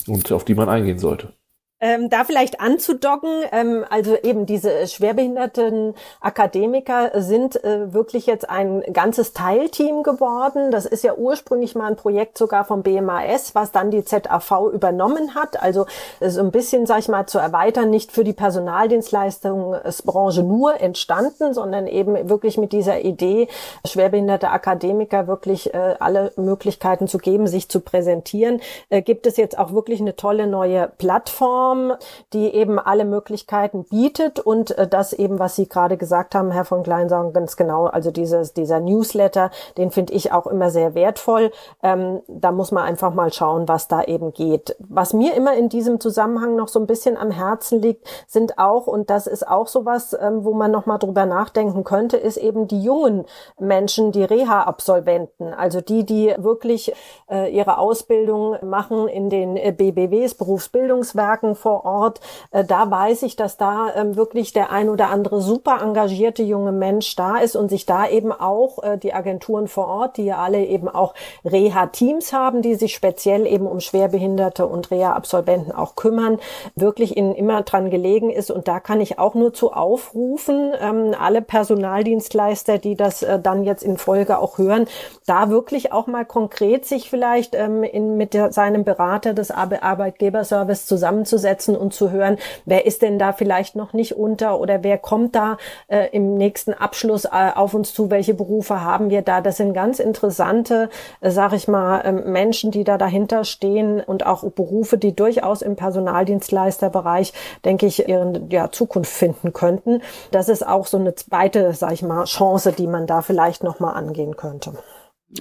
und 0.08 0.32
auf 0.32 0.46
die 0.46 0.56
man 0.56 0.70
eingehen 0.70 1.00
sollte. 1.00 1.34
Ähm, 1.82 2.10
da 2.10 2.26
vielleicht 2.26 2.60
anzudocken, 2.60 3.30
ähm, 3.54 3.86
also 3.90 4.18
eben 4.18 4.46
diese 4.46 4.86
schwerbehinderten 4.86 5.96
Akademiker 6.20 7.12
sind 7.22 7.64
äh, 7.64 7.94
wirklich 7.94 8.26
jetzt 8.26 8.50
ein 8.50 8.82
ganzes 8.92 9.32
Teilteam 9.32 10.04
geworden. 10.04 10.72
Das 10.72 10.86
ist 10.86 11.06
ja 11.06 11.16
ursprünglich 11.16 11.76
mal 11.76 11.88
ein 11.88 11.96
Projekt 11.96 12.38
sogar 12.38 12.66
vom 12.66 12.84
BMAS, 12.84 13.56
was 13.56 13.72
dann 13.72 13.92
die 13.92 14.04
ZAV 14.04 14.74
übernommen 14.74 15.36
hat. 15.36 15.62
Also 15.62 15.86
so 16.20 16.42
ein 16.42 16.52
bisschen, 16.52 16.86
sag 16.86 17.00
ich 17.00 17.08
mal, 17.08 17.28
zu 17.28 17.40
erweitern, 17.40 17.90
nicht 17.90 18.12
für 18.12 18.26
die 18.26 18.34
Personaldienstleistungsbranche 18.34 20.44
nur 20.44 20.82
entstanden, 20.82 21.54
sondern 21.54 21.88
eben 21.88 22.28
wirklich 22.28 22.58
mit 22.58 22.74
dieser 22.74 23.00
Idee, 23.00 23.48
schwerbehinderte 23.88 24.50
Akademiker 24.50 25.28
wirklich 25.28 25.74
äh, 25.74 25.96
alle 26.00 26.34
Möglichkeiten 26.36 27.08
zu 27.08 27.20
geben, 27.20 27.48
sich 27.48 27.70
zu 27.70 27.80
präsentieren. 27.80 28.60
Äh, 28.90 29.02
gibt 29.02 29.26
es 29.28 29.38
jetzt 29.38 29.58
auch 29.58 29.72
wirklich 29.72 30.02
eine 30.02 30.18
tolle 30.18 30.46
neue 30.46 30.92
Plattform 30.98 31.69
Plattform, 31.70 31.94
die 32.34 32.54
eben 32.54 32.80
alle 32.80 33.06
Möglichkeiten 33.06 33.86
bietet 33.86 34.40
und 34.40 34.78
äh, 34.78 34.88
das 34.88 35.14
eben, 35.14 35.40
was 35.40 35.56
Sie 35.56 35.68
gerade 35.68 35.98
gesagt 35.98 36.36
haben, 36.36 36.52
Herr 36.52 36.66
von 36.66 36.84
Klein, 36.84 37.10
sagen 37.10 37.34
ganz 37.34 37.58
genau, 37.58 37.86
also 37.86 38.12
dieses, 38.12 38.54
dieser 38.54 38.80
Newsletter, 38.80 39.52
den 39.78 39.92
finde 39.92 40.14
ich 40.14 40.32
auch 40.32 40.48
immer 40.48 40.72
sehr 40.72 40.96
wertvoll. 40.96 41.52
Ähm, 41.84 42.22
da 42.28 42.52
muss 42.52 42.72
man 42.72 42.84
einfach 42.84 43.14
mal 43.14 43.32
schauen, 43.34 43.68
was 43.68 43.88
da 43.88 44.04
eben 44.04 44.34
geht. 44.34 44.76
Was 44.80 45.14
mir 45.14 45.36
immer 45.36 45.54
in 45.56 45.70
diesem 45.70 46.00
Zusammenhang 46.00 46.56
noch 46.56 46.68
so 46.68 46.80
ein 46.80 46.88
bisschen 46.88 47.18
am 47.18 47.32
Herzen 47.32 47.82
liegt, 47.82 48.08
sind 48.28 48.58
auch, 48.58 48.88
und 48.88 49.10
das 49.10 49.28
ist 49.28 49.48
auch 49.48 49.68
sowas, 49.68 50.16
ähm, 50.20 50.44
wo 50.44 50.54
man 50.54 50.72
noch 50.72 50.86
mal 50.86 50.98
drüber 50.98 51.26
nachdenken 51.26 51.84
könnte, 51.84 52.18
ist 52.18 52.38
eben 52.38 52.68
die 52.68 52.82
jungen 52.82 53.26
Menschen, 53.60 54.12
die 54.12 54.24
Reha-Absolventen, 54.24 55.54
also 55.54 55.82
die, 55.82 56.06
die 56.06 56.34
wirklich 56.38 56.94
äh, 57.30 57.54
ihre 57.54 57.78
Ausbildung 57.78 58.58
machen 58.68 59.08
in 59.08 59.30
den 59.30 59.58
äh, 59.58 59.72
BBWs, 59.72 60.36
Berufsbildungswerken 60.36 61.56
vor 61.60 61.86
Ort, 61.86 62.20
äh, 62.52 62.64
da 62.64 62.90
weiß 62.90 63.24
ich, 63.24 63.36
dass 63.36 63.58
da 63.58 63.94
ähm, 63.96 64.16
wirklich 64.16 64.54
der 64.54 64.72
ein 64.72 64.90
oder 64.90 65.10
andere 65.10 65.42
super 65.42 65.80
engagierte 65.82 66.44
junge 66.44 66.72
Mensch 66.72 67.16
da 67.16 67.38
ist 67.38 67.56
und 67.56 67.70
sich 67.70 67.86
da 67.86 68.08
eben 68.08 68.32
auch 68.32 68.82
äh, 68.82 68.98
die 68.98 69.14
Agenturen 69.14 69.68
vor 69.68 69.88
Ort, 69.88 70.18
die 70.18 70.26
ja 70.26 70.38
alle 70.38 70.66
eben 70.66 70.88
auch 70.88 71.14
Reha-Teams 71.46 72.34
haben, 72.34 72.62
die 72.62 72.76
sich 72.76 72.96
speziell 72.96 73.46
eben 73.46 73.68
um 73.68 73.80
Schwerbehinderte 73.80 74.66
und 74.66 74.92
Reha-Absolventen 74.92 75.72
auch 75.72 75.96
kümmern, 75.96 76.40
wirklich 76.76 77.18
ihnen 77.18 77.36
immer 77.36 77.62
dran 77.64 77.90
gelegen 77.90 78.30
ist. 78.30 78.52
Und 78.52 78.68
da 78.68 78.80
kann 78.80 79.02
ich 79.02 79.20
auch 79.20 79.36
nur 79.36 79.54
zu 79.54 79.74
aufrufen, 79.74 80.72
ähm, 80.80 81.14
alle 81.20 81.42
Personaldienstleister, 81.42 82.78
die 82.78 82.96
das 82.96 83.24
äh, 83.24 83.40
dann 83.40 83.64
jetzt 83.64 83.84
in 83.84 83.98
Folge 83.98 84.40
auch 84.40 84.58
hören, 84.58 84.88
da 85.26 85.50
wirklich 85.50 85.92
auch 85.92 86.08
mal 86.08 86.26
konkret 86.26 86.86
sich 86.86 87.10
vielleicht 87.10 87.56
ähm, 87.56 87.84
in, 87.84 88.18
mit 88.18 88.34
der, 88.34 88.52
seinem 88.52 88.84
Berater 88.84 89.34
des 89.34 89.52
Arbeitgeberservice 89.52 90.86
zusammenzusetzen 90.86 91.49
hinzusetzen 91.50 91.76
und 91.76 91.94
zu 91.94 92.12
hören, 92.12 92.38
wer 92.66 92.86
ist 92.86 93.02
denn 93.02 93.20
da 93.20 93.34
vielleicht 93.34 93.76
noch 93.76 93.94
nicht 93.94 94.16
unter 94.16 94.60
oder 94.60 94.84
wer 94.84 94.98
kommt 94.98 95.36
da 95.36 95.58
äh, 95.88 96.10
im 96.12 96.36
nächsten 96.36 96.74
Abschluss 96.74 97.26
äh, 97.26 97.52
auf 97.56 97.74
uns 97.74 97.94
zu, 97.94 98.10
welche 98.10 98.34
Berufe 98.34 98.82
haben 98.82 99.10
wir 99.10 99.22
da. 99.22 99.42
Das 99.42 99.58
sind 99.58 99.74
ganz 99.74 100.00
interessante, 100.00 100.90
äh, 101.22 101.32
sag 101.32 101.54
ich 101.54 101.68
mal, 101.68 102.02
äh, 102.02 102.12
Menschen, 102.12 102.72
die 102.72 102.84
da 102.84 102.98
dahinter 102.98 103.44
stehen 103.44 104.02
und 104.02 104.26
auch 104.26 104.44
Berufe, 104.52 104.98
die 104.98 105.16
durchaus 105.16 105.62
im 105.62 105.76
Personaldienstleisterbereich, 105.76 107.34
denke 107.66 107.86
ich, 107.86 108.08
ihre 108.08 108.42
ja, 108.50 108.72
Zukunft 108.72 109.12
finden 109.12 109.54
könnten. 109.54 110.02
Das 110.32 110.50
ist 110.50 110.66
auch 110.66 110.86
so 110.86 110.98
eine 110.98 111.16
zweite, 111.16 111.74
sag 111.74 111.94
ich 111.94 112.04
mal, 112.04 112.26
Chance, 112.26 112.72
die 112.72 112.88
man 112.88 113.08
da 113.08 113.22
vielleicht 113.22 113.64
nochmal 113.64 113.96
angehen 113.96 114.36
könnte. 114.36 114.74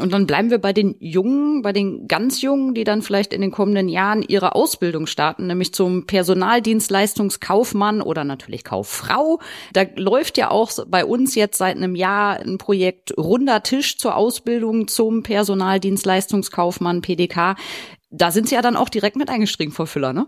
Und 0.01 0.13
dann 0.13 0.27
bleiben 0.27 0.51
wir 0.51 0.59
bei 0.59 0.75
den 0.75 0.97
Jungen, 1.01 1.63
bei 1.63 1.73
den 1.73 2.09
ganz 2.09 2.43
Jungen, 2.43 2.75
die 2.75 2.85
dann 2.85 3.01
vielleicht 3.01 3.33
in 3.33 3.41
den 3.41 3.51
kommenden 3.51 3.89
Jahren 3.89 4.21
ihre 4.23 4.55
Ausbildung 4.55 5.07
starten, 5.07 5.47
nämlich 5.47 5.73
zum 5.73 6.05
Personaldienstleistungskaufmann 6.05 8.03
oder 8.03 8.25
natürlich 8.25 8.65
Kauffrau. 8.65 9.41
Da 9.73 9.85
läuft 9.97 10.37
ja 10.37 10.51
auch 10.51 10.71
bei 10.89 11.07
uns 11.07 11.35
jetzt 11.35 11.57
seit 11.57 11.77
einem 11.77 11.95
Jahr 11.95 12.39
ein 12.39 12.59
Projekt 12.59 13.17
Runder 13.17 13.63
Tisch 13.63 13.97
zur 13.97 14.15
Ausbildung 14.15 14.89
zum 14.89 15.23
Personaldienstleistungskaufmann 15.23 17.01
PDK. 17.01 17.57
Da 18.11 18.31
sind 18.31 18.49
Sie 18.49 18.57
ja 18.57 18.63
dann 18.63 18.77
auch 18.77 18.91
direkt 18.91 19.17
mit 19.17 19.31
eingestiegen, 19.31 19.73
Frau 19.73 19.87
Füller, 19.87 20.13
ne? 20.13 20.27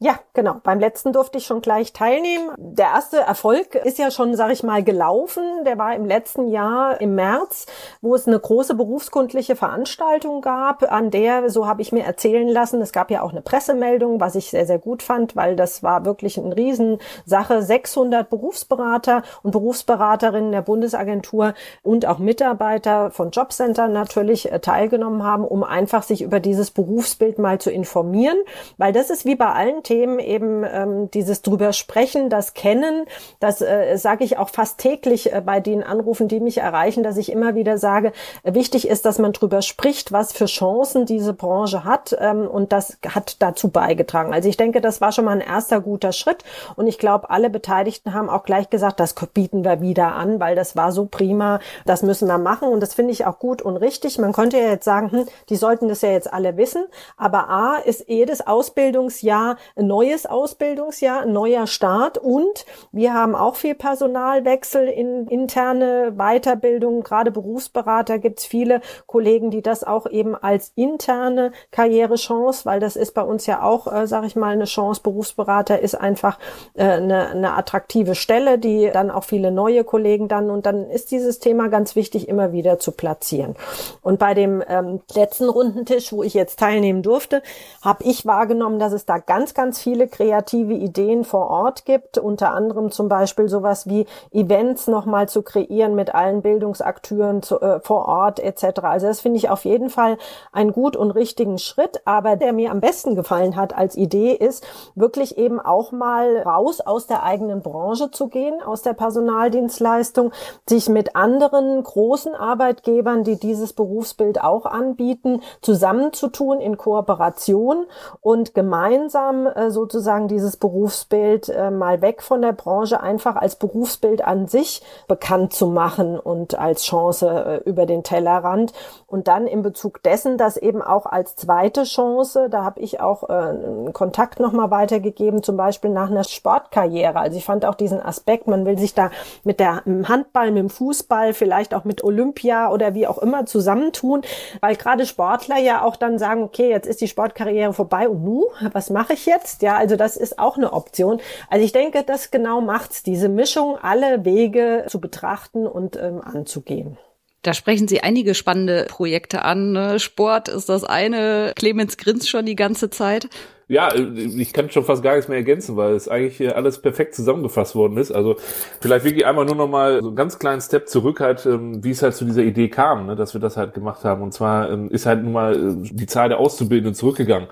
Ja, 0.00 0.20
genau. 0.32 0.60
Beim 0.62 0.78
letzten 0.78 1.12
durfte 1.12 1.38
ich 1.38 1.46
schon 1.46 1.60
gleich 1.60 1.92
teilnehmen. 1.92 2.52
Der 2.56 2.86
erste 2.94 3.16
Erfolg 3.16 3.74
ist 3.74 3.98
ja 3.98 4.12
schon, 4.12 4.36
sage 4.36 4.52
ich 4.52 4.62
mal, 4.62 4.84
gelaufen. 4.84 5.42
Der 5.66 5.76
war 5.76 5.92
im 5.96 6.04
letzten 6.06 6.46
Jahr 6.46 7.00
im 7.00 7.16
März, 7.16 7.66
wo 8.00 8.14
es 8.14 8.28
eine 8.28 8.38
große 8.38 8.76
berufskundliche 8.76 9.56
Veranstaltung 9.56 10.40
gab, 10.40 10.92
an 10.92 11.10
der, 11.10 11.50
so 11.50 11.66
habe 11.66 11.82
ich 11.82 11.90
mir 11.90 12.04
erzählen 12.04 12.46
lassen, 12.46 12.80
es 12.80 12.92
gab 12.92 13.10
ja 13.10 13.22
auch 13.22 13.32
eine 13.32 13.42
Pressemeldung, 13.42 14.20
was 14.20 14.36
ich 14.36 14.50
sehr, 14.50 14.66
sehr 14.66 14.78
gut 14.78 15.02
fand, 15.02 15.34
weil 15.34 15.56
das 15.56 15.82
war 15.82 16.04
wirklich 16.04 16.38
eine 16.38 16.54
Riesensache. 16.54 17.60
600 17.60 18.30
Berufsberater 18.30 19.22
und 19.42 19.50
Berufsberaterinnen 19.50 20.52
der 20.52 20.62
Bundesagentur 20.62 21.54
und 21.82 22.06
auch 22.06 22.18
Mitarbeiter 22.18 23.10
von 23.10 23.32
Jobcentern 23.32 23.92
natürlich 23.92 24.52
äh, 24.52 24.60
teilgenommen 24.60 25.24
haben, 25.24 25.44
um 25.44 25.64
einfach 25.64 26.04
sich 26.04 26.22
über 26.22 26.38
dieses 26.38 26.70
Berufsbild 26.70 27.40
mal 27.40 27.58
zu 27.58 27.72
informieren, 27.72 28.38
weil 28.76 28.92
das 28.92 29.10
ist 29.10 29.24
wie 29.24 29.34
bei 29.34 29.52
allen 29.52 29.82
Themen 29.88 30.18
eben 30.18 30.64
ähm, 30.64 31.10
dieses 31.12 31.40
drüber 31.40 31.72
sprechen, 31.72 32.28
das 32.28 32.52
Kennen, 32.52 33.06
das 33.40 33.62
äh, 33.62 33.96
sage 33.96 34.22
ich 34.22 34.36
auch 34.36 34.50
fast 34.50 34.76
täglich 34.76 35.32
äh, 35.32 35.40
bei 35.40 35.60
den 35.60 35.82
Anrufen, 35.82 36.28
die 36.28 36.40
mich 36.40 36.58
erreichen, 36.58 37.02
dass 37.02 37.16
ich 37.16 37.32
immer 37.32 37.54
wieder 37.54 37.78
sage, 37.78 38.12
äh, 38.42 38.52
wichtig 38.52 38.86
ist, 38.86 39.06
dass 39.06 39.18
man 39.18 39.32
drüber 39.32 39.62
spricht, 39.62 40.12
was 40.12 40.34
für 40.34 40.44
Chancen 40.44 41.06
diese 41.06 41.32
Branche 41.32 41.84
hat 41.84 42.14
ähm, 42.20 42.46
und 42.46 42.70
das 42.70 42.98
hat 43.08 43.36
dazu 43.38 43.70
beigetragen. 43.70 44.34
Also 44.34 44.50
ich 44.50 44.58
denke, 44.58 44.82
das 44.82 45.00
war 45.00 45.10
schon 45.10 45.24
mal 45.24 45.30
ein 45.30 45.40
erster 45.40 45.80
guter 45.80 46.12
Schritt 46.12 46.44
und 46.76 46.86
ich 46.86 46.98
glaube, 46.98 47.30
alle 47.30 47.48
Beteiligten 47.48 48.12
haben 48.12 48.28
auch 48.28 48.42
gleich 48.42 48.68
gesagt, 48.68 49.00
das 49.00 49.14
bieten 49.14 49.64
wir 49.64 49.80
wieder 49.80 50.16
an, 50.16 50.38
weil 50.38 50.54
das 50.54 50.76
war 50.76 50.92
so 50.92 51.06
prima, 51.06 51.60
das 51.86 52.02
müssen 52.02 52.28
wir 52.28 52.36
machen 52.36 52.68
und 52.68 52.80
das 52.80 52.92
finde 52.92 53.12
ich 53.12 53.24
auch 53.24 53.38
gut 53.38 53.62
und 53.62 53.78
richtig. 53.78 54.18
Man 54.18 54.34
könnte 54.34 54.58
ja 54.58 54.68
jetzt 54.68 54.84
sagen, 54.84 55.10
hm, 55.10 55.26
die 55.48 55.56
sollten 55.56 55.88
das 55.88 56.02
ja 56.02 56.10
jetzt 56.10 56.30
alle 56.30 56.58
wissen, 56.58 56.84
aber 57.16 57.48
A 57.48 57.76
ist 57.76 58.06
jedes 58.06 58.46
Ausbildungsjahr 58.46 59.56
ein 59.77 59.77
neues 59.78 60.26
Ausbildungsjahr, 60.26 61.26
neuer 61.26 61.66
Start 61.66 62.18
und 62.18 62.66
wir 62.92 63.14
haben 63.14 63.34
auch 63.34 63.56
viel 63.56 63.74
Personalwechsel 63.74 64.88
in 64.88 65.26
interne 65.28 66.12
Weiterbildung. 66.16 67.02
Gerade 67.02 67.30
Berufsberater 67.30 68.18
gibt 68.18 68.40
es 68.40 68.46
viele 68.46 68.80
Kollegen, 69.06 69.50
die 69.50 69.62
das 69.62 69.84
auch 69.84 70.06
eben 70.06 70.34
als 70.34 70.72
interne 70.74 71.52
Karrierechance, 71.70 72.66
weil 72.66 72.80
das 72.80 72.96
ist 72.96 73.14
bei 73.14 73.22
uns 73.22 73.46
ja 73.46 73.62
auch, 73.62 73.92
äh, 73.92 74.06
sage 74.06 74.26
ich 74.26 74.36
mal, 74.36 74.52
eine 74.52 74.64
Chance. 74.64 75.02
Berufsberater 75.02 75.80
ist 75.80 75.94
einfach 75.94 76.38
äh, 76.74 76.84
eine, 76.84 77.28
eine 77.28 77.56
attraktive 77.56 78.14
Stelle, 78.14 78.58
die 78.58 78.90
dann 78.92 79.10
auch 79.10 79.24
viele 79.24 79.50
neue 79.50 79.84
Kollegen 79.84 80.28
dann 80.28 80.50
und 80.50 80.66
dann 80.66 80.90
ist 80.90 81.10
dieses 81.10 81.38
Thema 81.38 81.68
ganz 81.68 81.96
wichtig 81.96 82.28
immer 82.28 82.52
wieder 82.52 82.78
zu 82.78 82.92
platzieren. 82.92 83.54
Und 84.02 84.18
bei 84.18 84.34
dem 84.34 84.62
ähm, 84.68 85.00
letzten 85.14 85.48
Rundentisch, 85.48 86.12
wo 86.12 86.22
ich 86.22 86.34
jetzt 86.34 86.58
teilnehmen 86.58 87.02
durfte, 87.02 87.42
habe 87.82 88.04
ich 88.04 88.26
wahrgenommen, 88.26 88.78
dass 88.78 88.92
es 88.92 89.06
da 89.06 89.18
ganz, 89.18 89.54
ganz 89.54 89.67
ganz 89.68 89.80
viele 89.80 90.08
kreative 90.08 90.72
Ideen 90.72 91.24
vor 91.24 91.50
Ort 91.50 91.84
gibt, 91.84 92.16
unter 92.16 92.54
anderem 92.54 92.90
zum 92.90 93.10
Beispiel 93.10 93.50
sowas 93.50 93.86
wie 93.86 94.06
Events 94.30 94.86
nochmal 94.86 95.28
zu 95.28 95.42
kreieren 95.42 95.94
mit 95.94 96.14
allen 96.14 96.40
Bildungsakteuren 96.40 97.42
zu, 97.42 97.60
äh, 97.60 97.80
vor 97.80 98.08
Ort 98.08 98.40
etc. 98.40 98.80
Also 98.84 99.08
das 99.08 99.20
finde 99.20 99.36
ich 99.36 99.50
auf 99.50 99.66
jeden 99.66 99.90
Fall 99.90 100.16
einen 100.52 100.72
gut 100.72 100.96
und 100.96 101.10
richtigen 101.10 101.58
Schritt, 101.58 102.00
aber 102.06 102.36
der 102.36 102.54
mir 102.54 102.70
am 102.70 102.80
besten 102.80 103.14
gefallen 103.14 103.56
hat 103.56 103.76
als 103.76 103.94
Idee 103.94 104.32
ist, 104.32 104.66
wirklich 104.94 105.36
eben 105.36 105.60
auch 105.60 105.92
mal 105.92 106.38
raus 106.38 106.80
aus 106.80 107.06
der 107.06 107.22
eigenen 107.22 107.60
Branche 107.60 108.10
zu 108.10 108.28
gehen, 108.28 108.62
aus 108.62 108.80
der 108.80 108.94
Personaldienstleistung, 108.94 110.32
sich 110.66 110.88
mit 110.88 111.14
anderen 111.14 111.82
großen 111.82 112.34
Arbeitgebern, 112.34 113.22
die 113.22 113.38
dieses 113.38 113.74
Berufsbild 113.74 114.42
auch 114.42 114.64
anbieten, 114.64 115.42
zusammenzutun 115.60 116.58
in 116.58 116.78
Kooperation 116.78 117.84
und 118.22 118.54
gemeinsam 118.54 119.46
äh, 119.58 119.70
sozusagen 119.70 120.28
dieses 120.28 120.56
Berufsbild 120.56 121.48
äh, 121.48 121.70
mal 121.70 122.00
weg 122.00 122.22
von 122.22 122.42
der 122.42 122.52
Branche 122.52 123.00
einfach 123.00 123.36
als 123.36 123.56
Berufsbild 123.56 124.24
an 124.24 124.46
sich 124.46 124.82
bekannt 125.08 125.52
zu 125.52 125.66
machen 125.66 126.18
und 126.18 126.58
als 126.58 126.84
Chance 126.84 127.62
äh, 127.64 127.68
über 127.68 127.84
den 127.86 128.02
Tellerrand. 128.04 128.72
Und 129.06 129.26
dann 129.26 129.46
in 129.46 129.62
Bezug 129.62 130.02
dessen, 130.02 130.38
dass 130.38 130.56
eben 130.56 130.82
auch 130.82 131.06
als 131.06 131.34
zweite 131.34 131.84
Chance, 131.84 132.48
da 132.50 132.62
habe 132.64 132.80
ich 132.80 133.00
auch 133.00 133.24
einen 133.24 133.92
Kontakt 133.92 134.38
nochmal 134.38 134.70
weitergegeben, 134.70 135.42
zum 135.42 135.56
Beispiel 135.56 135.90
nach 135.90 136.10
einer 136.10 136.24
Sportkarriere. 136.24 137.18
Also 137.18 137.38
ich 137.38 137.44
fand 137.44 137.64
auch 137.64 137.74
diesen 137.74 138.00
Aspekt, 138.00 138.46
man 138.46 138.66
will 138.66 138.78
sich 138.78 138.94
da 138.94 139.10
mit 139.44 139.60
der 139.60 139.82
Handball, 139.86 140.50
mit 140.50 140.58
dem 140.58 140.70
Fußball, 140.70 141.32
vielleicht 141.32 141.74
auch 141.74 141.84
mit 141.84 142.04
Olympia 142.04 142.70
oder 142.70 142.94
wie 142.94 143.06
auch 143.06 143.18
immer 143.18 143.46
zusammentun, 143.46 144.22
weil 144.60 144.76
gerade 144.76 145.06
Sportler 145.06 145.58
ja 145.58 145.82
auch 145.82 145.96
dann 145.96 146.18
sagen, 146.18 146.42
okay, 146.42 146.68
jetzt 146.68 146.86
ist 146.86 147.00
die 147.00 147.08
Sportkarriere 147.08 147.72
vorbei 147.72 148.08
und 148.08 148.22
nu, 148.22 148.46
was 148.72 148.90
mache 148.90 149.14
ich 149.14 149.26
jetzt? 149.26 149.47
Jetzt. 149.48 149.62
Ja, 149.62 149.76
also 149.76 149.96
das 149.96 150.16
ist 150.16 150.38
auch 150.38 150.56
eine 150.56 150.72
Option. 150.72 151.20
Also 151.48 151.64
ich 151.64 151.72
denke, 151.72 152.02
das 152.04 152.30
genau 152.30 152.60
macht's, 152.60 153.02
diese 153.02 153.28
Mischung, 153.28 153.78
alle 153.80 154.24
Wege 154.24 154.84
zu 154.88 155.00
betrachten 155.00 155.66
und 155.66 155.96
ähm, 155.96 156.20
anzugehen. 156.20 156.98
Da 157.42 157.54
sprechen 157.54 157.88
Sie 157.88 158.02
einige 158.02 158.34
spannende 158.34 158.86
Projekte 158.88 159.42
an. 159.44 159.72
Ne? 159.72 160.00
Sport 160.00 160.48
ist 160.48 160.68
das 160.68 160.84
eine. 160.84 161.52
Clemens 161.54 161.96
grinst 161.96 162.28
schon 162.28 162.46
die 162.46 162.56
ganze 162.56 162.90
Zeit. 162.90 163.28
Ja, 163.70 163.94
ich 163.94 164.54
kann 164.54 164.70
schon 164.70 164.84
fast 164.84 165.02
gar 165.02 165.14
nichts 165.14 165.28
mehr 165.28 165.36
ergänzen, 165.36 165.76
weil 165.76 165.92
es 165.92 166.08
eigentlich 166.08 166.56
alles 166.56 166.80
perfekt 166.80 167.14
zusammengefasst 167.14 167.74
worden 167.74 167.98
ist. 167.98 168.10
Also 168.10 168.36
vielleicht 168.80 169.04
wirklich 169.04 169.26
einmal 169.26 169.44
nur 169.44 169.56
noch 169.56 169.68
mal 169.68 170.00
so 170.00 170.08
einen 170.08 170.16
ganz 170.16 170.38
kleinen 170.38 170.62
Step 170.62 170.88
zurück, 170.88 171.20
halt, 171.20 171.44
ähm, 171.44 171.84
wie 171.84 171.90
es 171.90 172.02
halt 172.02 172.14
zu 172.14 172.24
dieser 172.24 172.42
Idee 172.42 172.68
kam, 172.68 173.04
ne, 173.04 173.14
dass 173.14 173.34
wir 173.34 173.42
das 173.42 173.58
halt 173.58 173.74
gemacht 173.74 174.04
haben. 174.04 174.22
Und 174.22 174.32
zwar 174.32 174.70
ähm, 174.70 174.88
ist 174.88 175.04
halt 175.04 175.22
nun 175.22 175.32
mal 175.32 175.54
äh, 175.54 175.88
die 175.90 176.06
Zahl 176.06 176.30
der 176.30 176.38
Auszubildenden 176.38 176.94
zurückgegangen 176.94 177.48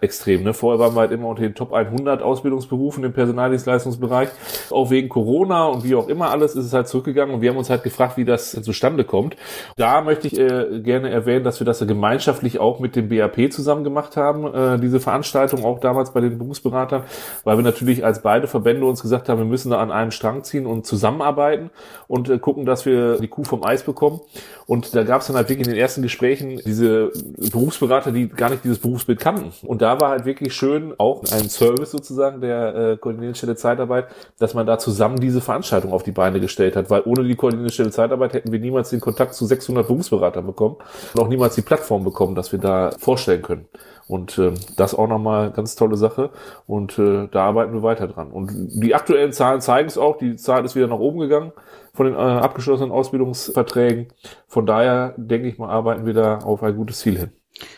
extrem. 0.00 0.42
Ne? 0.42 0.54
Vorher 0.54 0.78
waren 0.78 0.94
wir 0.94 1.00
halt 1.00 1.12
immer 1.12 1.28
unter 1.28 1.42
den 1.42 1.54
Top 1.54 1.72
100 1.72 2.22
Ausbildungsberufen 2.22 3.04
im 3.04 3.12
Personaldienstleistungsbereich. 3.12 4.28
Auch 4.70 4.90
wegen 4.90 5.08
Corona 5.08 5.66
und 5.66 5.84
wie 5.84 5.94
auch 5.94 6.08
immer 6.08 6.30
alles 6.30 6.56
ist 6.56 6.66
es 6.66 6.72
halt 6.72 6.88
zurückgegangen 6.88 7.34
und 7.34 7.42
wir 7.42 7.50
haben 7.50 7.56
uns 7.56 7.70
halt 7.70 7.82
gefragt, 7.82 8.16
wie 8.16 8.24
das 8.24 8.50
zustande 8.50 9.04
kommt. 9.04 9.36
Da 9.76 10.00
möchte 10.00 10.26
ich 10.26 10.38
äh, 10.38 10.80
gerne 10.80 11.10
erwähnen, 11.10 11.44
dass 11.44 11.60
wir 11.60 11.64
das 11.64 11.80
gemeinschaftlich 11.80 12.58
auch 12.58 12.80
mit 12.80 12.96
dem 12.96 13.08
BAP 13.08 13.52
zusammen 13.52 13.84
gemacht 13.84 14.16
haben, 14.16 14.46
äh, 14.52 14.78
diese 14.78 15.00
Veranstaltung 15.00 15.59
auch 15.64 15.80
damals 15.80 16.12
bei 16.12 16.20
den 16.20 16.38
Berufsberatern, 16.38 17.04
weil 17.44 17.56
wir 17.56 17.62
natürlich 17.62 18.04
als 18.04 18.22
beide 18.22 18.46
Verbände 18.46 18.86
uns 18.86 19.02
gesagt 19.02 19.28
haben, 19.28 19.38
wir 19.38 19.44
müssen 19.44 19.70
da 19.70 19.80
an 19.80 19.90
einem 19.90 20.10
Strang 20.10 20.44
ziehen 20.44 20.66
und 20.66 20.86
zusammenarbeiten 20.86 21.70
und 22.08 22.28
äh, 22.28 22.38
gucken, 22.38 22.64
dass 22.64 22.86
wir 22.86 23.18
die 23.18 23.28
Kuh 23.28 23.44
vom 23.44 23.64
Eis 23.64 23.82
bekommen. 23.82 24.20
Und 24.66 24.94
da 24.94 25.02
gab 25.02 25.20
es 25.20 25.26
dann 25.26 25.36
halt 25.36 25.48
wirklich 25.48 25.66
in 25.66 25.72
den 25.72 25.80
ersten 25.80 26.02
Gesprächen 26.02 26.60
diese 26.64 27.10
Berufsberater, 27.50 28.12
die 28.12 28.28
gar 28.28 28.50
nicht 28.50 28.64
dieses 28.64 28.78
Berufsbild 28.78 29.18
kannten. 29.18 29.52
Und 29.66 29.82
da 29.82 30.00
war 30.00 30.10
halt 30.10 30.24
wirklich 30.24 30.54
schön, 30.54 30.94
auch 30.98 31.22
ein 31.32 31.48
Service 31.48 31.90
sozusagen 31.90 32.40
der 32.40 32.74
äh, 32.74 32.96
Koordinierungsstelle 32.96 33.56
Zeitarbeit, 33.56 34.06
dass 34.38 34.54
man 34.54 34.66
da 34.66 34.78
zusammen 34.78 35.18
diese 35.20 35.40
Veranstaltung 35.40 35.92
auf 35.92 36.02
die 36.02 36.12
Beine 36.12 36.40
gestellt 36.40 36.76
hat, 36.76 36.90
weil 36.90 37.02
ohne 37.04 37.24
die 37.24 37.34
Koordinierungsstelle 37.34 37.90
Zeitarbeit 37.90 38.32
hätten 38.32 38.52
wir 38.52 38.60
niemals 38.60 38.90
den 38.90 39.00
Kontakt 39.00 39.34
zu 39.34 39.46
600 39.46 39.86
Berufsberatern 39.86 40.46
bekommen 40.46 40.76
und 41.14 41.20
auch 41.20 41.28
niemals 41.28 41.54
die 41.54 41.62
Plattform 41.62 42.04
bekommen, 42.04 42.34
dass 42.34 42.52
wir 42.52 42.58
da 42.58 42.90
vorstellen 42.98 43.42
können. 43.42 43.66
Und 44.10 44.38
äh, 44.38 44.52
das 44.76 44.94
auch 44.94 45.06
nochmal 45.06 45.52
ganz 45.52 45.76
tolle 45.76 45.96
Sache. 45.96 46.30
Und 46.66 46.98
äh, 46.98 47.28
da 47.30 47.44
arbeiten 47.44 47.72
wir 47.72 47.84
weiter 47.84 48.08
dran. 48.08 48.32
Und 48.32 48.50
die 48.52 48.94
aktuellen 48.94 49.32
Zahlen 49.32 49.60
zeigen 49.60 49.86
es 49.86 49.96
auch. 49.96 50.18
Die 50.18 50.34
Zahl 50.34 50.64
ist 50.64 50.74
wieder 50.74 50.88
nach 50.88 50.98
oben 50.98 51.20
gegangen 51.20 51.52
von 51.94 52.06
den 52.06 52.16
äh, 52.16 52.18
abgeschlossenen 52.18 52.90
Ausbildungsverträgen. 52.90 54.08
Von 54.48 54.66
daher 54.66 55.14
denke 55.16 55.48
ich 55.48 55.58
mal, 55.58 55.68
arbeiten 55.68 56.06
wir 56.06 56.14
da 56.14 56.38
auf 56.38 56.62
ein 56.64 56.76
gutes 56.76 56.98
Ziel 56.98 57.18
hin. 57.18 57.30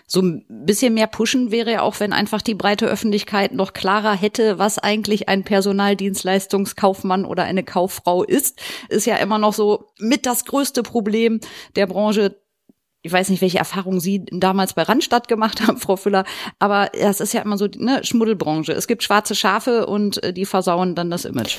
So 0.06 0.20
ein 0.20 0.44
bisschen 0.48 0.94
mehr 0.94 1.06
pushen 1.06 1.50
wäre 1.50 1.72
ja 1.72 1.82
auch, 1.82 1.98
wenn 2.00 2.12
einfach 2.12 2.42
die 2.42 2.54
breite 2.54 2.86
Öffentlichkeit 2.86 3.52
noch 3.52 3.72
klarer 3.72 4.14
hätte, 4.14 4.58
was 4.58 4.78
eigentlich 4.78 5.28
ein 5.28 5.44
Personaldienstleistungskaufmann 5.44 7.24
oder 7.24 7.44
eine 7.44 7.64
Kauffrau 7.64 8.22
ist. 8.22 8.60
Ist 8.88 9.06
ja 9.06 9.16
immer 9.16 9.38
noch 9.38 9.52
so 9.52 9.90
mit 9.98 10.26
das 10.26 10.44
größte 10.44 10.82
Problem 10.82 11.40
der 11.76 11.86
Branche. 11.86 12.36
Ich 13.04 13.12
weiß 13.12 13.30
nicht, 13.30 13.42
welche 13.42 13.58
Erfahrungen 13.58 13.98
Sie 13.98 14.24
damals 14.30 14.74
bei 14.74 14.82
Randstadt 14.82 15.26
gemacht 15.26 15.66
haben, 15.66 15.76
Frau 15.78 15.96
Füller, 15.96 16.24
aber 16.58 16.90
das 16.98 17.20
ist 17.20 17.34
ja 17.34 17.42
immer 17.42 17.58
so 17.58 17.66
eine 17.78 18.04
Schmuddelbranche. 18.04 18.72
Es 18.72 18.86
gibt 18.86 19.02
schwarze 19.02 19.34
Schafe 19.34 19.86
und 19.86 20.22
äh, 20.22 20.32
die 20.32 20.46
versauen 20.46 20.94
dann 20.94 21.10
das 21.10 21.24
Image. 21.24 21.58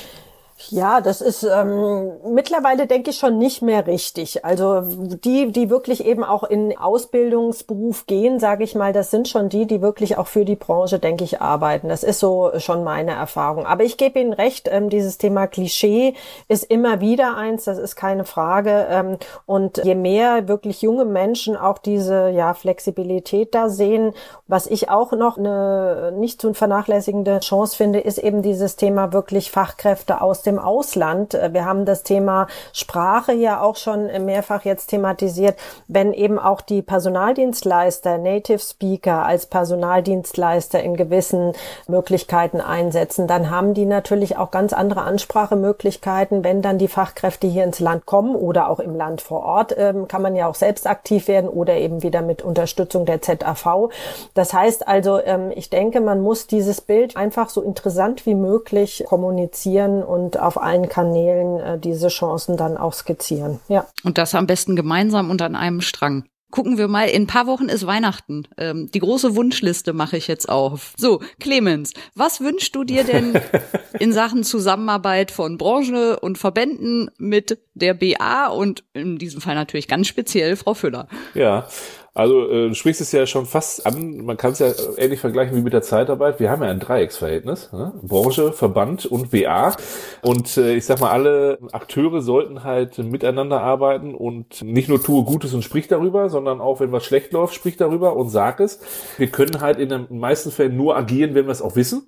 Ja, 0.70 1.02
das 1.02 1.22
ist 1.22 1.44
ähm, 1.44 2.12
mittlerweile, 2.26 2.88
denke 2.88 3.12
ich, 3.12 3.18
schon 3.18 3.38
nicht 3.38 3.62
mehr 3.62 3.86
richtig. 3.88 4.46
Also 4.46 4.82
die, 4.82 5.52
die 5.52 5.70
wirklich 5.70 6.06
eben 6.06 6.24
auch 6.24 6.44
in 6.44 6.78
Ausbildungsberuf 6.78 8.06
gehen, 8.06 8.40
sage 8.40 8.64
ich 8.64 8.76
mal, 8.76 8.94
das 8.94 9.12
sind 9.12 9.28
schon 9.28 9.50
die, 9.50 9.66
die 9.66 9.82
wirklich 9.82 10.18
auch 10.18 10.28
für 10.28 10.46
die 10.46 10.56
Branche, 10.56 11.00
denke 11.00 11.24
ich, 11.24 11.42
arbeiten. 11.42 11.90
Das 11.90 12.04
ist 12.04 12.20
so 12.20 12.52
schon 12.58 12.84
meine 12.84 13.12
Erfahrung. 13.12 13.66
Aber 13.66 13.84
ich 13.84 13.98
gebe 13.98 14.20
Ihnen 14.20 14.34
recht, 14.34 14.70
ähm, 14.72 14.90
dieses 14.90 15.18
Thema 15.18 15.48
Klischee 15.48 16.14
ist 16.48 16.64
immer 16.64 17.02
wieder 17.02 17.36
eins, 17.36 17.66
das 17.66 17.78
ist 17.78 17.96
keine 17.96 18.26
Frage. 18.26 18.88
Ähm, 18.90 19.18
und 19.46 19.82
je 19.84 19.96
mehr 19.96 20.48
wirklich 20.48 20.82
junge 20.82 21.06
Menschen 21.06 21.56
auch 21.56 21.78
diese 21.78 22.30
ja, 22.30 22.54
Flexibilität 22.54 23.54
da 23.54 23.70
sehen, 23.70 24.14
was 24.48 24.68
ich 24.68 24.90
auch 24.90 25.12
noch 25.12 25.38
eine 25.38 26.14
nicht 26.18 26.42
zu 26.42 26.54
vernachlässigende 26.54 27.40
Chance 27.40 27.76
finde, 27.76 28.00
ist 28.00 28.18
eben 28.18 28.42
dieses 28.42 28.76
Thema 28.76 29.14
wirklich 29.14 29.52
Fachkräfte 29.52 30.22
aus 30.22 30.42
dem 30.42 30.53
im 30.54 30.60
Ausland. 30.60 31.34
Äh, 31.34 31.54
wir 31.54 31.66
haben 31.66 31.86
das 31.86 32.04
Thema 32.04 32.48
Sprache 32.72 33.34
ja 33.34 33.62
auch 33.62 33.76
schon 33.76 34.06
mehrfach 34.26 34.64
jetzt 34.64 34.88
thematisiert. 34.88 35.58
Wenn 35.88 36.14
eben 36.14 36.40
auch 36.40 36.62
die 36.62 36.82
Personaldienstleister, 36.82 38.18
Native 38.18 38.60
Speaker 38.60 39.26
als 39.26 39.48
Personaldienstleister 39.48 40.82
in 40.82 40.96
gewissen 40.96 41.54
Möglichkeiten 41.88 42.62
einsetzen, 42.62 43.28
dann 43.28 43.50
haben 43.50 43.74
die 43.74 43.86
natürlich 43.86 44.38
auch 44.38 44.52
ganz 44.52 44.74
andere 44.74 45.02
Ansprachemöglichkeiten, 45.02 46.44
wenn 46.44 46.62
dann 46.62 46.78
die 46.78 46.88
Fachkräfte 46.88 47.48
hier 47.48 47.64
ins 47.64 47.80
Land 47.80 48.06
kommen 48.06 48.36
oder 48.36 48.70
auch 48.70 48.80
im 48.80 48.96
Land 48.96 49.22
vor 49.22 49.44
Ort, 49.44 49.76
ähm, 49.78 50.08
kann 50.08 50.22
man 50.22 50.36
ja 50.36 50.48
auch 50.48 50.56
selbst 50.56 50.88
aktiv 50.88 51.28
werden 51.28 51.50
oder 51.50 51.76
eben 51.76 52.04
wieder 52.04 52.22
mit 52.22 52.42
Unterstützung 52.42 53.06
der 53.06 53.22
ZAV. 53.22 53.90
Das 54.34 54.54
heißt 54.54 54.88
also, 54.88 55.20
ähm, 55.20 55.52
ich 55.56 55.70
denke, 55.70 56.02
man 56.02 56.22
muss 56.22 56.48
dieses 56.48 56.82
Bild 56.82 57.18
einfach 57.18 57.50
so 57.50 57.62
interessant 57.62 58.26
wie 58.26 58.36
möglich 58.36 59.04
kommunizieren 59.08 60.04
und 60.04 60.40
auf 60.46 60.62
allen 60.62 60.90
Kanälen 60.90 61.60
äh, 61.60 61.80
diese 61.80 62.10
Chancen 62.10 62.58
dann 62.58 62.78
auch 62.78 62.94
skizzieren. 62.94 63.60
Ja. 63.68 63.86
Und 64.04 64.18
das 64.18 64.36
am 64.36 64.48
besten 64.48 64.76
gemeinsam 64.76 65.30
und 65.30 65.42
an 65.42 65.56
einem 65.56 65.82
Strang 65.82 66.26
gucken 66.54 66.78
wir 66.78 66.88
mal, 66.88 67.10
in 67.10 67.24
ein 67.24 67.28
paar 67.28 67.48
Wochen 67.48 67.68
ist 67.68 67.88
Weihnachten. 67.88 68.48
Ähm, 68.58 68.92
die 68.94 69.00
große 69.00 69.36
Wunschliste 69.36 69.92
mache 69.92 70.18
ich 70.18 70.28
jetzt 70.28 70.48
auf. 70.50 70.94
So, 70.98 71.20
Clemens, 71.40 71.94
was 72.14 72.42
wünschst 72.42 72.76
du 72.76 72.84
dir 72.84 73.04
denn 73.04 73.42
in 74.00 74.14
Sachen 74.14 74.44
Zusammenarbeit 74.44 75.32
von 75.32 75.58
Branche 75.58 76.20
und 76.20 76.38
Verbänden 76.38 77.10
mit 77.18 77.58
der 77.74 77.96
BA 77.96 78.50
und 78.50 78.84
in 78.94 79.18
diesem 79.18 79.42
Fall 79.42 79.56
natürlich 79.56 79.88
ganz 79.88 80.06
speziell 80.06 80.56
Frau 80.56 80.76
Füller? 80.76 81.08
Ja, 81.34 81.68
also 82.16 82.48
äh, 82.48 82.68
du 82.70 82.76
sprichst 82.76 83.02
es 83.02 83.12
ja 83.12 83.26
schon 83.26 83.48
fast 83.48 83.88
an, 83.88 84.24
man 84.24 84.38
kann 84.38 84.52
es 84.52 84.60
ja 84.60 84.72
ähnlich 84.98 85.20
vergleichen 85.20 85.58
wie 85.58 85.62
mit 85.62 85.74
der 85.74 85.82
Zeitarbeit. 85.82 86.40
Wir 86.40 86.52
haben 86.52 86.62
ja 86.62 86.70
ein 86.70 86.80
Dreiecksverhältnis, 86.80 87.74
ne? 87.74 87.94
Branche, 88.04 88.54
Verband 88.54 89.08
und 89.08 89.32
BA. 89.32 89.76
Und 90.22 90.56
äh, 90.58 90.76
ich 90.76 90.86
sag 90.86 91.00
mal, 91.00 91.10
alle 91.10 91.58
Akteure 91.72 92.22
sollten 92.22 92.64
halt 92.64 93.00
miteinander 93.00 93.62
arbeiten 93.62 94.14
und 94.14 94.62
nicht 94.62 94.90
nur 94.90 95.02
tue 95.02 95.24
Gutes 95.24 95.56
und 95.56 95.64
sprich 95.64 95.88
darüber, 95.88 96.30
sondern 96.30 96.62
auch, 96.62 96.80
wenn 96.80 96.92
was 96.92 97.04
schlecht 97.04 97.34
läuft, 97.34 97.56
sprich 97.56 97.78
darüber 97.78 98.16
und 98.16 98.30
sag 98.30 98.60
es. 98.60 98.80
Wir 99.18 99.28
können 99.28 99.60
halt 99.62 99.80
in 99.80 99.90
den 99.90 100.06
meisten 100.12 100.52
Fällen 100.52 100.78
nur 100.78 100.96
agieren, 100.96 101.34
wenn 101.34 101.46
wir 101.46 101.52
es 101.52 101.64
auch 101.64 101.76
wissen 101.76 102.08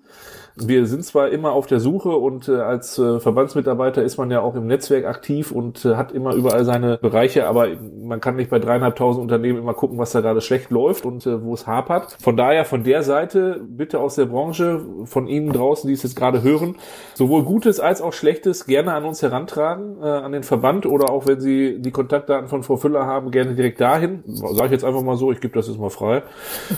wir 0.58 0.86
sind 0.86 1.04
zwar 1.04 1.30
immer 1.30 1.52
auf 1.52 1.68
der 1.68 1.80
Suche 1.80 2.10
und 2.10 2.48
äh, 2.48 2.56
als 2.56 2.98
äh, 2.98 3.20
Verbandsmitarbeiter 3.20 4.04
ist 4.04 4.18
man 4.18 4.32
ja 4.32 4.40
auch 4.42 4.56
im 4.56 4.68
Netzwerk 4.68 5.06
aktiv 5.06 5.52
und 5.52 5.84
äh, 5.84 5.96
hat 5.96 6.14
immer 6.14 6.34
überall 6.34 6.64
seine 6.64 6.98
Bereiche, 6.98 7.48
aber 7.48 7.68
man 8.02 8.22
kann 8.22 8.38
nicht 8.38 8.50
bei 8.50 8.60
dreieinhalbtausend 8.60 9.22
Unternehmen 9.22 9.60
immer 9.60 9.74
gucken, 9.74 9.98
was 9.98 10.12
da 10.12 10.22
gerade 10.22 10.40
schlecht 10.40 10.72
läuft 10.72 11.06
und 11.06 11.26
äh, 11.26 11.44
wo 11.44 11.54
es 11.54 11.68
hapert. 11.68 12.16
Von 12.22 12.38
daher 12.38 12.64
von 12.64 12.84
der 12.84 13.04
Seite 13.04 13.62
bitte 13.68 14.00
aus 14.00 14.16
der 14.16 14.26
Branche, 14.26 14.82
von 15.06 15.28
Ihnen 15.28 15.52
draußen, 15.52 15.88
die 15.88 15.94
es 15.94 16.04
jetzt 16.04 16.16
gerade 16.16 16.42
hören, 16.42 16.76
sowohl 17.16 17.44
Gutes 17.44 17.82
als 17.82 18.02
auch 18.02 18.14
Schlechtes 18.14 18.66
gerne 18.66 18.94
an 18.94 19.04
uns 19.04 19.22
herantragen, 19.22 19.98
äh, 20.02 20.06
an 20.06 20.32
den 20.32 20.44
Verband 20.44 20.86
oder 20.86 21.10
auch 21.10 21.28
wenn 21.28 21.42
Sie 21.42 21.82
die 21.82 21.92
Kontaktdaten 21.92 22.48
von 22.48 22.64
Frau 22.64 22.78
Füller 22.78 23.06
haben, 23.06 23.32
gerne 23.32 23.56
direkt 23.56 23.82
dahin. 23.82 24.24
Sage 24.26 24.66
ich 24.66 24.72
jetzt 24.72 24.86
einfach 24.86 25.02
mal 25.02 25.18
so, 25.18 25.34
ich 25.34 25.42
gebe 25.42 25.54
das 25.54 25.68
jetzt 25.68 25.80
mal 25.80 25.90
frei. 25.90 26.24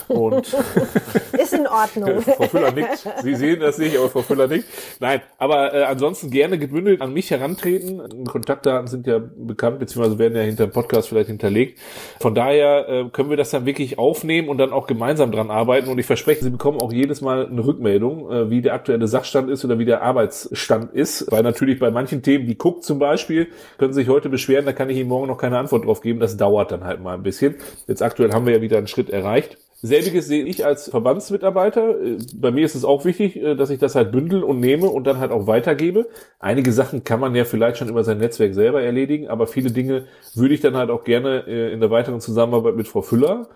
Und 0.08 0.48
ist 1.34 1.54
in 1.54 1.68
Ordnung. 1.68 2.22
Frau 2.38 2.48
Füller 2.48 2.72
nickt. 2.72 3.08
Sie 3.22 3.36
sehen 3.36 3.62
das 3.68 3.78
nicht, 3.78 3.98
aber 3.98 4.10
Frau 4.10 4.22
Füller 4.22 4.48
nicht. 4.48 4.66
Nein, 5.00 5.22
aber 5.38 5.74
äh, 5.74 5.84
ansonsten 5.84 6.32
gerne 6.32 6.58
gebündelt 6.58 7.02
an 7.02 7.14
mich 7.14 7.32
herantreten. 7.32 8.26
Kontaktdaten 8.26 8.88
sind 8.88 9.08
ja 9.08 9.20
bekannt, 9.20 9.80
beziehungsweise 9.80 10.20
werden 10.20 10.36
ja 10.36 10.44
hinter 10.44 10.68
dem 10.68 10.72
Podcast 10.72 11.10
vielleicht 11.10 11.28
hinterlegt. 11.28 11.80
Von 12.20 12.36
daher 12.36 12.90
äh, 12.90 13.10
können 13.10 13.30
wir 13.30 13.38
das 13.38 13.52
dann 13.52 13.66
wirklich 13.66 14.00
aufnehmen 14.00 14.50
und 14.50 14.58
dann 14.58 14.72
auch 14.72 14.88
gemeinsam 14.88 15.32
dran 15.32 15.52
arbeiten. 15.52 15.90
Und 15.90 16.00
ich 16.00 16.06
verspreche, 16.06 16.44
Sie 16.44 16.50
bekommen 16.50 16.80
auch 16.80 16.92
jedes 16.92 17.22
Mal 17.22 17.48
eine 17.48 17.66
Rückmeldung, 17.66 18.32
äh, 18.32 18.50
wie 18.50 18.62
der 18.62 18.74
aktuelle 18.74 19.08
Sachstand 19.08 19.50
ist 19.50 19.64
oder 19.66 19.80
wie 19.80 19.86
der 19.86 20.02
Arbeitsstand 20.02 20.94
ist. 20.94 21.32
Weil 21.32 21.44
natürlich 21.44 21.80
bei 21.80 21.92
manchen 21.92 22.24
Themen, 22.24 22.48
die 22.48 22.58
guckt 22.58 22.84
zum 22.84 23.00
Beispiel, 23.00 23.48
können 23.78 23.94
Sie 23.94 24.02
sich 24.02 24.10
heute 24.10 24.30
beschweren, 24.30 24.66
da 24.66 24.74
kann 24.74 24.90
ich 24.90 24.98
Ihnen 24.98 25.10
morgen 25.10 25.28
noch 25.28 25.38
keine 25.38 25.58
Antwort 25.58 25.86
drauf 25.86 26.02
geben. 26.02 26.20
Das 26.20 26.38
dauert 26.38 26.72
dann 26.72 26.84
halt 26.84 27.02
mal 27.02 27.14
ein 27.14 27.24
bisschen. 27.24 27.56
Jetzt 27.88 28.02
aktuell 28.02 28.32
haben 28.32 28.46
wir 28.46 28.54
ja 28.54 28.62
wieder 28.62 28.78
einen 28.78 28.88
Schritt 28.88 29.10
erreicht. 29.10 29.58
Selbiges 29.82 30.26
sehe 30.26 30.44
ich 30.44 30.66
als 30.66 30.90
Verbandsmitarbeiter. 30.90 32.02
Äh, 32.02 32.18
bei 32.36 32.52
mir 32.52 32.66
ist 32.66 32.76
es 32.76 32.84
auch 32.84 33.06
wichtig, 33.06 33.36
äh, 33.36 33.56
dass 33.56 33.70
ich 33.70 33.80
das 33.80 33.96
halt 33.96 34.12
bündel 34.12 34.44
und 34.44 34.60
nehme 34.60 34.88
und 34.88 35.06
dann 35.06 35.20
halt 35.20 35.32
auch 35.32 35.46
weitergebe. 35.46 36.08
Einige 36.40 36.72
Sachen 36.72 37.04
kann 37.04 37.20
man 37.20 37.36
ja 37.36 37.46
vielleicht 37.46 37.78
schon 37.78 37.90
über 37.90 38.04
sein 38.04 38.18
Netzwerk 38.18 38.56
selber 38.56 38.82
erledigen, 38.82 39.28
aber 39.28 39.46
viele 39.46 39.72
Dinge 39.72 40.06
würde 40.34 40.54
ich 40.54 40.62
dann 40.62 40.76
halt 40.76 40.90
auch 40.90 41.04
gerne 41.04 41.46
äh, 41.48 41.72
in 41.72 41.80
der 41.80 41.92
weiteren 41.92 42.22
Zusammenarbeit 42.22 42.76
mit 42.76 42.88
Frau 42.88 43.02
Füller 43.02 43.48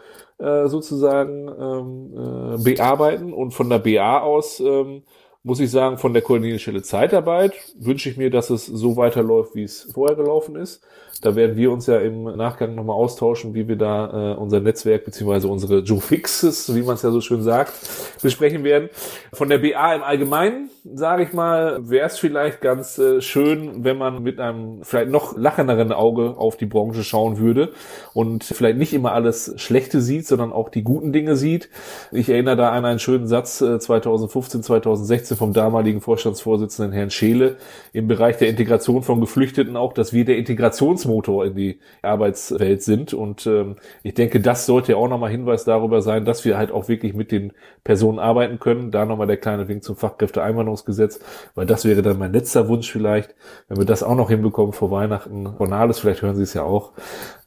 sozusagen 0.65 1.49
ähm, 1.49 2.63
bearbeiten 2.63 3.32
und 3.32 3.51
von 3.51 3.69
der 3.69 3.78
BA 3.78 4.22
aus 4.22 4.59
ähm, 4.59 5.03
muss 5.43 5.59
ich 5.59 5.72
sagen, 5.72 5.97
von 5.97 6.13
der 6.13 6.22
Koordinierstelle 6.22 6.84
Zeitarbeit 6.84 7.53
wünsche 7.78 8.09
ich 8.09 8.17
mir, 8.17 8.30
dass 8.30 8.49
es 8.49 8.65
so 8.65 8.95
weiterläuft, 8.95 9.55
wie 9.55 9.63
es 9.63 9.89
vorher 9.93 10.15
gelaufen 10.15 10.55
ist. 10.55 10.84
Da 11.22 11.36
werden 11.36 11.55
wir 11.55 11.72
uns 11.72 11.86
ja 11.86 11.97
im 11.97 12.24
Nachgang 12.24 12.74
nochmal 12.74 12.95
austauschen, 12.95 13.53
wie 13.53 13.68
wir 13.68 13.76
da 13.76 14.34
äh, 14.34 14.36
unser 14.36 14.59
Netzwerk 14.59 15.05
beziehungsweise 15.05 15.47
unsere 15.47 15.80
Joe 15.80 16.01
Fixes, 16.01 16.74
wie 16.74 16.82
man 16.82 16.95
es 16.95 17.03
ja 17.03 17.12
so 17.12 17.22
schön 17.22 17.43
sagt, 17.43 17.74
besprechen 18.22 18.64
werden. 18.64 18.89
Von 19.34 19.49
der 19.49 19.59
BA 19.59 19.95
im 19.95 20.03
Allgemeinen, 20.03 20.70
sage 20.84 21.24
ich 21.24 21.34
mal, 21.34 21.89
wäre 21.89 22.07
es 22.07 22.18
vielleicht 22.18 22.62
ganz 22.62 22.97
äh, 22.97 23.22
schön, 23.22 23.84
wenn 23.84 23.97
man 23.97 24.24
mit 24.24 24.39
einem 24.39 24.84
vielleicht 24.84 25.12
noch 25.12 25.38
lachenderen 25.38 25.91
Auge 25.91 26.38
auf 26.38 26.57
die 26.57 26.66
Branche 26.66 27.03
schauen 27.03 27.38
würde 27.38 27.72
und 28.14 28.43
vielleicht 28.43 28.78
nicht 28.78 28.93
immer 28.93 29.12
alles 29.12 29.53
Schlechte 29.57 30.01
sieht, 30.01 30.26
sondern 30.26 30.51
auch 30.51 30.70
die 30.70 30.84
guten 30.84 31.14
Dinge 31.14 31.36
sieht. 31.36 31.70
Ich 32.12 32.30
erinnere 32.30 32.55
da 32.55 32.72
an 32.72 32.86
einen 32.86 32.99
schönen 32.99 33.28
Satz 33.28 33.62
äh, 33.62 33.80
2015, 33.80 34.64
2016 34.64 35.38
vom 35.38 35.53
damaligen 35.53 36.01
Vorstandsvorsitzenden 36.01 36.93
Herrn 36.93 37.12
Scheele 37.12 37.57
im 37.93 38.07
Bereich 38.07 38.38
der 38.38 38.49
Integration 38.49 39.03
von 39.03 39.20
Geflüchteten 39.20 39.76
auch, 39.76 39.93
dass 39.93 40.14
wir 40.14 40.26
der 40.26 40.38
Integrationsmotor 40.38 41.01
Motor 41.06 41.45
in 41.45 41.56
die 41.56 41.80
Arbeitswelt 42.02 42.84
sind. 42.84 43.14
Und 43.14 43.45
ähm, 43.47 43.78
ich 44.04 44.14
denke, 44.14 44.39
das 44.39 44.66
sollte 44.66 44.93
ja 44.93 44.97
auch 44.97 45.08
nochmal 45.08 45.32
Hinweis 45.32 45.64
darüber 45.64 46.02
sein, 46.02 46.26
dass 46.26 46.45
wir 46.45 46.58
halt 46.58 46.72
auch 46.72 46.88
wirklich 46.88 47.14
mit 47.14 47.32
den 47.32 47.54
Personen 47.84 48.20
arbeiten 48.20 48.60
können. 48.60 48.91
Da 48.91 49.06
nochmal 49.06 49.28
der 49.28 49.38
kleine 49.38 49.68
Wink 49.68 49.84
zum 49.84 49.95
Fachkräfteeinwanderungsgesetz, 49.95 51.20
weil 51.56 51.66
das 51.66 51.86
wäre 51.86 52.02
dann 52.02 52.20
mein 52.20 52.34
letzter 52.34 52.68
Wunsch 52.68 52.91
vielleicht, 52.91 53.36
wenn 53.68 53.78
wir 53.78 53.86
das 53.86 54.04
auch 54.04 54.16
noch 54.16 54.30
hinbekommen 54.30 54.74
vor 54.74 54.91
Weihnachten. 54.91 55.56
Bonales, 55.58 55.99
vielleicht 55.99 56.22
hören 56.22 56.36
Sie 56.36 56.43
es 56.43 56.54
ja 56.54 56.64
auch. 56.64 56.93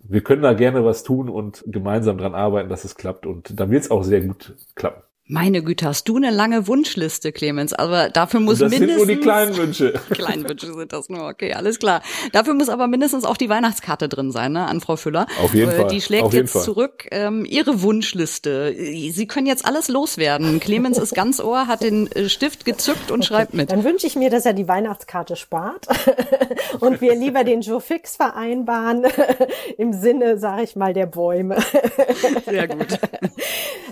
Wir 0.00 0.22
können 0.22 0.42
da 0.42 0.52
gerne 0.52 0.84
was 0.84 1.02
tun 1.02 1.28
und 1.28 1.64
gemeinsam 1.66 2.18
dran 2.18 2.34
arbeiten, 2.34 2.68
dass 2.68 2.84
es 2.84 2.94
klappt. 2.96 3.26
Und 3.26 3.58
dann 3.58 3.70
wird 3.70 3.84
es 3.84 3.90
auch 3.90 4.02
sehr 4.02 4.20
gut 4.20 4.54
klappen. 4.74 5.02
Meine 5.26 5.62
Güte, 5.62 5.86
hast 5.86 6.06
du 6.06 6.18
eine 6.18 6.30
lange 6.30 6.66
Wunschliste, 6.66 7.32
Clemens. 7.32 7.72
Aber 7.72 8.10
dafür 8.10 8.40
muss 8.40 8.58
das 8.58 8.70
mindestens. 8.70 8.98
Das 8.98 9.06
sind 9.06 9.06
nur 9.06 9.16
die 9.16 9.22
kleinen 9.22 9.56
Wünsche. 9.56 9.92
kleinen 10.10 10.46
Wünsche 10.46 10.74
sind 10.74 10.92
das 10.92 11.08
nur. 11.08 11.26
Okay, 11.26 11.54
alles 11.54 11.78
klar. 11.78 12.02
Dafür 12.32 12.52
muss 12.52 12.68
aber 12.68 12.88
mindestens 12.88 13.24
auch 13.24 13.38
die 13.38 13.48
Weihnachtskarte 13.48 14.10
drin 14.10 14.32
sein, 14.32 14.52
ne, 14.52 14.66
an 14.66 14.82
Frau 14.82 14.96
Füller. 14.96 15.26
Auf 15.42 15.54
jeden 15.54 15.70
äh, 15.70 15.76
Fall. 15.76 15.88
Die 15.88 16.02
schlägt 16.02 16.34
jetzt 16.34 16.52
Fall. 16.52 16.62
zurück. 16.62 17.06
Ähm, 17.10 17.46
ihre 17.46 17.80
Wunschliste. 17.80 18.74
Sie 18.76 19.26
können 19.26 19.46
jetzt 19.46 19.64
alles 19.64 19.88
loswerden. 19.88 20.60
Clemens 20.60 20.98
ist 20.98 21.14
ganz 21.14 21.40
ohr, 21.40 21.68
hat 21.68 21.82
den 21.82 22.12
äh, 22.12 22.28
Stift 22.28 22.66
gezückt 22.66 23.10
und 23.10 23.24
schreibt 23.24 23.54
mit. 23.54 23.72
Dann 23.72 23.82
wünsche 23.82 24.06
ich 24.06 24.16
mir, 24.16 24.28
dass 24.28 24.44
er 24.44 24.52
die 24.52 24.68
Weihnachtskarte 24.68 25.36
spart 25.36 25.86
und 26.80 27.00
wir 27.00 27.14
lieber 27.14 27.44
den 27.44 27.62
Joe 27.62 27.80
Fix 27.80 28.16
vereinbaren 28.16 29.06
im 29.78 29.94
Sinne, 29.94 30.36
sage 30.36 30.64
ich 30.64 30.76
mal, 30.76 30.92
der 30.92 31.06
Bäume. 31.06 31.56
Sehr 32.44 32.68
gut. 32.68 32.98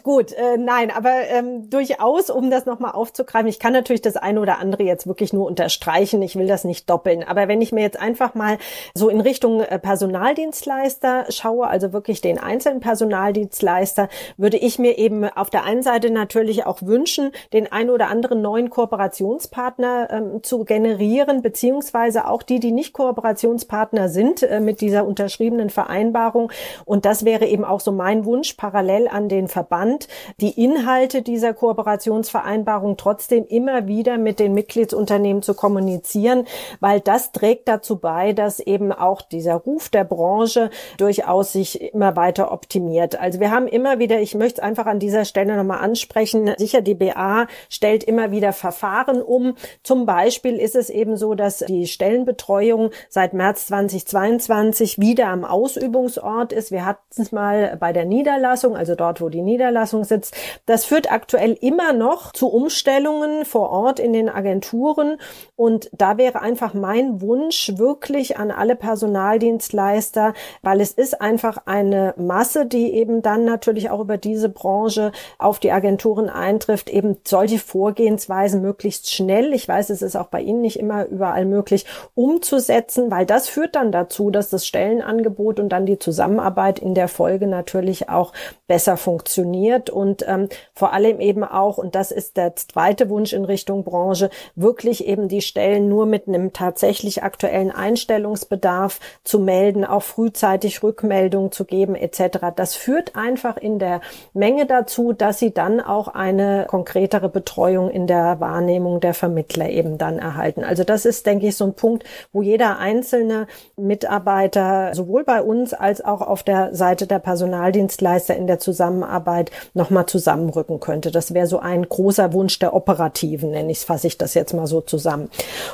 gut, 0.03 0.33
äh, 0.33 0.59
nein, 0.59 0.91
aber 0.91 1.22
ähm, 1.31 1.71
durchaus, 1.71 2.31
um 2.31 2.51
das 2.51 2.67
nochmal 2.67 2.93
aufzugreifen, 2.93 3.49
ich 3.49 3.59
kann 3.59 3.73
natürlich 3.73 4.03
das 4.03 4.17
eine 4.17 4.41
oder 4.41 4.59
andere 4.59 4.83
jetzt 4.83 5.07
wirklich 5.07 5.33
nur 5.33 5.47
unterstreichen, 5.47 6.23
ich 6.23 6.37
will 6.37 6.47
das 6.47 6.65
nicht 6.65 6.89
doppeln, 6.89 7.23
aber 7.23 7.49
wenn 7.49 7.61
ich 7.61 7.73
mir 7.73 7.83
jetzt 7.83 8.01
einfach 8.01 8.35
mal 8.35 8.59
so 8.95 9.09
in 9.09 9.21
Richtung 9.21 9.61
äh, 9.61 9.79
Personaldienstleister 9.79 11.27
schaue, 11.29 11.67
also 11.67 11.93
wirklich 11.93 12.21
den 12.21 12.39
einzelnen 12.39 12.81
Personaldienstleister, 12.81 14.09
würde 14.37 14.57
ich 14.57 14.79
mir 14.79 14.99
eben 14.99 15.25
auf 15.25 15.51
der 15.51 15.65
einen 15.65 15.83
Seite 15.83 16.11
natürlich 16.11 16.67
auch 16.67 16.83
wünschen, 16.83 17.33
den 17.53 17.71
einen 17.71 17.91
oder 17.91 18.09
anderen 18.09 18.43
neuen 18.43 18.71
Kooperationspartner 18.71 20.09
ähm, 20.11 20.43
zu 20.43 20.65
generieren, 20.65 21.43
beziehungsweise 21.43 22.27
auch 22.27 22.43
die, 22.43 22.61
die 22.61 22.73
nicht 22.73 22.93
Kooperationspartner 22.93 24.09
sind 24.09 24.43
äh, 24.43 24.61
mit 24.61 24.81
dieser 24.81 25.07
unterschriebenen 25.07 25.71
Vereinbarung. 25.71 26.51
Und 26.85 27.05
das 27.05 27.25
wäre 27.25 27.47
eben 27.47 27.65
auch 27.65 27.81
so 27.81 27.93
mein 27.93 28.25
Wunsch, 28.25 28.55
parallel 28.55 29.09
an 29.09 29.29
den 29.29 29.49
Verband, 29.49 30.09
die 30.41 30.63
Inhalte 30.63 31.12
Inhalte 31.13 31.23
dieser 31.23 31.53
Kooperationsvereinbarung 31.53 32.97
trotzdem 32.97 33.45
immer 33.47 33.87
wieder 33.87 34.17
mit 34.17 34.41
den 34.41 34.55
Mitgliedsunternehmen 34.55 35.43
zu 35.43 35.53
kommunizieren, 35.53 36.47
weil 36.81 37.01
das 37.01 37.33
trägt 37.33 37.69
dazu 37.69 37.99
bei, 37.99 38.33
dass 38.33 38.61
eben 38.61 38.93
auch 38.93 39.21
dieser 39.21 39.55
Ruf 39.57 39.91
der 39.91 40.05
Branche 40.05 40.71
durchaus 40.97 41.53
sich 41.53 41.93
immer 41.93 42.17
weiter 42.17 42.51
optimiert. 42.51 43.21
Also 43.21 43.41
wir 43.41 43.51
haben 43.51 43.67
immer 43.67 43.99
wieder, 43.99 44.21
ich 44.21 44.35
möchte 44.35 44.61
es 44.61 44.67
einfach 44.67 44.87
an 44.87 45.01
dieser 45.01 45.27
Stelle 45.27 45.55
nochmal 45.57 45.81
ansprechen, 45.81 46.51
sicher 46.57 46.81
die 46.81 46.95
BA 46.95 47.47
stellt 47.69 48.05
immer 48.05 48.31
wieder 48.31 48.55
Verfahren 48.55 49.21
um. 49.21 49.55
Zum 49.83 50.07
Beispiel 50.07 50.57
ist 50.59 50.77
es 50.77 50.89
eben 50.89 51.17
so, 51.19 51.35
dass 51.35 51.59
die 51.59 51.87
Stellenbetreuung 51.87 52.91
seit 53.11 53.35
März 53.35 53.67
2022 53.67 54.99
wieder 54.99 55.29
am 55.29 55.45
Ausübungsort 55.45 56.53
ist. 56.55 56.71
Wir 56.71 56.87
hatten 56.87 57.23
es 57.23 57.33
mal 57.33 57.77
bei 57.79 57.93
der 57.93 58.07
Niederlassung, 58.07 58.77
also 58.77 58.95
dort, 58.95 59.21
wo 59.21 59.29
die 59.29 59.43
Niederlassung 59.43 60.05
sitzt. 60.05 60.35
Das 60.67 60.85
führt 60.85 61.02
führt 61.03 61.13
aktuell 61.13 61.57
immer 61.61 61.93
noch 61.93 62.33
zu 62.33 62.49
Umstellungen 62.49 63.45
vor 63.45 63.71
Ort 63.71 63.99
in 63.99 64.13
den 64.13 64.29
Agenturen. 64.29 65.17
Und 65.57 65.91
da 65.93 66.17
wäre 66.17 66.41
einfach 66.41 66.75
mein 66.75 67.21
Wunsch 67.21 67.73
wirklich 67.77 68.37
an 68.39 68.51
alle 68.51 68.77
Personaldienstleister, 68.77 70.35
weil 70.63 70.81
es 70.81 70.93
ist 70.93 71.21
einfach 71.21 71.59
eine 71.67 72.15
Masse, 72.17 72.67
die 72.67 72.93
eben 72.95 73.23
dann 73.23 73.45
natürlich 73.45 73.91
auch 73.91 74.01
über 74.01 74.17
diese 74.17 74.49
Branche 74.49 75.13
auf 75.39 75.59
die 75.59 75.73
Agenturen 75.73 76.29
eintrifft, 76.29 76.89
eben 76.89 77.17
solche 77.25 77.59
Vorgehensweisen 77.59 78.63
möglichst 78.63 79.13
schnell, 79.13 79.53
ich 79.53 79.67
weiß, 79.67 79.91
es 79.91 80.03
ist 80.03 80.17
auch 80.17 80.29
bei 80.29 80.41
Ihnen 80.41 80.61
nicht 80.61 80.79
immer 80.79 81.07
überall 81.07 81.45
möglich, 81.45 81.85
umzusetzen, 82.15 83.11
weil 83.11 83.27
das 83.27 83.49
führt 83.49 83.75
dann 83.75 83.93
dazu, 83.93 84.31
dass 84.31 84.51
das 84.51 84.67
Stellenangebot 84.67 85.59
und 85.59 85.71
dann 85.71 85.87
die 85.87 85.99
Zusammenarbeit 85.99 86.79
in 86.79 86.95
der 86.95 87.09
Folge 87.09 87.47
natürlich 87.47 88.09
auch 88.09 88.33
besser 88.69 88.97
funktioniert 88.97 89.91
und 89.91 90.25
ähm, 90.29 90.49
vor 90.75 90.92
allem 90.93 91.21
eben 91.21 91.45
auch, 91.45 91.79
und 91.79 91.95
das 91.95 92.11
ist 92.11 92.37
der 92.37 92.57
zweite 92.57 93.09
Wunsch 93.09 93.33
in 93.33 93.45
Richtung 93.45 93.85
Branche, 93.85 94.31
wirklich 94.55 95.07
eben 95.07 95.29
die 95.29 95.43
Stellen 95.43 95.89
nur 95.89 96.07
mit 96.07 96.29
einem 96.29 96.53
tatsächlich 96.53 97.23
aktuellen 97.23 97.71
Einstellungsbedarf 97.71 99.01
zu 99.25 99.39
melden, 99.39 99.85
auch 99.85 100.03
frühzeitig 100.03 100.83
Rückmeldungen 100.83 101.53
zu 101.53 101.65
geben 101.65 101.95
etc. 101.95 102.39
Das 102.55 102.75
führt 102.75 103.17
einfach 103.17 103.57
in 103.57 103.79
der 103.79 104.01
Menge 104.33 104.67
dazu, 104.67 105.13
dass 105.13 105.39
sie 105.39 105.53
dann 105.53 105.81
auch 105.81 106.09
eine 106.09 106.67
konkretere 106.69 107.29
Betreuung 107.29 107.91
in 107.91 108.07
der 108.07 108.41
Wahrnehmung 108.41 109.01
der 109.01 109.15
Vermittler 109.15 109.69
eben 109.69 109.99
dann 109.99 110.19
erhalten. 110.19 110.65
Also 110.65 110.85
das 110.85 111.05
ist, 111.05 111.27
denke 111.27 111.49
ich, 111.49 111.57
so 111.57 111.65
ein 111.65 111.75
Punkt, 111.75 112.05
wo 112.33 112.43
jeder 112.43 112.79
einzelne 112.79 113.47
Mitarbeiter 113.77 114.95
sowohl 114.95 115.25
bei 115.25 115.43
uns 115.43 115.75
als 115.75 116.05
auch 116.05 116.21
auf 116.21 116.43
der 116.43 116.75
Seite 116.75 117.07
der 117.07 117.19
Personaldienstleister 117.19 118.37
in 118.37 118.47
der 118.47 118.59
Zusammenarbeit 118.59 119.51
nochmal 119.75 120.07
zusammenrücken 120.07 120.81
könnte. 120.83 121.11
Das 121.11 121.33
wäre 121.33 121.47
so 121.47 121.59
ein 121.59 121.89
großer 121.89 122.35
Wunsch 122.35 122.59
der 122.59 122.75
Operativen, 122.75 123.53
nenne 123.53 123.73
ich, 123.73 123.79
fasse 123.79 124.07
ich 124.07 124.19
das 124.19 124.35
jetzt 124.35 124.53
mal 124.53 124.67
so 124.67 124.83
zusammen. 124.83 125.31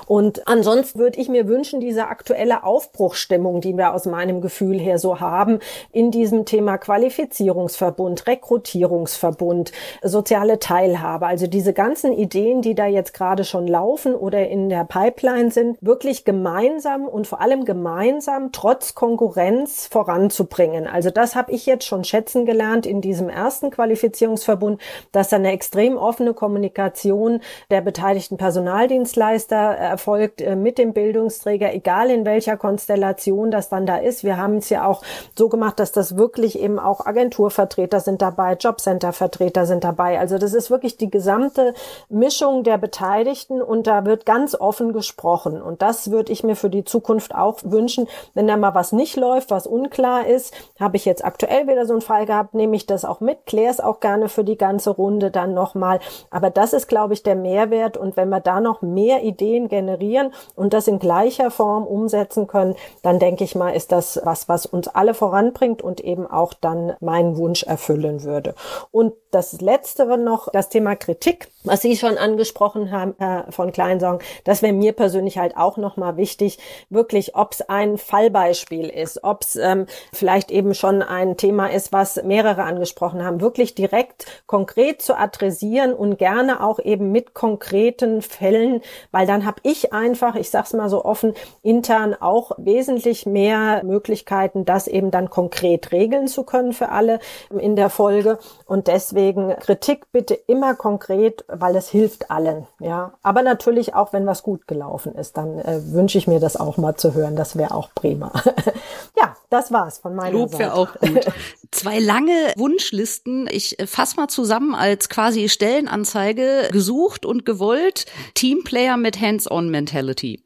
Und 0.07 0.47
ansonsten 0.47 1.01
würde 1.01 1.19
ich 1.19 1.29
mir 1.29 1.49
wünschen, 1.49 1.81
diese 1.81 2.07
aktuelle 2.07 2.63
Aufbruchstimmung, 2.63 3.61
die 3.61 3.77
wir 3.77 3.93
aus 3.93 4.07
meinem 4.07 4.41
Gefühl 4.41 4.79
her 4.79 4.99
so 4.99 5.19
haben, 5.19 5.59
in 5.91 6.13
diesem 6.13 6.45
Thema 6.45 6.79
Qualifizierungsverbund, 6.79 8.29
Rekrutierungsverbund, 8.29 9.73
soziale 10.03 10.61
Teilhabe, 10.61 11.27
also 11.27 11.49
diese 11.49 11.73
ganzen 11.73 12.13
Ideen, 12.13 12.63
die 12.63 12.75
da 12.75 12.87
jetzt 12.87 13.15
gerade 13.15 13.45
schon 13.45 13.67
laufen 13.67 14.15
oder 14.15 14.47
in 14.49 14.69
der 14.69 14.85
Pipeline 14.85 15.51
sind, 15.51 15.79
wirklich 15.81 16.25
gemeinsam 16.25 17.09
und 17.09 17.27
vor 17.27 17.41
allem 17.41 17.65
gemeinsam 17.65 18.53
trotz 18.53 18.95
Konkurrenz 18.95 19.87
voranzubringen. 19.87 20.87
Also 20.87 21.11
das 21.11 21.35
habe 21.35 21.53
ich 21.53 21.65
jetzt 21.67 21.87
schon 21.87 22.05
schätzen 22.05 22.45
gelernt 22.45 22.85
in 22.87 23.01
diesem 23.01 23.31
ersten 23.31 23.71
Qualifizierungsverbund, 23.71 24.81
dass 25.13 25.29
da 25.29 25.37
eine 25.37 25.53
extrem 25.53 25.97
offene 25.97 26.35
Kommunikation 26.35 27.41
der 27.71 27.81
beteiligten 27.81 28.37
Personaldienstleister 28.37 29.57
erfolgt 29.57 30.41
äh, 30.41 30.57
mit 30.57 30.79
dem 30.79 30.93
Bildungsträger, 30.93 31.73
egal 31.75 32.11
in 32.11 32.25
welcher 32.25 32.57
Konstellation 32.57 33.51
das 33.51 33.69
dann 33.69 33.87
da 33.87 33.97
ist. 33.97 34.25
Wir 34.25 34.37
haben 34.37 34.57
es 34.57 34.71
ja 34.71 34.87
auch 34.87 35.03
so 35.37 35.49
gemacht, 35.49 35.79
dass 35.81 35.93
das 35.93 36.17
wirklich 36.17 36.59
eben 36.59 36.79
auch 36.79 37.07
Agenturvertreter 37.07 38.01
sind 38.01 38.23
dabei, 38.23 38.55
Jobcentervertreter 38.55 39.67
sind 39.67 39.85
dabei. 39.85 40.19
Also 40.19 40.39
das 40.39 40.55
ist 40.55 40.71
wirklich 40.71 40.97
die 40.97 41.11
gesamte 41.11 41.75
Mischung 42.09 42.65
der 42.65 42.79
Beteiligten 42.79 43.63
und 43.63 43.87
da 43.87 44.05
wird 44.05 44.27
ganz 44.27 44.55
offen 44.55 44.93
gesprochen. 44.93 45.61
Und 45.61 45.83
das 45.83 46.11
würde 46.11 46.33
ich 46.33 46.45
mir 46.45 46.57
für 46.57 46.71
die 46.71 46.85
Zukunft 46.85 47.35
auch 47.35 47.59
wünschen. 47.65 48.07
Wenn 48.35 48.47
da 48.47 48.57
mal 48.57 48.75
was 48.75 48.93
nicht 48.93 49.17
läuft, 49.17 49.51
was 49.51 49.67
unklar 49.67 50.27
ist, 50.27 50.55
habe 50.79 50.97
ich 50.97 51.05
jetzt 51.05 51.25
aktuell 51.25 51.67
wieder 51.67 51.87
so 51.87 51.95
einen 51.95 52.03
Fall 52.03 52.27
gehabt, 52.27 52.55
nehme 52.55 52.77
ich 52.77 52.87
das 52.87 53.05
auch 53.05 53.21
mit, 53.21 53.47
kläre 53.47 53.71
es 53.71 53.81
auch 53.81 54.01
gerne 54.01 54.29
für 54.29 54.45
die 54.45 54.59
ganze 54.59 54.88
Runde 54.91 55.31
dann 55.31 55.55
nochmal. 55.55 56.01
Aber 56.31 56.51
das 56.51 56.73
ist, 56.73 56.89
glaube 56.89 57.15
ich, 57.15 57.23
der 57.23 57.37
Mehrwert. 57.37 57.97
Und 57.97 58.17
wenn 58.17 58.29
wir 58.29 58.41
da 58.41 58.61
noch 58.61 58.83
mehr 58.83 59.23
Ideen 59.23 59.69
generieren 59.69 60.33
und 60.55 60.73
das 60.73 60.89
in 60.89 60.99
gleicher 60.99 61.51
Form 61.51 61.87
umsetzen 61.87 62.47
können, 62.47 62.77
dann 63.03 63.19
denke 63.19 63.45
ich 63.45 63.55
mal, 63.55 63.71
ist 63.71 63.93
das 63.93 64.21
was, 64.25 64.49
was 64.49 64.67
uns 64.67 64.89
alle 64.89 65.15
voranbringt 65.15 65.83
und 65.83 66.01
eben 66.01 66.27
auch 66.27 66.55
dann 66.55 66.95
meinen 67.01 67.37
Wunsch 67.37 67.63
erfüllen 67.63 68.23
würde. 68.23 68.55
Und 68.91 69.15
das 69.31 69.61
Letztere 69.61 70.19
noch, 70.19 70.49
das 70.53 70.69
Thema 70.69 70.97
Kritik, 70.97 71.49
was 71.65 71.83
Sie 71.83 71.97
schon 71.97 72.17
angesprochen 72.17 72.91
haben, 72.91 73.15
Herr 73.19 73.47
von 73.51 73.73
Kleinsorgen, 73.73 74.25
das 74.45 74.63
wäre 74.63 74.73
mir 74.73 74.93
persönlich 74.93 75.39
halt 75.39 75.57
auch 75.57 75.77
nochmal 75.77 76.17
wichtig, 76.17 76.59
wirklich, 76.89 77.37
ob 77.37 77.53
es 77.53 77.69
ein 77.69 77.99
Fallbeispiel 77.99 78.89
ist, 78.89 79.25
ob 79.25 79.43
es 79.43 79.57
ähm, 79.57 79.87
vielleicht 80.13 80.51
eben 80.51 80.75
schon 80.75 81.03
ein 81.03 81.37
Thema 81.37 81.67
ist, 81.67 81.93
was 81.93 82.23
mehrere 82.23 82.63
angesprochen 82.63 83.25
haben, 83.25 83.41
wirklich 83.41 83.75
direkt 83.75 84.27
konkret 84.47 84.68
zu 84.99 85.19
adressieren 85.19 85.95
und 85.95 86.19
gerne 86.19 86.63
auch 86.63 86.79
eben 86.79 87.11
mit 87.11 87.35
konkreten 87.35 88.23
Fällen, 88.23 88.83
weil 89.11 89.27
dann 89.27 89.45
habe 89.45 89.61
ich 89.63 89.93
einfach, 89.93 90.35
ich 90.35 90.51
sag's 90.51 90.73
mal 90.73 90.89
so 90.89 91.05
offen, 91.05 91.35
intern 91.63 92.15
auch 92.19 92.53
wesentlich 92.59 93.27
mehr 93.27 93.83
Möglichkeiten, 93.85 94.65
das 94.65 94.87
eben 94.87 95.11
dann 95.11 95.31
konkret 95.31 95.93
regeln 95.93 96.29
zu 96.29 96.45
können 96.45 96.73
für 96.73 96.91
alle 96.91 97.19
in 97.51 97.77
der 97.77 97.91
Folge. 97.91 98.39
Und 98.67 98.87
deswegen 98.87 99.57
Kritik 99.57 100.13
bitte 100.13 100.35
immer 100.35 100.75
konkret, 100.75 101.45
weil 101.49 101.75
es 101.77 101.89
hilft 101.89 102.31
allen. 102.31 102.67
Ja, 102.81 103.13
aber 103.23 103.43
natürlich 103.43 103.95
auch, 103.95 104.13
wenn 104.13 104.27
was 104.27 104.43
gut 104.43 104.67
gelaufen 104.67 105.15
ist, 105.15 105.37
dann 105.37 105.59
äh, 105.59 105.81
wünsche 105.93 106.19
ich 106.19 106.27
mir 106.27 106.41
das 106.41 106.57
auch 106.57 106.77
mal 106.77 106.95
zu 106.97 107.15
hören. 107.15 107.37
Das 107.37 107.57
wäre 107.57 107.75
auch 107.75 107.91
prima. 107.95 108.33
ja, 109.17 109.35
das 109.51 109.73
war's 109.73 109.99
von 109.99 110.15
meiner 110.15 110.39
Lob 110.39 110.51
Seite. 110.51 110.65
wäre 110.65 110.75
auch 110.75 110.95
gut. 110.99 111.27
Zwei 111.71 111.99
lange 111.99 112.53
Wunschlisten. 112.57 113.49
Ich 113.51 113.79
äh, 113.79 113.87
fass 113.87 114.17
mal 114.17 114.29
zusammen 114.29 114.75
als 114.75 115.09
quasi 115.09 115.49
Stellenanzeige 115.49 116.69
gesucht 116.73 117.27
und 117.27 117.45
gewollt. 117.45 118.07
Teamplayer 118.35 118.97
mit 118.97 119.21
Hands-on-Mentality. 119.21 120.43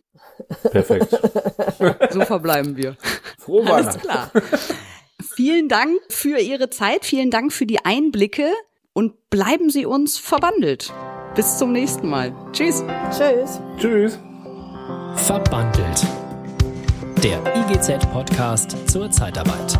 Perfekt. 0.70 1.16
So 2.10 2.20
verbleiben 2.22 2.76
wir. 2.76 2.96
Frohe 3.38 3.72
Alles 3.72 3.98
klar. 3.98 4.30
Vielen 5.34 5.68
Dank 5.68 5.98
für 6.08 6.38
Ihre 6.38 6.70
Zeit, 6.70 7.04
vielen 7.04 7.30
Dank 7.30 7.52
für 7.52 7.66
die 7.66 7.84
Einblicke 7.84 8.50
und 8.92 9.30
bleiben 9.30 9.70
Sie 9.70 9.86
uns 9.86 10.18
verbandelt. 10.18 10.92
Bis 11.34 11.58
zum 11.58 11.72
nächsten 11.72 12.08
Mal. 12.08 12.34
Tschüss. 12.52 12.84
Tschüss. 13.10 13.60
Tschüss. 13.78 14.18
Verbandelt. 15.16 16.06
Der 17.22 17.40
IGZ-Podcast 17.56 18.76
zur 18.90 19.10
Zeitarbeit. 19.10 19.78